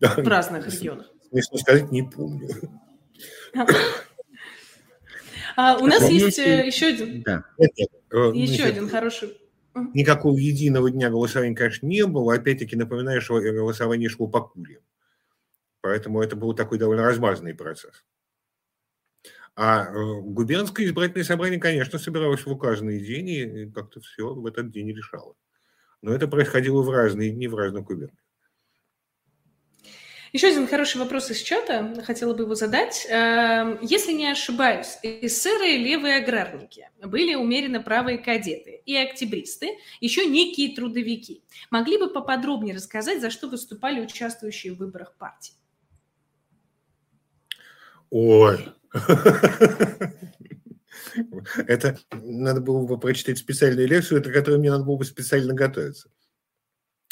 В 0.00 0.28
разных 0.28 0.66
регионах. 0.66 1.10
Смешно 1.30 1.58
сказать, 1.58 1.90
не 1.92 2.02
помню. 2.02 2.48
А, 5.56 5.76
у 5.78 5.86
нас 5.86 6.08
есть 6.08 6.38
э, 6.38 6.66
еще 6.66 6.86
один. 6.86 7.22
Да. 7.22 7.44
Э, 7.58 8.30
еще 8.32 8.64
один 8.64 8.88
хороший. 8.88 9.36
Никакого 9.94 10.36
единого 10.36 10.90
дня 10.90 11.10
голосования, 11.10 11.54
конечно, 11.54 11.86
не 11.86 12.06
было. 12.06 12.34
Опять-таки, 12.34 12.76
напоминаю, 12.76 13.20
что 13.20 13.40
голосование 13.40 14.08
шло 14.08 14.26
по 14.26 14.40
куре. 14.40 14.80
Поэтому 15.80 16.22
это 16.22 16.36
был 16.36 16.54
такой 16.54 16.78
довольно 16.78 17.04
размазанный 17.04 17.54
процесс. 17.54 18.04
А 19.54 19.84
э, 19.84 20.20
губернское 20.22 20.86
избирательное 20.86 21.24
собрание, 21.24 21.60
конечно, 21.60 21.98
собиралось 21.98 22.46
в 22.46 22.50
указанный 22.50 23.00
день 23.00 23.28
и 23.28 23.70
как-то 23.70 24.00
все 24.00 24.32
в 24.32 24.46
этот 24.46 24.70
день 24.70 24.88
решало. 24.90 25.34
Но 26.02 26.14
это 26.14 26.28
происходило 26.28 26.82
в 26.82 26.90
разные 26.90 27.30
дни 27.30 27.46
в 27.46 27.54
разных 27.54 27.84
губерниях. 27.84 28.18
Еще 30.32 30.48
один 30.48 30.68
хороший 30.68 30.98
вопрос 30.98 31.30
из 31.30 31.40
чата, 31.42 31.92
хотела 32.04 32.34
бы 32.34 32.44
его 32.44 32.54
задать. 32.54 33.04
Эм, 33.10 33.78
если 33.82 34.12
не 34.12 34.30
ошибаюсь, 34.30 34.98
эсеры 35.02 35.76
левые 35.76 36.16
аграрники 36.16 36.88
были 37.02 37.34
умеренно 37.34 37.82
правые 37.82 38.18
кадеты 38.18 38.80
и 38.86 38.96
октябристы, 38.96 39.76
еще 40.00 40.26
некие 40.26 40.76
трудовики. 40.76 41.42
Могли 41.70 41.98
бы 41.98 42.08
поподробнее 42.08 42.76
рассказать, 42.76 43.20
за 43.20 43.30
что 43.30 43.48
выступали 43.48 44.00
участвующие 44.00 44.72
в 44.72 44.76
выборах 44.78 45.16
партии? 45.16 45.54
Ой, 48.10 48.68
это 51.66 51.98
надо 52.12 52.60
было 52.60 52.86
бы 52.86 53.00
прочитать 53.00 53.38
специальную 53.38 53.88
лекцию, 53.88 54.20
это 54.20 54.32
которую 54.32 54.60
мне 54.60 54.70
надо 54.70 54.84
было 54.84 54.96
бы 54.96 55.04
специально 55.04 55.54
готовиться. 55.54 56.08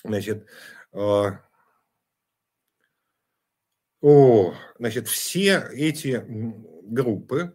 Значит, 0.05 0.47
а, 0.93 1.41
о, 4.01 4.55
значит, 4.79 5.09
все 5.09 5.69
эти 5.73 6.25
группы, 6.85 7.55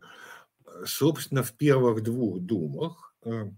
собственно, 0.86 1.44
в 1.44 1.54
первых 1.54 2.04
двух 2.04 2.40
думах 2.40 3.16
э, 3.24 3.50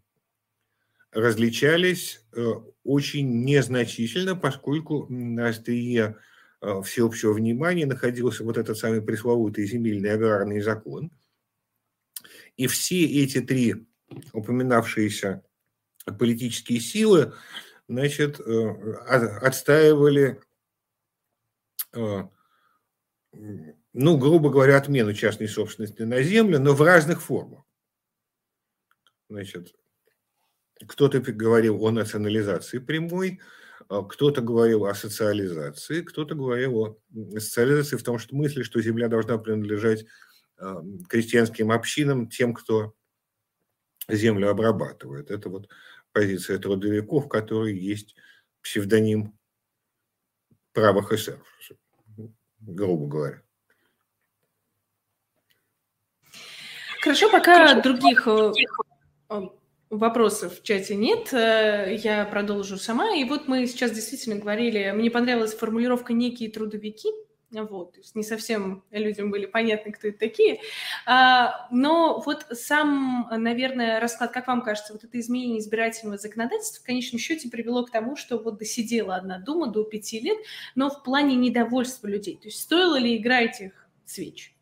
различались 1.12 2.24
э, 2.34 2.46
очень 2.84 3.44
незначительно, 3.44 4.36
поскольку 4.36 5.08
на 5.10 5.50
острие 5.50 6.18
э, 6.62 6.82
всеобщего 6.84 7.34
внимания 7.34 7.88
находился 7.88 8.44
вот 8.44 8.58
этот 8.58 8.78
самый 8.78 9.02
пресловутый 9.02 9.66
земельный 9.66 10.12
аграрный 10.12 10.62
закон. 10.62 11.12
И 12.56 12.68
все 12.68 13.04
эти 13.04 13.42
три 13.42 13.88
упоминавшиеся 14.32 15.44
политические 16.20 16.80
силы 16.80 17.34
значит, 17.88 18.40
отстаивали 18.40 20.40
ну, 23.94 24.18
грубо 24.18 24.50
говоря, 24.50 24.78
отмену 24.78 25.14
частной 25.14 25.48
собственности 25.48 26.02
на 26.02 26.22
землю, 26.22 26.60
но 26.60 26.74
в 26.74 26.82
разных 26.82 27.22
формах. 27.22 27.64
Значит, 29.30 29.74
кто-то 30.88 31.22
говорил 31.22 31.84
о 31.84 31.92
национализации 31.92 32.80
прямой, 32.80 33.40
а 33.88 34.04
кто-то 34.04 34.42
говорил 34.42 34.86
о 34.86 34.94
социализации, 34.94 36.02
кто-то 36.02 36.36
говорил 36.36 36.78
о 36.78 36.98
социализации 37.40 37.98
в 37.98 38.04
том 38.04 38.20
что 38.20 38.36
мысли, 38.36 38.64
что 38.64 38.82
земля 38.82 39.08
должна 39.08 39.38
принадлежать 39.38 40.06
а, 40.58 40.82
крестьянским 41.10 41.72
общинам, 41.72 42.30
тем, 42.30 42.54
кто 42.54 42.94
землю 44.08 44.50
обрабатывает. 44.50 45.32
Это 45.32 45.50
вот 45.50 45.70
позиция 46.12 46.60
трудовиков, 46.60 47.28
который 47.28 47.78
есть 47.78 48.16
псевдоним 48.62 49.38
правых 50.74 51.12
эсеров 51.12 51.48
грубо 52.68 53.08
говоря. 53.08 53.42
Хорошо, 57.02 57.30
пока 57.30 57.82
других 57.82 58.28
э, 58.28 58.52
э, 59.30 59.42
вопросов 59.92 60.60
в 60.60 60.64
чате 60.64 60.96
нет, 60.96 61.32
э, 61.34 62.00
я 62.04 62.26
продолжу 62.26 62.78
сама. 62.78 63.16
И 63.16 63.24
вот 63.26 63.48
мы 63.48 63.68
сейчас 63.68 63.92
действительно 63.92 64.38
говорили, 64.38 64.92
мне 64.92 65.12
понравилась 65.12 65.54
формулировка 65.54 66.14
«некие 66.14 66.50
трудовики», 66.50 67.10
вот, 67.64 67.94
то 67.94 68.00
есть 68.00 68.16
не 68.16 68.24
совсем 68.24 68.84
людям 68.92 69.32
были 69.32 69.46
понятны, 69.46 69.92
кто 69.92 70.10
это 70.10 70.20
такие. 70.20 70.60
А, 71.06 71.68
но 71.72 72.22
вот 72.26 72.46
сам, 72.52 73.28
наверное, 73.32 74.00
расклад, 74.00 74.32
как 74.32 74.48
вам 74.48 74.62
кажется, 74.62 74.94
вот 74.94 75.04
это 75.04 75.20
изменение 75.20 75.60
избирательного 75.60 76.18
законодательства 76.18 76.82
в 76.82 76.86
конечном 76.86 77.20
счете 77.20 77.50
привело 77.50 77.86
к 77.86 77.92
тому, 77.92 78.16
что 78.16 78.38
вот 78.38 78.58
досидела 78.58 79.16
одна 79.16 79.40
дума 79.40 79.68
до 79.68 79.84
пяти 79.84 80.20
лет, 80.20 80.38
но 80.76 80.90
в 80.90 81.04
плане 81.04 81.36
недовольства 81.36 82.08
людей. 82.08 82.36
То 82.36 82.48
есть 82.48 82.62
стоило 82.62 82.98
ли 82.98 83.16
играть 83.18 83.62
их 83.62 83.88
свеч? 84.06 84.56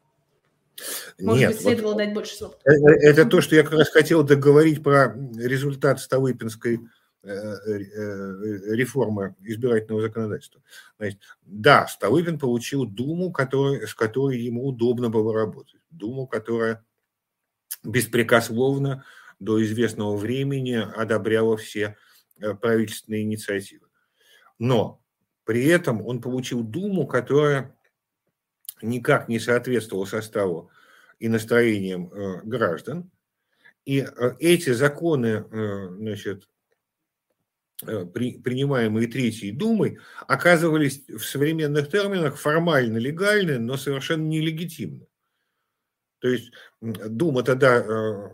Может 1.20 1.42
Нет, 1.42 1.52
быть, 1.52 1.62
следовало 1.62 1.92
вот 1.92 1.98
дать 1.98 2.14
больше 2.14 2.36
слов. 2.36 2.58
Это, 2.64 2.92
это 2.92 3.26
то, 3.26 3.42
что 3.42 3.56
я 3.56 3.64
как 3.64 3.74
раз 3.74 3.90
хотел 3.90 4.24
договорить 4.24 4.84
про 4.84 5.16
результат 5.38 6.00
Столыпинской 6.00 6.80
реформы 7.24 9.36
избирательного 9.40 10.02
законодательства. 10.02 10.62
Значит, 10.98 11.22
да, 11.44 11.88
Столыпин 11.88 12.38
получил 12.38 12.86
Думу, 12.86 13.32
который, 13.32 13.88
с 13.88 13.96
которой 13.96 14.40
ему 14.40 14.68
удобно 14.68 15.10
было 15.10 15.34
работать. 15.34 15.80
Думу, 15.90 16.28
которая 16.28 16.86
беспрекословно 17.84 19.06
до 19.40 19.64
известного 19.64 20.18
времени 20.18 20.76
одобряла 20.76 21.58
все 21.58 21.96
правительственные 22.62 23.24
инициативы. 23.24 23.88
Но 24.60 25.02
при 25.46 25.66
этом 25.66 26.06
он 26.06 26.22
получил 26.22 26.64
Думу, 26.64 27.08
которая 27.08 27.76
никак 28.82 29.30
не 29.30 29.40
соответствовала 29.40 30.06
составу 30.06 30.70
и 31.20 31.30
настроениям 31.30 32.12
э, 32.12 32.42
граждан. 32.44 33.10
И 33.86 34.00
э, 34.00 34.32
эти 34.40 34.72
законы, 34.72 35.46
э, 35.50 35.88
значит, 35.98 36.50
при, 37.82 38.40
принимаемые 38.40 39.08
Третьей 39.08 39.52
Думой, 39.52 40.00
оказывались 40.28 41.04
в 41.08 41.24
современных 41.24 41.90
терминах 41.90 42.38
формально 42.38 42.98
легальны, 42.98 43.60
но 43.60 43.78
совершенно 43.78 44.24
нелегитимны. 44.24 45.08
То 46.20 46.30
есть 46.30 46.52
Дума 46.80 47.44
тогда 47.44 48.32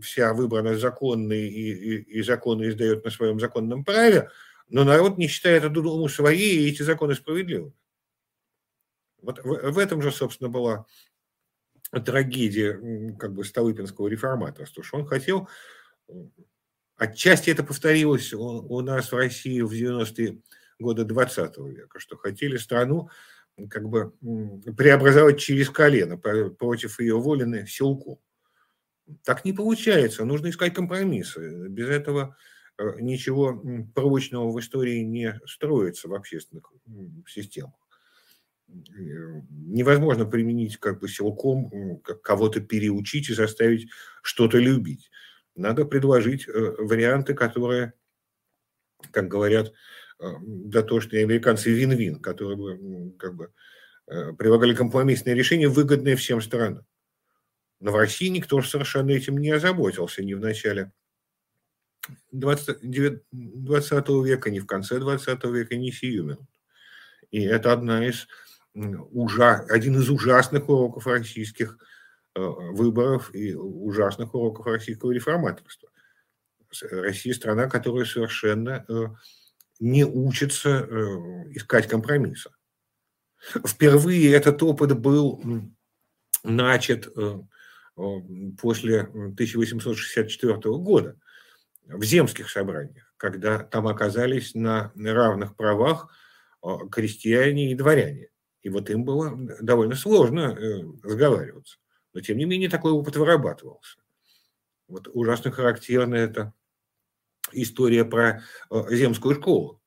вся 0.00 0.32
выбрана 0.32 0.78
законной 0.78 1.48
и, 1.48 1.72
и, 1.72 1.96
и 2.18 2.22
законы 2.22 2.70
издает 2.70 3.04
на 3.04 3.10
своем 3.10 3.38
законном 3.38 3.84
праве, 3.84 4.30
но 4.68 4.84
народ 4.84 5.18
не 5.18 5.26
считает 5.26 5.64
эту 5.64 5.82
Думу 5.82 6.08
своей, 6.08 6.60
и 6.60 6.70
эти 6.70 6.82
законы 6.82 7.14
справедливыми. 7.14 7.74
Вот 9.20 9.38
в, 9.44 9.72
в 9.72 9.78
этом 9.78 10.00
же, 10.00 10.12
собственно, 10.12 10.48
была 10.48 10.86
трагедия 11.90 13.14
как 13.18 13.34
бы 13.34 13.44
Столыпинского 13.44 14.08
реформаторства, 14.08 14.82
что 14.82 14.98
он 14.98 15.06
хотел, 15.06 15.48
отчасти 17.00 17.50
это 17.50 17.64
повторилось 17.64 18.32
у, 18.32 18.40
у 18.40 18.80
нас 18.80 19.10
в 19.10 19.16
России 19.16 19.60
в 19.60 19.72
90-е 19.72 20.38
годы 20.78 21.04
20 21.04 21.58
века, 21.58 21.98
что 21.98 22.16
хотели 22.16 22.56
страну 22.56 23.10
как 23.68 23.88
бы 23.88 24.12
преобразовать 24.76 25.38
через 25.38 25.68
колено 25.68 26.16
против 26.16 27.00
ее 27.00 27.18
воли 27.18 27.66
силку. 27.66 28.20
Так 29.24 29.44
не 29.44 29.52
получается, 29.52 30.24
нужно 30.24 30.50
искать 30.50 30.72
компромиссы. 30.72 31.68
Без 31.68 31.88
этого 31.88 32.36
Э, 32.80 32.94
ничего 32.98 33.62
прочного 33.94 34.50
в 34.50 34.58
истории 34.58 35.00
не 35.00 35.38
строится 35.46 36.08
в 36.08 36.14
общественных 36.14 36.72
системах. 37.28 37.74
Невозможно 38.68 40.24
применить 40.24 40.78
как 40.78 41.00
бы 41.00 41.08
силком, 41.08 42.00
кого-то 42.22 42.60
переучить 42.60 43.28
и 43.28 43.34
заставить 43.34 43.90
что-то 44.22 44.58
любить. 44.58 45.10
Надо 45.54 45.84
предложить 45.84 46.48
э, 46.48 46.52
варианты, 46.52 47.34
которые, 47.34 47.92
как 49.10 49.28
говорят 49.28 49.72
э, 50.18 50.32
дотошные 50.42 51.24
американцы, 51.24 51.70
вин-вин, 51.70 52.20
которые 52.20 52.56
бы 52.56 53.14
как 53.18 53.34
бы 53.34 53.52
предлагали 54.36 54.74
компромиссное 54.74 55.34
решение, 55.34 55.68
выгодное 55.68 56.16
всем 56.16 56.40
сторонам. 56.40 56.84
Но 57.78 57.92
в 57.92 57.96
России 57.96 58.26
никто 58.26 58.60
совершенно 58.60 59.10
этим 59.10 59.38
не 59.38 59.50
озаботился 59.50 60.24
ни 60.24 60.34
в 60.34 60.40
начале 60.40 60.90
20, 62.32 62.78
20 63.30 64.08
века, 64.24 64.50
не 64.50 64.60
в 64.60 64.66
конце 64.66 64.98
20 64.98 65.44
века, 65.44 65.76
не 65.76 65.92
сию 65.92 66.24
минуту. 66.24 66.48
И 67.30 67.42
это 67.42 67.72
одна 67.72 68.06
из 68.06 68.26
ужа, 68.74 69.64
один 69.68 69.96
из 69.98 70.10
ужасных 70.10 70.68
уроков 70.68 71.06
российских 71.06 71.78
э, 71.80 71.84
выборов 72.34 73.34
и 73.34 73.54
ужасных 73.54 74.34
уроков 74.34 74.66
российского 74.66 75.10
реформаторства. 75.10 75.90
Россия 76.90 77.34
страна, 77.34 77.68
которая 77.68 78.04
совершенно 78.04 78.84
э, 78.88 79.06
не 79.80 80.04
учится 80.04 80.68
э, 80.68 80.94
искать 81.52 81.88
компромисса. 81.88 82.50
Впервые 83.66 84.32
этот 84.32 84.62
опыт 84.62 84.98
был 84.98 85.42
начат 86.44 87.08
после 88.58 89.00
1864 89.00 90.56
года– 90.56 91.16
в 91.92 92.04
земских 92.04 92.50
собраниях, 92.50 93.12
когда 93.16 93.58
там 93.58 93.86
оказались 93.86 94.54
на 94.54 94.92
равных 94.94 95.56
правах 95.56 96.12
крестьяне 96.90 97.72
и 97.72 97.74
дворяне. 97.74 98.28
И 98.62 98.68
вот 98.68 98.90
им 98.90 99.04
было 99.04 99.34
довольно 99.60 99.94
сложно 99.94 100.54
э, 100.54 100.82
разговариваться. 101.02 101.78
Но, 102.12 102.20
тем 102.20 102.38
не 102.38 102.44
менее, 102.44 102.68
такой 102.68 102.92
опыт 102.92 103.16
вырабатывался. 103.16 103.98
Вот 104.88 105.08
ужасно 105.12 105.50
характерна 105.50 106.16
эта 106.16 106.52
история 107.52 108.04
про 108.04 108.42
а, 108.68 108.92
земскую 108.94 109.36
школу. 109.36 109.80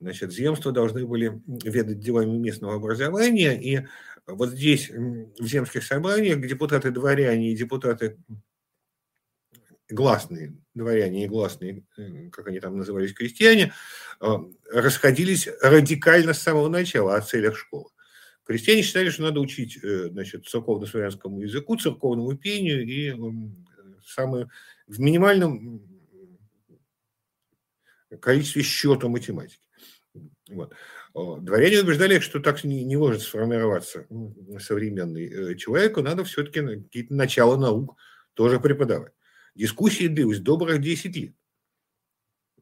Значит, 0.00 0.32
земства 0.32 0.72
должны 0.72 1.06
были 1.06 1.40
ведать 1.46 2.00
делами 2.00 2.36
местного 2.36 2.74
образования, 2.74 3.58
и 3.60 3.86
вот 4.26 4.50
здесь, 4.50 4.90
в 4.90 5.46
земских 5.46 5.84
собраниях, 5.84 6.40
депутаты-дворяне 6.40 7.52
и 7.52 7.56
депутаты 7.56 8.18
гласные 9.88 10.56
дворяне 10.74 11.24
и 11.24 11.28
гласные, 11.28 11.84
э, 11.96 12.28
как 12.30 12.48
они 12.48 12.60
там 12.60 12.76
назывались, 12.76 13.12
крестьяне, 13.12 13.72
а, 14.20 14.44
расходились 14.72 15.48
радикально 15.60 16.32
с 16.32 16.42
самого 16.42 16.68
начала 16.68 17.16
о 17.16 17.20
целях 17.20 17.56
школы. 17.56 17.90
Крестьяне 18.44 18.82
считали, 18.82 19.08
что 19.08 19.22
надо 19.22 19.40
учить 19.40 19.78
э, 19.82 20.10
значит, 20.10 20.46
церковно-славянскому 20.46 21.40
языку, 21.40 21.76
церковному 21.76 22.36
пению 22.36 22.86
и 22.86 23.14
самое, 24.06 24.48
в 24.86 25.00
минимальном 25.00 25.82
количестве 28.20 28.62
счета 28.62 29.08
математики. 29.08 29.60
Вот. 30.50 30.74
Дворяне 31.14 31.80
убеждали, 31.80 32.18
что 32.18 32.40
так 32.40 32.64
не, 32.64 32.84
не 32.84 32.96
может 32.96 33.22
сформироваться 33.22 34.06
современный 34.58 35.26
э, 35.26 35.54
человек, 35.54 35.96
надо 35.96 36.24
все-таки 36.24 36.60
какие-то 36.60 37.14
начала 37.14 37.56
наук 37.56 37.96
тоже 38.34 38.60
преподавать. 38.60 39.12
Дискуссии 39.54 40.08
длилась 40.08 40.40
добрых 40.40 40.80
10 40.80 41.16
лет. 41.16 41.34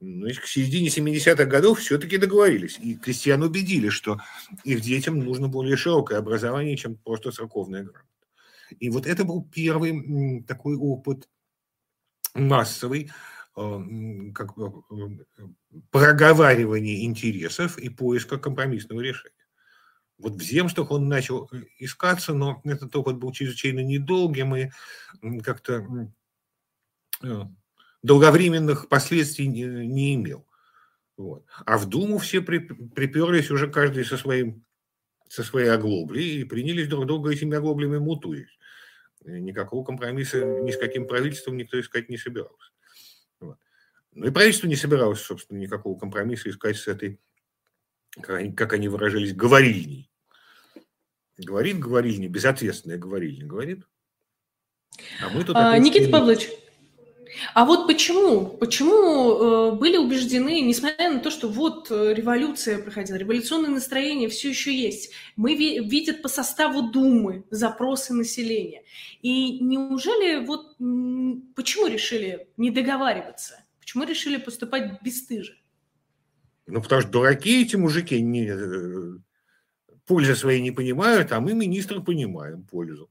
Значит, 0.02 0.42
к 0.42 0.46
середине 0.46 0.88
70-х 0.88 1.44
годов 1.44 1.78
все-таки 1.78 2.18
договорились. 2.18 2.76
И 2.80 2.96
крестьян 2.96 3.40
убедили, 3.40 3.88
что 3.88 4.20
их 4.64 4.80
детям 4.80 5.20
нужно 5.20 5.46
более 5.46 5.76
широкое 5.76 6.18
образование, 6.18 6.76
чем 6.76 6.96
просто 6.96 7.30
церковная 7.30 7.84
грамота. 7.84 8.08
И 8.80 8.90
вот 8.90 9.06
это 9.06 9.24
был 9.24 9.44
первый 9.44 10.42
такой 10.42 10.74
опыт 10.74 11.28
массовый, 12.34 13.12
э, 13.56 14.32
как 14.34 14.56
бы, 14.56 14.82
э, 14.90 15.42
проговаривания 15.92 17.04
интересов 17.04 17.78
и 17.78 17.88
поиска 17.88 18.38
компромиссного 18.38 19.02
решения. 19.02 19.36
Вот 20.18 20.32
в 20.32 20.42
земствах 20.42 20.90
он 20.90 21.06
начал 21.06 21.48
э, 21.52 21.62
искаться, 21.78 22.34
но 22.34 22.60
этот 22.64 22.96
опыт 22.96 23.18
был 23.18 23.30
чрезвычайно 23.30 23.84
недолгим 23.84 24.56
и 24.56 24.70
как-то 25.42 26.10
долговременных 28.02 28.88
последствий 28.88 29.46
не, 29.46 29.64
не 29.64 30.14
имел. 30.14 30.46
Вот. 31.16 31.44
А 31.66 31.78
в 31.78 31.88
Думу 31.88 32.18
все 32.18 32.40
при, 32.40 32.58
приперлись 32.58 33.50
уже 33.50 33.70
каждый 33.70 34.04
со, 34.04 34.16
своим, 34.16 34.64
со 35.28 35.42
своей 35.42 35.68
оглоблей 35.68 36.40
и 36.40 36.44
принялись 36.44 36.88
друг 36.88 37.06
друга 37.06 37.30
этими 37.30 37.56
оглоблями 37.56 37.98
мутузить. 37.98 38.58
Никакого 39.24 39.84
компромисса 39.84 40.44
ни 40.44 40.72
с 40.72 40.76
каким 40.76 41.06
правительством 41.06 41.56
никто 41.56 41.78
искать 41.80 42.08
не 42.08 42.16
собирался. 42.16 42.72
Вот. 43.40 43.56
Ну 44.12 44.26
и 44.26 44.30
правительство 44.30 44.66
не 44.66 44.76
собиралось, 44.76 45.20
собственно, 45.20 45.58
никакого 45.58 45.98
компромисса 45.98 46.50
искать 46.50 46.76
с 46.76 46.88
этой, 46.88 47.20
как 48.10 48.72
они 48.72 48.88
выражались, 48.88 49.34
говорильней. 49.34 50.10
Говорит 51.38 51.78
говорильня, 51.78 52.28
безответственная 52.28 52.98
говорильня, 52.98 53.46
говорит. 53.46 53.86
А 55.22 55.28
мы 55.30 55.44
тут 55.44 55.56
а, 55.56 55.78
Никита 55.78 56.10
Павлович, 56.10 56.48
а 57.54 57.64
вот 57.64 57.86
почему? 57.86 58.46
Почему 58.46 59.70
э, 59.72 59.72
были 59.72 59.96
убеждены, 59.96 60.60
несмотря 60.60 61.12
на 61.12 61.20
то, 61.20 61.30
что 61.30 61.48
вот 61.48 61.90
э, 61.90 62.14
революция 62.14 62.78
проходила, 62.82 63.16
революционное 63.16 63.70
настроение 63.70 64.28
все 64.28 64.50
еще 64.50 64.74
есть, 64.74 65.12
мы 65.36 65.54
ви- 65.54 65.80
видят 65.80 66.22
по 66.22 66.28
составу 66.28 66.90
Думы 66.90 67.44
запросы 67.50 68.14
населения. 68.14 68.82
И 69.22 69.60
неужели 69.60 70.44
вот 70.44 70.76
почему 71.54 71.86
решили 71.86 72.48
не 72.56 72.70
договариваться? 72.70 73.64
Почему 73.80 74.04
решили 74.04 74.36
поступать 74.36 75.02
бесстыже? 75.02 75.58
Ну, 76.66 76.80
потому 76.80 77.02
что 77.02 77.10
дураки 77.10 77.62
эти 77.62 77.76
мужики 77.76 78.20
не, 78.20 78.46
э, 78.48 79.18
пользы 80.06 80.36
своей 80.36 80.60
не 80.60 80.70
понимают, 80.70 81.32
а 81.32 81.40
мы, 81.40 81.54
министры, 81.54 82.00
понимаем 82.00 82.64
пользу. 82.64 83.10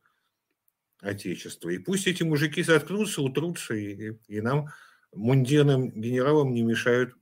Отечества. 1.01 1.69
И 1.69 1.79
пусть 1.79 2.07
эти 2.07 2.23
мужики 2.23 2.63
заткнутся, 2.63 3.21
утрутся, 3.21 3.73
и, 3.73 4.13
и 4.27 4.41
нам, 4.41 4.69
мундирным 5.11 5.89
генералам, 5.91 6.53
не 6.53 6.61
мешают 6.61 7.15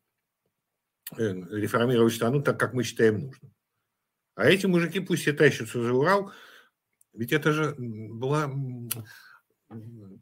э, 1.17 1.33
реформировать 1.51 2.13
страну 2.13 2.41
так, 2.41 2.59
как 2.59 2.73
мы 2.73 2.83
считаем 2.83 3.19
нужным. 3.19 3.53
А 4.35 4.45
эти 4.47 4.65
мужики 4.65 4.99
пусть 4.99 5.21
все 5.23 5.33
тащатся 5.33 5.81
за 5.81 5.93
Урал, 5.93 6.31
ведь 7.13 7.31
это 7.31 7.51
же 7.51 7.75
была... 7.77 8.51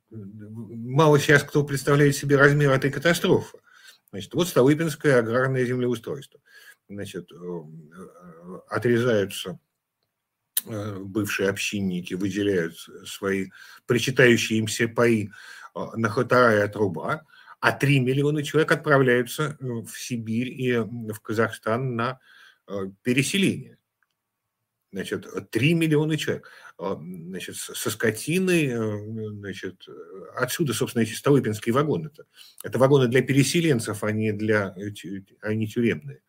Мало 0.09 1.19
сейчас 1.19 1.43
кто 1.43 1.63
представляет 1.63 2.15
себе 2.15 2.35
размер 2.37 2.71
этой 2.71 2.91
катастрофы. 2.91 3.57
Значит, 4.11 4.33
вот 4.33 4.47
Столыпинское 4.47 5.19
аграрное 5.19 5.65
землеустройство. 5.65 6.39
Значит, 6.89 7.29
отрезаются 8.69 9.59
бывшие 10.67 11.49
общинники, 11.49 12.13
выделяют 12.13 12.75
свои 13.05 13.49
причитающие 13.85 14.59
им 14.59 14.67
все 14.67 14.87
паи 14.87 15.31
на 15.95 16.09
хутора 16.09 16.55
и 16.55 16.61
отруба, 16.61 17.23
а 17.59 17.71
3 17.71 17.99
миллиона 17.99 18.43
человек 18.43 18.71
отправляются 18.71 19.57
в 19.59 19.89
Сибирь 19.89 20.49
и 20.49 20.77
в 20.77 21.19
Казахстан 21.21 21.95
на 21.95 22.19
переселение. 23.03 23.77
Значит, 24.91 25.27
3 25.51 25.73
миллиона 25.73 26.17
человек. 26.17 26.49
Значит, 26.79 27.57
со 27.57 27.89
скотиной, 27.89 28.67
э, 28.67 29.29
значит, 29.31 29.85
отсюда, 30.35 30.73
собственно, 30.73 31.03
эти 31.03 31.13
Столыпинские 31.13 31.73
вагоны. 31.73 32.07
-то. 32.07 32.23
Это 32.63 32.79
вагоны 32.79 33.07
для 33.07 33.21
переселенцев, 33.21 34.03
а 34.03 34.11
не, 34.11 34.31
для, 34.31 34.75
а 35.41 35.53
не 35.53 35.67
тюремные, 35.67 36.21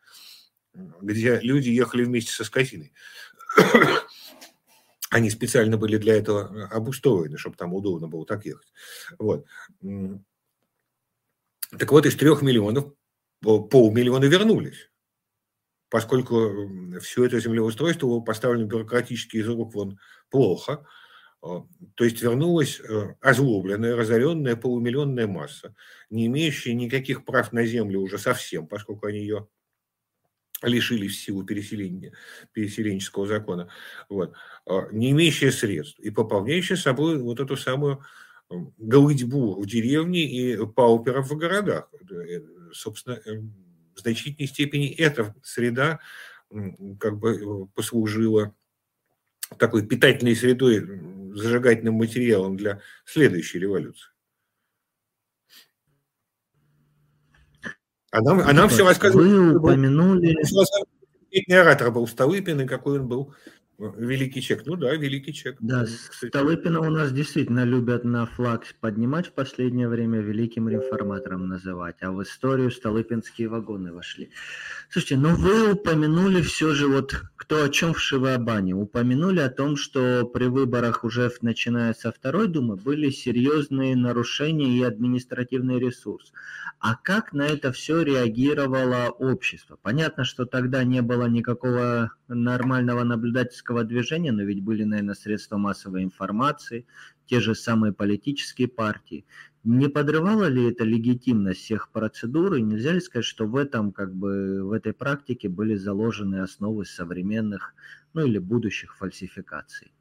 где 1.01 1.39
люди 1.41 1.69
ехали 1.69 2.03
вместе 2.03 2.31
со 2.31 2.43
скотиной. 2.43 2.93
Они 5.09 5.29
специально 5.29 5.77
были 5.77 5.97
для 5.97 6.15
этого 6.15 6.67
обустроены, 6.67 7.37
чтобы 7.37 7.55
там 7.55 7.73
удобно 7.73 8.07
было 8.07 8.25
так 8.25 8.45
ехать. 8.45 8.71
Вот. 9.17 9.45
Так 11.77 11.91
вот, 11.91 12.05
из 12.05 12.15
трех 12.15 12.41
миллионов 12.41 12.93
полмиллиона 13.41 14.25
вернулись 14.25 14.89
поскольку 15.89 16.69
все 17.01 17.25
это 17.25 17.39
землеустройство 17.39 18.07
было 18.07 18.21
поставлено 18.21 18.67
бюрократически 18.67 19.37
из 19.37 19.47
рук 19.47 19.73
вон 19.73 19.99
плохо, 20.29 20.85
а, 21.41 21.65
то 21.95 22.03
есть 22.03 22.21
вернулась 22.21 22.79
э, 22.79 23.15
озлобленная, 23.21 23.95
разоренная 23.95 24.55
полумиллионная 24.55 25.27
масса, 25.27 25.73
не 26.09 26.27
имеющая 26.27 26.73
никаких 26.73 27.25
прав 27.25 27.51
на 27.51 27.65
землю 27.65 28.01
уже 28.01 28.17
совсем, 28.17 28.67
поскольку 28.67 29.07
они 29.07 29.19
ее 29.19 29.47
лишились 30.61 31.13
в 31.13 31.21
силу 31.21 31.43
переселения, 31.43 32.13
переселенческого 32.53 33.25
закона, 33.25 33.69
вот, 34.09 34.33
а, 34.65 34.87
не 34.91 35.11
имеющая 35.11 35.51
средств 35.51 35.99
и 35.99 36.09
пополняющая 36.09 36.75
собой 36.75 37.17
вот 37.17 37.39
эту 37.39 37.55
самую 37.57 38.03
голыдьбу 38.77 39.61
в 39.61 39.65
деревне 39.65 40.23
и 40.23 40.65
пауперов 40.65 41.29
в 41.29 41.37
городах. 41.37 41.89
Э, 42.11 42.41
собственно, 42.73 43.19
эм, 43.25 43.53
в 43.95 43.99
значительной 43.99 44.47
степени 44.47 44.89
эта 44.89 45.35
среда 45.43 45.99
как 46.99 47.19
бы 47.19 47.35
э, 47.35 47.67
послужила 47.75 48.55
такой 49.57 49.85
питательной 49.85 50.35
средой, 50.35 50.79
зажигательным 51.33 51.95
материалом 51.95 52.57
для 52.57 52.81
следующей 53.05 53.59
революции. 53.59 54.09
А 58.11 58.21
нам, 58.21 58.39
а 58.39 58.53
нам 58.53 58.69
все 58.69 58.85
рассказывают. 58.85 59.29
Вы 59.29 59.57
упомянули... 59.57 60.35
Оратор 61.51 61.91
был 61.91 62.07
Столыпин, 62.07 62.61
и 62.61 62.65
какой 62.65 62.99
он 62.99 63.07
был 63.07 63.33
Великий 63.79 64.41
чек. 64.41 64.65
Ну 64.65 64.75
да, 64.75 64.93
великий 64.93 65.33
чек. 65.33 65.55
Да, 65.61 65.85
Столыпина 65.85 66.81
у 66.81 66.89
нас 66.89 67.13
действительно 67.13 67.63
любят 67.63 68.03
на 68.03 68.25
флаг 68.25 68.65
поднимать 68.81 69.27
в 69.27 69.31
последнее 69.31 69.87
время, 69.87 70.19
великим 70.19 70.67
реформатором 70.67 71.47
называть, 71.47 71.95
а 72.01 72.11
в 72.11 72.21
историю 72.21 72.71
Столыпинские 72.71 73.47
вагоны 73.47 73.93
вошли. 73.93 74.31
Слушайте, 74.89 75.15
ну 75.15 75.33
вы 75.33 75.71
упомянули 75.71 76.41
все 76.41 76.73
же, 76.73 76.87
вот 76.87 77.15
кто 77.37 77.63
о 77.63 77.69
чем 77.69 77.93
в 77.93 78.01
Шивабане, 78.01 78.75
упомянули 78.75 79.39
о 79.39 79.49
том, 79.49 79.77
что 79.77 80.25
при 80.25 80.45
выборах 80.45 81.05
уже 81.05 81.31
начиная 81.41 81.93
со 81.93 82.11
второй 82.11 82.49
думы 82.49 82.75
были 82.75 83.09
серьезные 83.11 83.95
нарушения 83.95 84.77
и 84.77 84.83
административный 84.83 85.79
ресурс. 85.79 86.33
А 86.79 86.95
как 86.95 87.33
на 87.33 87.47
это 87.47 87.71
все 87.71 88.01
реагировало 88.01 89.09
общество? 89.09 89.77
Понятно, 89.81 90.25
что 90.25 90.45
тогда 90.45 90.83
не 90.83 91.01
было 91.01 91.27
никакого 91.27 92.11
нормального 92.27 93.03
наблюдательского 93.03 93.68
движения, 93.83 94.31
но 94.31 94.43
ведь 94.43 94.61
были, 94.61 94.83
наверное, 94.83 95.15
средства 95.15 95.57
массовой 95.57 96.03
информации, 96.03 96.85
те 97.25 97.39
же 97.39 97.55
самые 97.55 97.93
политические 97.93 98.67
партии. 98.67 99.25
Не 99.63 99.87
подрывало 99.89 100.45
ли 100.45 100.69
это 100.69 100.83
легитимность 100.83 101.61
всех 101.61 101.91
процедур? 101.91 102.55
И 102.55 102.61
нельзя 102.61 102.91
ли 102.91 102.99
сказать, 103.01 103.25
что 103.25 103.45
в 103.45 103.55
этом, 103.55 103.91
как 103.91 104.13
бы, 104.13 104.63
в 104.63 104.71
этой 104.71 104.93
практике 104.93 105.49
были 105.49 105.75
заложены 105.75 106.41
основы 106.41 106.85
современных, 106.85 107.73
ну 108.13 108.25
или 108.25 108.37
будущих 108.39 108.97
фальсификаций? 108.97 109.91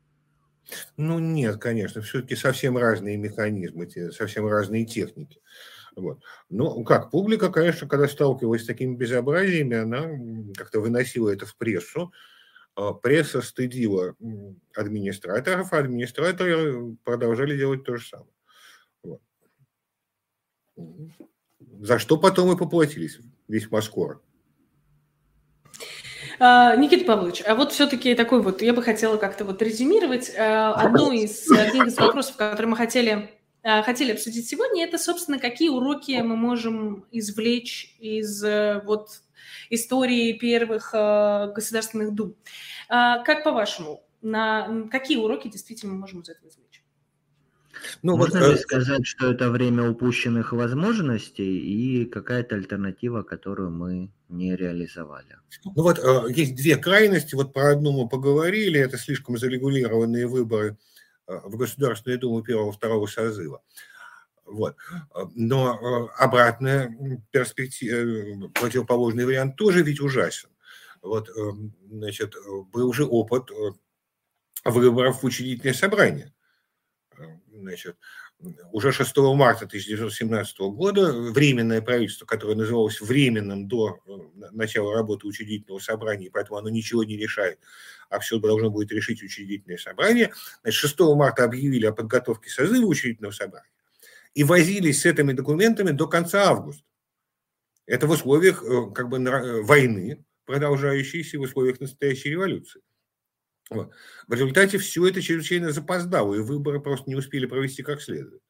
Ну 0.96 1.18
нет, 1.18 1.56
конечно, 1.58 2.02
все-таки 2.02 2.36
совсем 2.36 2.76
разные 2.76 3.16
механизмы, 3.16 3.88
совсем 4.12 4.46
разные 4.46 4.84
техники. 4.84 5.40
Вот. 5.96 6.20
Ну, 6.50 6.84
как, 6.84 7.10
публика, 7.10 7.50
конечно, 7.50 7.88
когда 7.88 8.06
сталкивалась 8.08 8.62
с 8.62 8.66
такими 8.66 8.94
безобразиями, 8.94 9.76
она 9.76 10.52
как-то 10.56 10.80
выносила 10.80 11.30
это 11.30 11.46
в 11.46 11.56
прессу. 11.56 12.12
А 12.78 12.92
пресса 12.92 13.42
стыдила 13.42 14.14
администраторов, 14.72 15.72
а 15.72 15.78
администраторы 15.78 16.96
продолжали 17.02 17.56
делать 17.56 17.82
то 17.82 17.96
же 17.96 18.06
самое. 18.06 18.30
Вот. 19.02 19.20
За 21.80 21.98
что 21.98 22.18
потом 22.18 22.52
и 22.54 22.56
поплатились 22.56 23.18
весьма 23.48 23.82
скоро. 23.82 24.20
А, 26.38 26.76
Никита 26.76 27.04
Павлович, 27.04 27.42
а 27.44 27.56
вот 27.56 27.72
все-таки 27.72 28.14
такой 28.14 28.42
вот, 28.42 28.62
я 28.62 28.72
бы 28.72 28.80
хотела 28.80 29.16
как-то 29.16 29.44
вот 29.44 29.60
резюмировать 29.60 30.32
а, 30.38 30.74
одну 30.74 31.10
из, 31.10 31.50
один 31.50 31.88
из 31.88 31.96
вопросов, 31.96 32.36
которые 32.36 32.68
мы 32.68 32.76
хотели 32.76 33.28
Э, 33.62 33.82
хотели 33.82 34.12
обсудить 34.12 34.48
сегодня, 34.48 34.84
это, 34.84 34.98
собственно, 34.98 35.38
какие 35.38 35.68
уроки 35.68 36.12
мы 36.22 36.36
можем 36.36 37.04
извлечь 37.10 37.96
из 37.98 38.42
э, 38.42 38.80
вот 38.84 39.20
истории 39.70 40.32
первых 40.32 40.90
э, 40.94 41.52
государственных 41.54 42.14
дум. 42.14 42.34
Как 42.88 43.44
по-вашему, 43.44 44.02
на 44.22 44.88
какие 44.90 45.18
уроки 45.18 45.48
действительно 45.48 45.92
мы 45.92 46.00
можем 46.00 46.20
из 46.20 46.30
этого 46.30 46.48
извлечь? 46.48 46.82
Ну, 48.02 48.16
Можно 48.16 48.40
вот, 48.40 48.52
ли 48.52 48.58
сказать, 48.58 49.06
что 49.06 49.30
это 49.30 49.50
время 49.50 49.88
упущенных 49.88 50.52
возможностей 50.52 51.58
и 51.58 52.06
какая-то 52.06 52.56
альтернатива, 52.56 53.22
которую 53.22 53.70
мы 53.70 54.10
не 54.28 54.56
реализовали? 54.56 55.36
Ну 55.64 55.82
вот 55.82 55.98
есть 56.28 56.56
две 56.56 56.76
крайности, 56.76 57.34
вот 57.34 57.52
про 57.52 57.72
одну 57.72 57.92
мы 57.92 58.08
поговорили, 58.08 58.80
это 58.80 58.98
слишком 58.98 59.36
зарегулированные 59.36 60.26
выборы 60.26 60.76
в 61.26 61.56
Государственную 61.56 62.18
Думу 62.18 62.42
первого-второго 62.42 63.06
созыва. 63.06 63.62
Вот. 64.50 64.76
Но 65.34 65.74
э, 65.74 66.22
обратная 66.22 67.22
перспектива, 67.30 67.96
э, 67.96 68.48
противоположный 68.54 69.26
вариант 69.26 69.56
тоже 69.56 69.82
ведь 69.82 70.00
ужасен. 70.00 70.48
Вот, 71.02 71.28
э, 71.28 71.32
значит, 71.90 72.34
был 72.72 72.88
уже 72.88 73.04
опыт 73.04 73.50
выборов 74.64 75.22
в 75.22 75.26
учредительное 75.26 75.74
собрание. 75.74 76.32
Значит, 77.52 77.96
уже 78.72 78.92
6 78.92 79.16
марта 79.34 79.66
1917 79.66 80.58
года 80.60 81.12
Временное 81.12 81.82
правительство, 81.82 82.24
которое 82.24 82.54
называлось 82.54 83.00
Временным 83.00 83.68
до 83.68 83.98
э, 84.06 84.10
начала 84.52 84.94
работы 84.94 85.26
учредительного 85.26 85.80
собрания, 85.80 86.30
поэтому 86.32 86.58
оно 86.58 86.68
ничего 86.68 87.04
не 87.04 87.16
решает, 87.16 87.58
а 88.08 88.20
все 88.20 88.38
должно 88.38 88.70
будет 88.70 88.92
решить 88.92 89.22
учредительное 89.22 89.78
собрание, 89.78 90.32
значит, 90.62 90.78
6 90.78 91.00
марта 91.00 91.44
объявили 91.44 91.86
о 91.86 91.92
подготовке 91.92 92.48
созыва 92.48 92.86
учредительного 92.86 93.32
собрания 93.32 93.68
и 94.34 94.44
возились 94.44 95.02
с 95.02 95.06
этими 95.06 95.32
документами 95.32 95.90
до 95.90 96.06
конца 96.06 96.48
августа. 96.48 96.84
Это 97.86 98.06
в 98.06 98.10
условиях 98.10 98.62
э, 98.62 98.90
как 98.94 99.08
бы, 99.08 99.18
э, 99.18 99.62
войны, 99.62 100.24
продолжающейся 100.44 101.38
в 101.38 101.42
условиях 101.42 101.80
настоящей 101.80 102.30
революции. 102.30 102.82
В 103.70 104.32
результате 104.32 104.78
все 104.78 105.06
это 105.06 105.20
чрезвычайно 105.20 105.72
запоздало, 105.72 106.34
и 106.34 106.40
выборы 106.40 106.80
просто 106.80 107.10
не 107.10 107.16
успели 107.16 107.46
провести 107.46 107.82
как 107.82 108.00
следует. 108.00 108.42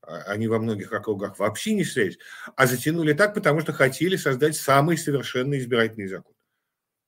А, 0.00 0.22
они 0.22 0.48
во 0.48 0.58
многих 0.58 0.92
округах 0.92 1.38
вообще 1.38 1.74
не 1.74 1.84
состоялись, 1.84 2.18
а 2.54 2.66
затянули 2.66 3.12
так, 3.12 3.34
потому 3.34 3.60
что 3.60 3.72
хотели 3.72 4.16
создать 4.16 4.56
самый 4.56 4.96
совершенный 4.96 5.58
избирательный 5.58 6.06
закон. 6.06 6.34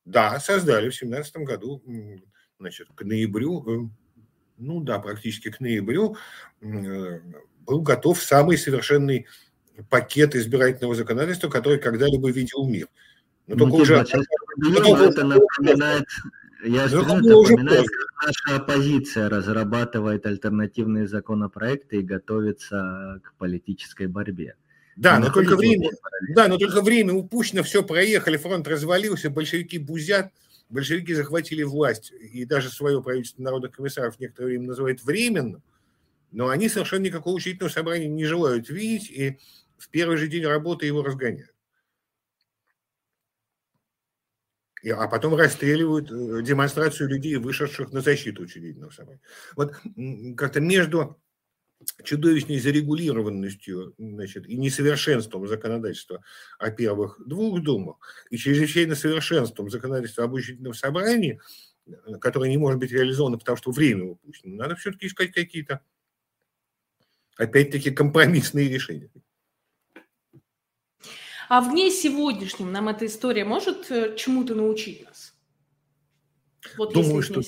Да, 0.04 0.38
создали 0.40 0.90
в 0.90 0.94
17 0.94 1.36
году, 1.38 1.82
значит, 2.58 2.88
к 2.94 3.02
ноябрю, 3.02 3.86
э, 3.86 3.88
ну 4.58 4.80
да, 4.80 4.98
практически 4.98 5.50
к 5.50 5.60
ноябрю 5.60 6.16
был 7.66 7.82
готов 7.82 8.22
самый 8.22 8.58
совершенный 8.58 9.26
пакет 9.90 10.34
избирательного 10.34 10.94
законодательства, 10.94 11.48
который 11.48 11.78
когда-либо 11.78 12.30
видел 12.30 12.66
мир. 12.66 12.88
Но 13.46 13.54
ну, 13.54 13.64
только 13.66 13.82
уже... 13.82 13.96
Это 13.96 15.24
напоминает 15.24 16.04
я 16.64 16.88
скажу, 16.88 17.04
это 17.04 17.22
напоминает, 17.22 17.86
как 17.86 18.26
наша 18.26 18.56
оппозиция 18.56 19.28
разрабатывает 19.28 20.26
альтернативные 20.26 21.06
законопроекты 21.06 21.98
и 21.98 22.02
готовится 22.02 23.20
к 23.22 23.34
политической 23.38 24.08
борьбе. 24.08 24.56
Да, 24.96 25.20
но 25.20 25.30
только 25.30 25.56
время, 25.56 25.90
да, 26.34 26.48
но 26.48 26.58
только 26.58 26.82
время 26.82 27.12
упущено, 27.12 27.62
все 27.62 27.84
проехали, 27.84 28.36
фронт 28.36 28.66
развалился, 28.66 29.30
большевики 29.30 29.78
бузят, 29.78 30.32
большевики 30.68 31.14
захватили 31.14 31.62
власть, 31.62 32.10
и 32.10 32.44
даже 32.44 32.68
свое 32.68 33.00
правительство 33.00 33.42
народных 33.42 33.72
комиссаров 33.72 34.18
некоторое 34.18 34.48
время 34.48 34.66
называют 34.66 35.04
временным, 35.04 35.62
но 36.30 36.48
они 36.48 36.68
совершенно 36.68 37.04
никакого 37.04 37.34
учительного 37.34 37.70
собрания 37.70 38.08
не 38.08 38.24
желают 38.24 38.68
видеть, 38.68 39.10
и 39.10 39.38
в 39.76 39.88
первый 39.90 40.16
же 40.16 40.28
день 40.28 40.44
работы 40.44 40.86
его 40.86 41.02
разгоняют. 41.02 41.54
И, 44.82 44.90
а 44.90 45.08
потом 45.08 45.34
расстреливают 45.34 46.10
э, 46.10 46.42
демонстрацию 46.42 47.08
людей, 47.08 47.36
вышедших 47.36 47.92
на 47.92 48.00
защиту 48.00 48.42
учредительного 48.42 48.90
собрания. 48.90 49.20
Вот 49.56 49.74
как-то 50.36 50.60
между 50.60 51.20
чудовищной 52.02 52.58
зарегулированностью 52.58 53.94
значит, 53.98 54.48
и 54.48 54.56
несовершенством 54.56 55.46
законодательства 55.46 56.22
о 56.58 56.70
первых 56.70 57.20
двух 57.24 57.62
думах 57.62 57.96
и 58.30 58.36
чрезвычайно 58.36 58.94
совершенством 58.94 59.70
законодательства 59.70 60.24
об 60.24 60.32
учредительном 60.32 60.74
собрании, 60.74 61.40
которое 62.20 62.50
не 62.50 62.58
может 62.58 62.80
быть 62.80 62.90
реализовано, 62.90 63.38
потому 63.38 63.56
что 63.56 63.70
время 63.70 64.04
упущено, 64.04 64.56
надо 64.56 64.76
все-таки 64.76 65.06
искать 65.06 65.32
какие-то, 65.32 65.80
опять-таки, 67.38 67.90
компромиссные 67.90 68.68
решения. 68.68 69.10
А 71.48 71.62
в 71.62 71.70
дне 71.70 71.90
сегодняшнем 71.90 72.70
нам 72.72 72.88
эта 72.88 73.06
история 73.06 73.44
может 73.44 73.90
э, 73.90 74.14
чему-то 74.16 74.54
научить 74.54 75.06
нас? 75.06 75.34
Вот 76.76 76.92
думаю, 76.92 77.22
что, 77.22 77.40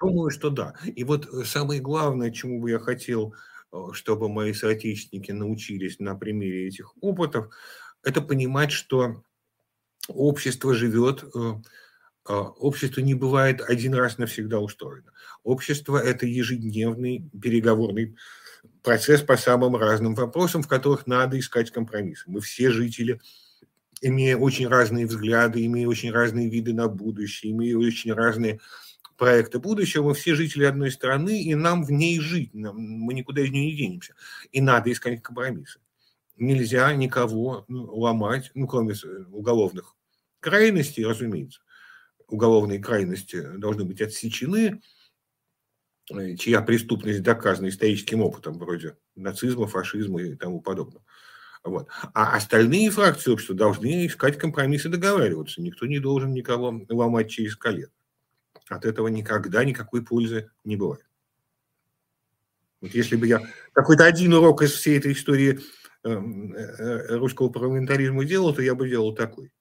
думаю, 0.00 0.30
что 0.30 0.50
да. 0.50 0.74
И 0.84 1.02
вот 1.02 1.26
э, 1.26 1.44
самое 1.44 1.80
главное, 1.80 2.30
чему 2.30 2.60
бы 2.60 2.70
я 2.70 2.78
хотел 2.78 3.34
Э, 3.72 3.88
чтобы 3.92 4.28
мои 4.28 4.52
соотечественники 4.52 5.32
научились 5.32 5.98
на 5.98 6.14
примере 6.14 6.68
этих 6.68 6.92
опытов, 7.02 7.52
это 8.02 8.20
понимать, 8.20 8.70
что 8.70 9.22
общество 10.08 10.74
живет, 10.74 11.24
э, 11.34 11.54
общество 12.28 13.00
не 13.00 13.14
бывает 13.14 13.62
один 13.62 13.94
раз 13.94 14.18
навсегда 14.18 14.60
устроено. 14.60 15.12
Общество– 15.42 15.96
это 16.04 16.26
ежедневный 16.26 17.30
переговорный 17.40 18.16
процесс 18.82 19.22
по 19.22 19.36
самым 19.36 19.76
разным 19.76 20.14
вопросам, 20.14 20.62
в 20.62 20.68
которых 20.68 21.06
надо 21.06 21.38
искать 21.38 21.70
компромиссы. 21.70 22.24
Мы 22.26 22.40
все 22.40 22.70
жители, 22.70 23.20
имея 24.00 24.36
очень 24.36 24.68
разные 24.68 25.06
взгляды, 25.06 25.64
имея 25.64 25.88
очень 25.88 26.10
разные 26.10 26.48
виды 26.48 26.74
на 26.74 26.88
будущее, 26.88 27.52
имея 27.52 27.76
очень 27.76 28.12
разные 28.12 28.60
проекта 29.16 29.60
будущего, 29.60 30.08
мы 30.08 30.14
все 30.14 30.34
жители 30.34 30.64
одной 30.64 30.90
страны, 30.90 31.42
и 31.42 31.54
нам 31.54 31.84
в 31.84 31.92
ней 31.92 32.18
жить, 32.18 32.50
мы 32.52 33.14
никуда 33.14 33.42
из 33.42 33.50
нее 33.50 33.66
не 33.66 33.76
денемся. 33.76 34.14
И 34.50 34.60
надо 34.60 34.90
искать 34.90 35.22
компромиссы. 35.22 35.78
Нельзя 36.36 36.92
никого 36.94 37.64
ну, 37.68 37.84
ломать, 37.94 38.50
ну, 38.54 38.66
кроме 38.66 38.94
уголовных 39.30 39.94
крайностей, 40.40 41.06
разумеется. 41.06 41.60
Уголовные 42.26 42.80
крайности 42.80 43.40
должны 43.58 43.84
быть 43.84 44.00
отсечены, 44.00 44.58
э, 44.58 44.80
чья 46.38 46.60
преступность 46.62 47.22
доказана 47.22 47.68
историческим 47.68 48.22
опытом, 48.22 48.58
вроде 48.58 48.96
нацизма, 49.14 49.66
фашизма 49.66 50.22
и 50.22 50.34
тому 50.34 50.60
подобного. 50.60 51.04
Вот. 51.64 51.88
А 52.12 52.36
остальные 52.36 52.90
фракции 52.90 53.30
общества 53.30 53.54
должны 53.54 54.06
искать 54.06 54.36
компромиссы, 54.36 54.88
договариваться. 54.88 55.62
Никто 55.62 55.86
не 55.86 56.00
должен 56.00 56.32
никого 56.32 56.84
ломать 56.88 57.30
через 57.30 57.56
колено. 57.56 57.92
От 58.68 58.84
этого 58.84 59.08
никогда 59.08 59.64
никакой 59.64 60.02
пользы 60.02 60.50
не 60.64 60.76
бывает. 60.76 61.06
Вот 62.80 62.90
если 62.92 63.14
бы 63.14 63.28
я 63.28 63.40
какой-то 63.72 64.04
один 64.04 64.34
урок 64.34 64.62
из 64.62 64.72
всей 64.72 64.98
этой 64.98 65.12
истории 65.12 65.60
эм, 66.02 66.52
э, 66.52 66.58
э, 66.58 67.16
русского 67.16 67.48
парламентаризма 67.48 68.24
делал, 68.24 68.52
то 68.52 68.60
я 68.60 68.74
бы 68.74 68.88
делал 68.88 69.14
такой. 69.14 69.52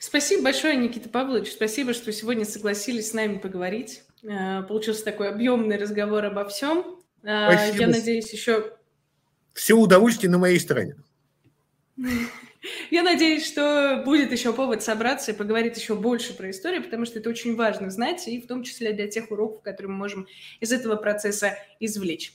Спасибо 0.00 0.44
большое, 0.44 0.76
Никита 0.76 1.08
Павлович. 1.08 1.52
Спасибо, 1.52 1.92
что 1.92 2.12
сегодня 2.12 2.44
согласились 2.44 3.10
с 3.10 3.14
нами 3.14 3.38
поговорить. 3.38 4.02
Э, 4.22 4.62
получился 4.62 5.04
такой 5.04 5.28
объемный 5.28 5.76
разговор 5.76 6.24
обо 6.24 6.44
всем. 6.48 7.00
Спасибо. 7.20 7.78
Я 7.78 7.86
надеюсь, 7.88 8.32
еще... 8.32 8.72
Все 9.52 9.74
удовольствие 9.74 10.30
на 10.30 10.38
моей 10.38 10.60
стороне. 10.60 10.96
Я 12.90 13.02
надеюсь, 13.02 13.46
что 13.46 14.02
будет 14.04 14.32
еще 14.32 14.52
повод 14.52 14.82
собраться 14.82 15.30
и 15.30 15.34
поговорить 15.34 15.78
еще 15.78 15.94
больше 15.94 16.34
про 16.34 16.50
историю, 16.50 16.82
потому 16.82 17.06
что 17.06 17.18
это 17.18 17.30
очень 17.30 17.54
важно 17.54 17.90
знать, 17.90 18.26
и 18.26 18.40
в 18.40 18.46
том 18.46 18.64
числе 18.64 18.92
для 18.92 19.06
тех 19.06 19.30
уроков, 19.30 19.62
которые 19.62 19.92
мы 19.92 19.98
можем 19.98 20.26
из 20.60 20.72
этого 20.72 20.96
процесса 20.96 21.56
извлечь. 21.78 22.34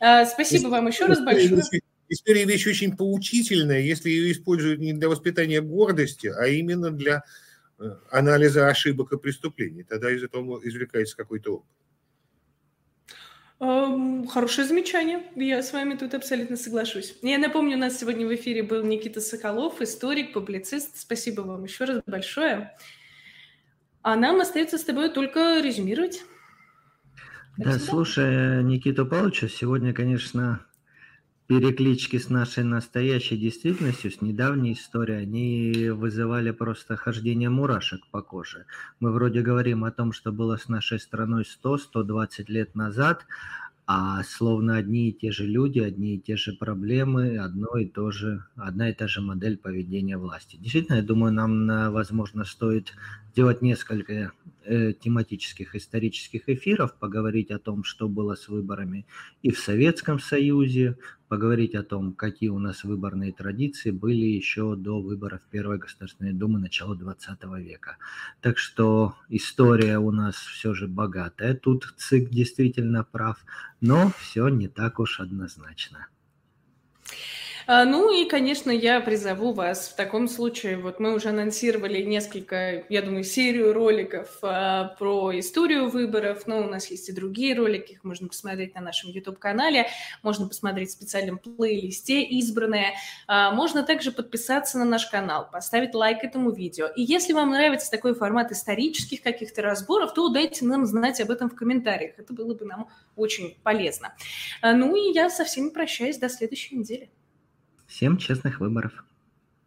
А, 0.00 0.26
спасибо 0.26 0.68
вам 0.68 0.88
еще 0.88 1.06
раз 1.06 1.20
большое. 1.20 1.62
История 2.08 2.44
вещь 2.44 2.66
очень 2.66 2.96
поучительная, 2.96 3.80
если 3.80 4.10
ее 4.10 4.32
используют 4.32 4.80
не 4.80 4.92
для 4.92 5.08
воспитания 5.08 5.60
гордости, 5.60 6.26
а 6.26 6.48
именно 6.48 6.90
для 6.90 7.18
э, 7.18 7.20
анализа 8.10 8.68
ошибок 8.68 9.12
и 9.12 9.18
преступлений. 9.18 9.82
Тогда 9.82 10.10
из 10.10 10.22
этого 10.22 10.60
извлекается 10.62 11.16
какой-то 11.16 11.56
опыт. 11.56 11.68
Хорошее 14.30 14.66
замечание. 14.66 15.22
Я 15.36 15.62
с 15.62 15.72
вами 15.72 15.94
тут 15.94 16.14
абсолютно 16.14 16.56
соглашусь. 16.56 17.18
Я 17.20 17.38
напомню, 17.38 17.76
у 17.76 17.80
нас 17.80 17.98
сегодня 17.98 18.26
в 18.26 18.34
эфире 18.34 18.62
был 18.62 18.82
Никита 18.82 19.20
Соколов, 19.20 19.82
историк, 19.82 20.32
публицист. 20.32 20.98
Спасибо 20.98 21.42
вам 21.42 21.64
еще 21.64 21.84
раз 21.84 22.00
большое. 22.06 22.74
А 24.02 24.16
нам 24.16 24.40
остается 24.40 24.78
с 24.78 24.84
тобой 24.84 25.10
только 25.10 25.60
резюмировать. 25.60 26.24
Да, 27.58 27.78
слушая 27.78 28.62
Никиту 28.62 29.04
Павловича, 29.04 29.48
сегодня, 29.48 29.92
конечно, 29.92 30.64
переклички 31.50 32.16
с 32.16 32.30
нашей 32.30 32.62
настоящей 32.62 33.36
действительностью, 33.36 34.12
с 34.12 34.22
недавней 34.22 34.74
историей, 34.74 35.22
они 35.22 35.90
вызывали 35.90 36.52
просто 36.52 36.94
хождение 36.94 37.50
мурашек 37.50 38.06
по 38.12 38.22
коже. 38.22 38.66
Мы 39.00 39.10
вроде 39.10 39.40
говорим 39.40 39.82
о 39.82 39.90
том, 39.90 40.12
что 40.12 40.30
было 40.30 40.58
с 40.58 40.68
нашей 40.68 41.00
страной 41.00 41.42
100-120 41.42 42.44
лет 42.46 42.76
назад, 42.76 43.26
а 43.84 44.22
словно 44.22 44.76
одни 44.76 45.08
и 45.08 45.12
те 45.12 45.32
же 45.32 45.44
люди, 45.44 45.80
одни 45.80 46.14
и 46.14 46.20
те 46.20 46.36
же 46.36 46.52
проблемы, 46.52 47.38
одно 47.38 47.76
и 47.76 47.86
то 47.86 48.12
же, 48.12 48.44
одна 48.54 48.90
и 48.90 48.94
та 48.94 49.08
же 49.08 49.20
модель 49.20 49.56
поведения 49.56 50.18
власти. 50.18 50.54
Действительно, 50.54 50.98
я 50.98 51.02
думаю, 51.02 51.32
нам, 51.32 51.66
возможно, 51.92 52.44
стоит 52.44 52.92
сделать 53.30 53.62
несколько 53.62 54.32
э, 54.64 54.92
тематических 54.92 55.74
исторических 55.76 56.48
эфиров, 56.48 56.94
поговорить 56.98 57.50
о 57.50 57.58
том, 57.58 57.84
что 57.84 58.08
было 58.08 58.34
с 58.34 58.48
выборами 58.48 59.06
и 59.42 59.50
в 59.50 59.58
Советском 59.58 60.18
Союзе, 60.18 60.96
поговорить 61.28 61.76
о 61.76 61.84
том, 61.84 62.12
какие 62.12 62.48
у 62.48 62.58
нас 62.58 62.82
выборные 62.82 63.32
традиции 63.32 63.92
были 63.92 64.24
еще 64.24 64.74
до 64.74 65.00
выборов 65.00 65.40
Первой 65.50 65.78
Государственной 65.78 66.32
Думы 66.32 66.58
начала 66.58 66.96
20 66.96 67.44
века. 67.58 67.98
Так 68.40 68.58
что 68.58 69.14
история 69.28 69.98
у 69.98 70.10
нас 70.10 70.34
все 70.34 70.74
же 70.74 70.88
богатая. 70.88 71.54
Тут 71.54 71.94
ЦИК 71.96 72.30
действительно 72.30 73.04
прав, 73.04 73.38
но 73.80 74.12
все 74.18 74.48
не 74.48 74.66
так 74.66 74.98
уж 74.98 75.20
однозначно. 75.20 76.08
Ну 77.70 78.12
и, 78.12 78.28
конечно, 78.28 78.72
я 78.72 79.00
призову 79.00 79.52
вас 79.52 79.90
в 79.90 79.94
таком 79.94 80.26
случае, 80.26 80.76
вот 80.76 80.98
мы 80.98 81.14
уже 81.14 81.28
анонсировали 81.28 82.02
несколько, 82.02 82.84
я 82.88 83.00
думаю, 83.00 83.22
серию 83.22 83.72
роликов 83.72 84.38
а, 84.42 84.96
про 84.98 85.38
историю 85.38 85.88
выборов, 85.88 86.48
но 86.48 86.62
у 86.62 86.64
нас 86.64 86.90
есть 86.90 87.08
и 87.08 87.12
другие 87.12 87.54
ролики, 87.54 87.92
их 87.92 88.02
можно 88.02 88.26
посмотреть 88.26 88.74
на 88.74 88.80
нашем 88.80 89.10
YouTube-канале, 89.10 89.86
можно 90.24 90.48
посмотреть 90.48 90.88
в 90.88 90.94
специальном 90.94 91.38
плейлисте 91.38 92.22
избранные, 92.22 92.94
а, 93.28 93.52
можно 93.52 93.84
также 93.84 94.10
подписаться 94.10 94.76
на 94.76 94.84
наш 94.84 95.06
канал, 95.06 95.48
поставить 95.48 95.94
лайк 95.94 96.24
этому 96.24 96.50
видео. 96.50 96.88
И 96.88 97.02
если 97.02 97.34
вам 97.34 97.50
нравится 97.50 97.88
такой 97.88 98.16
формат 98.16 98.50
исторических 98.50 99.22
каких-то 99.22 99.62
разборов, 99.62 100.12
то 100.12 100.28
дайте 100.28 100.64
нам 100.64 100.86
знать 100.86 101.20
об 101.20 101.30
этом 101.30 101.48
в 101.48 101.54
комментариях, 101.54 102.18
это 102.18 102.32
было 102.32 102.52
бы 102.52 102.64
нам 102.64 102.88
очень 103.14 103.56
полезно. 103.62 104.12
Ну 104.60 104.96
и 104.96 105.12
я 105.12 105.30
со 105.30 105.44
всеми 105.44 105.68
прощаюсь 105.68 106.18
до 106.18 106.28
следующей 106.28 106.74
недели. 106.74 107.10
Всем 107.90 108.18
честных 108.18 108.60
выборов! 108.60 109.04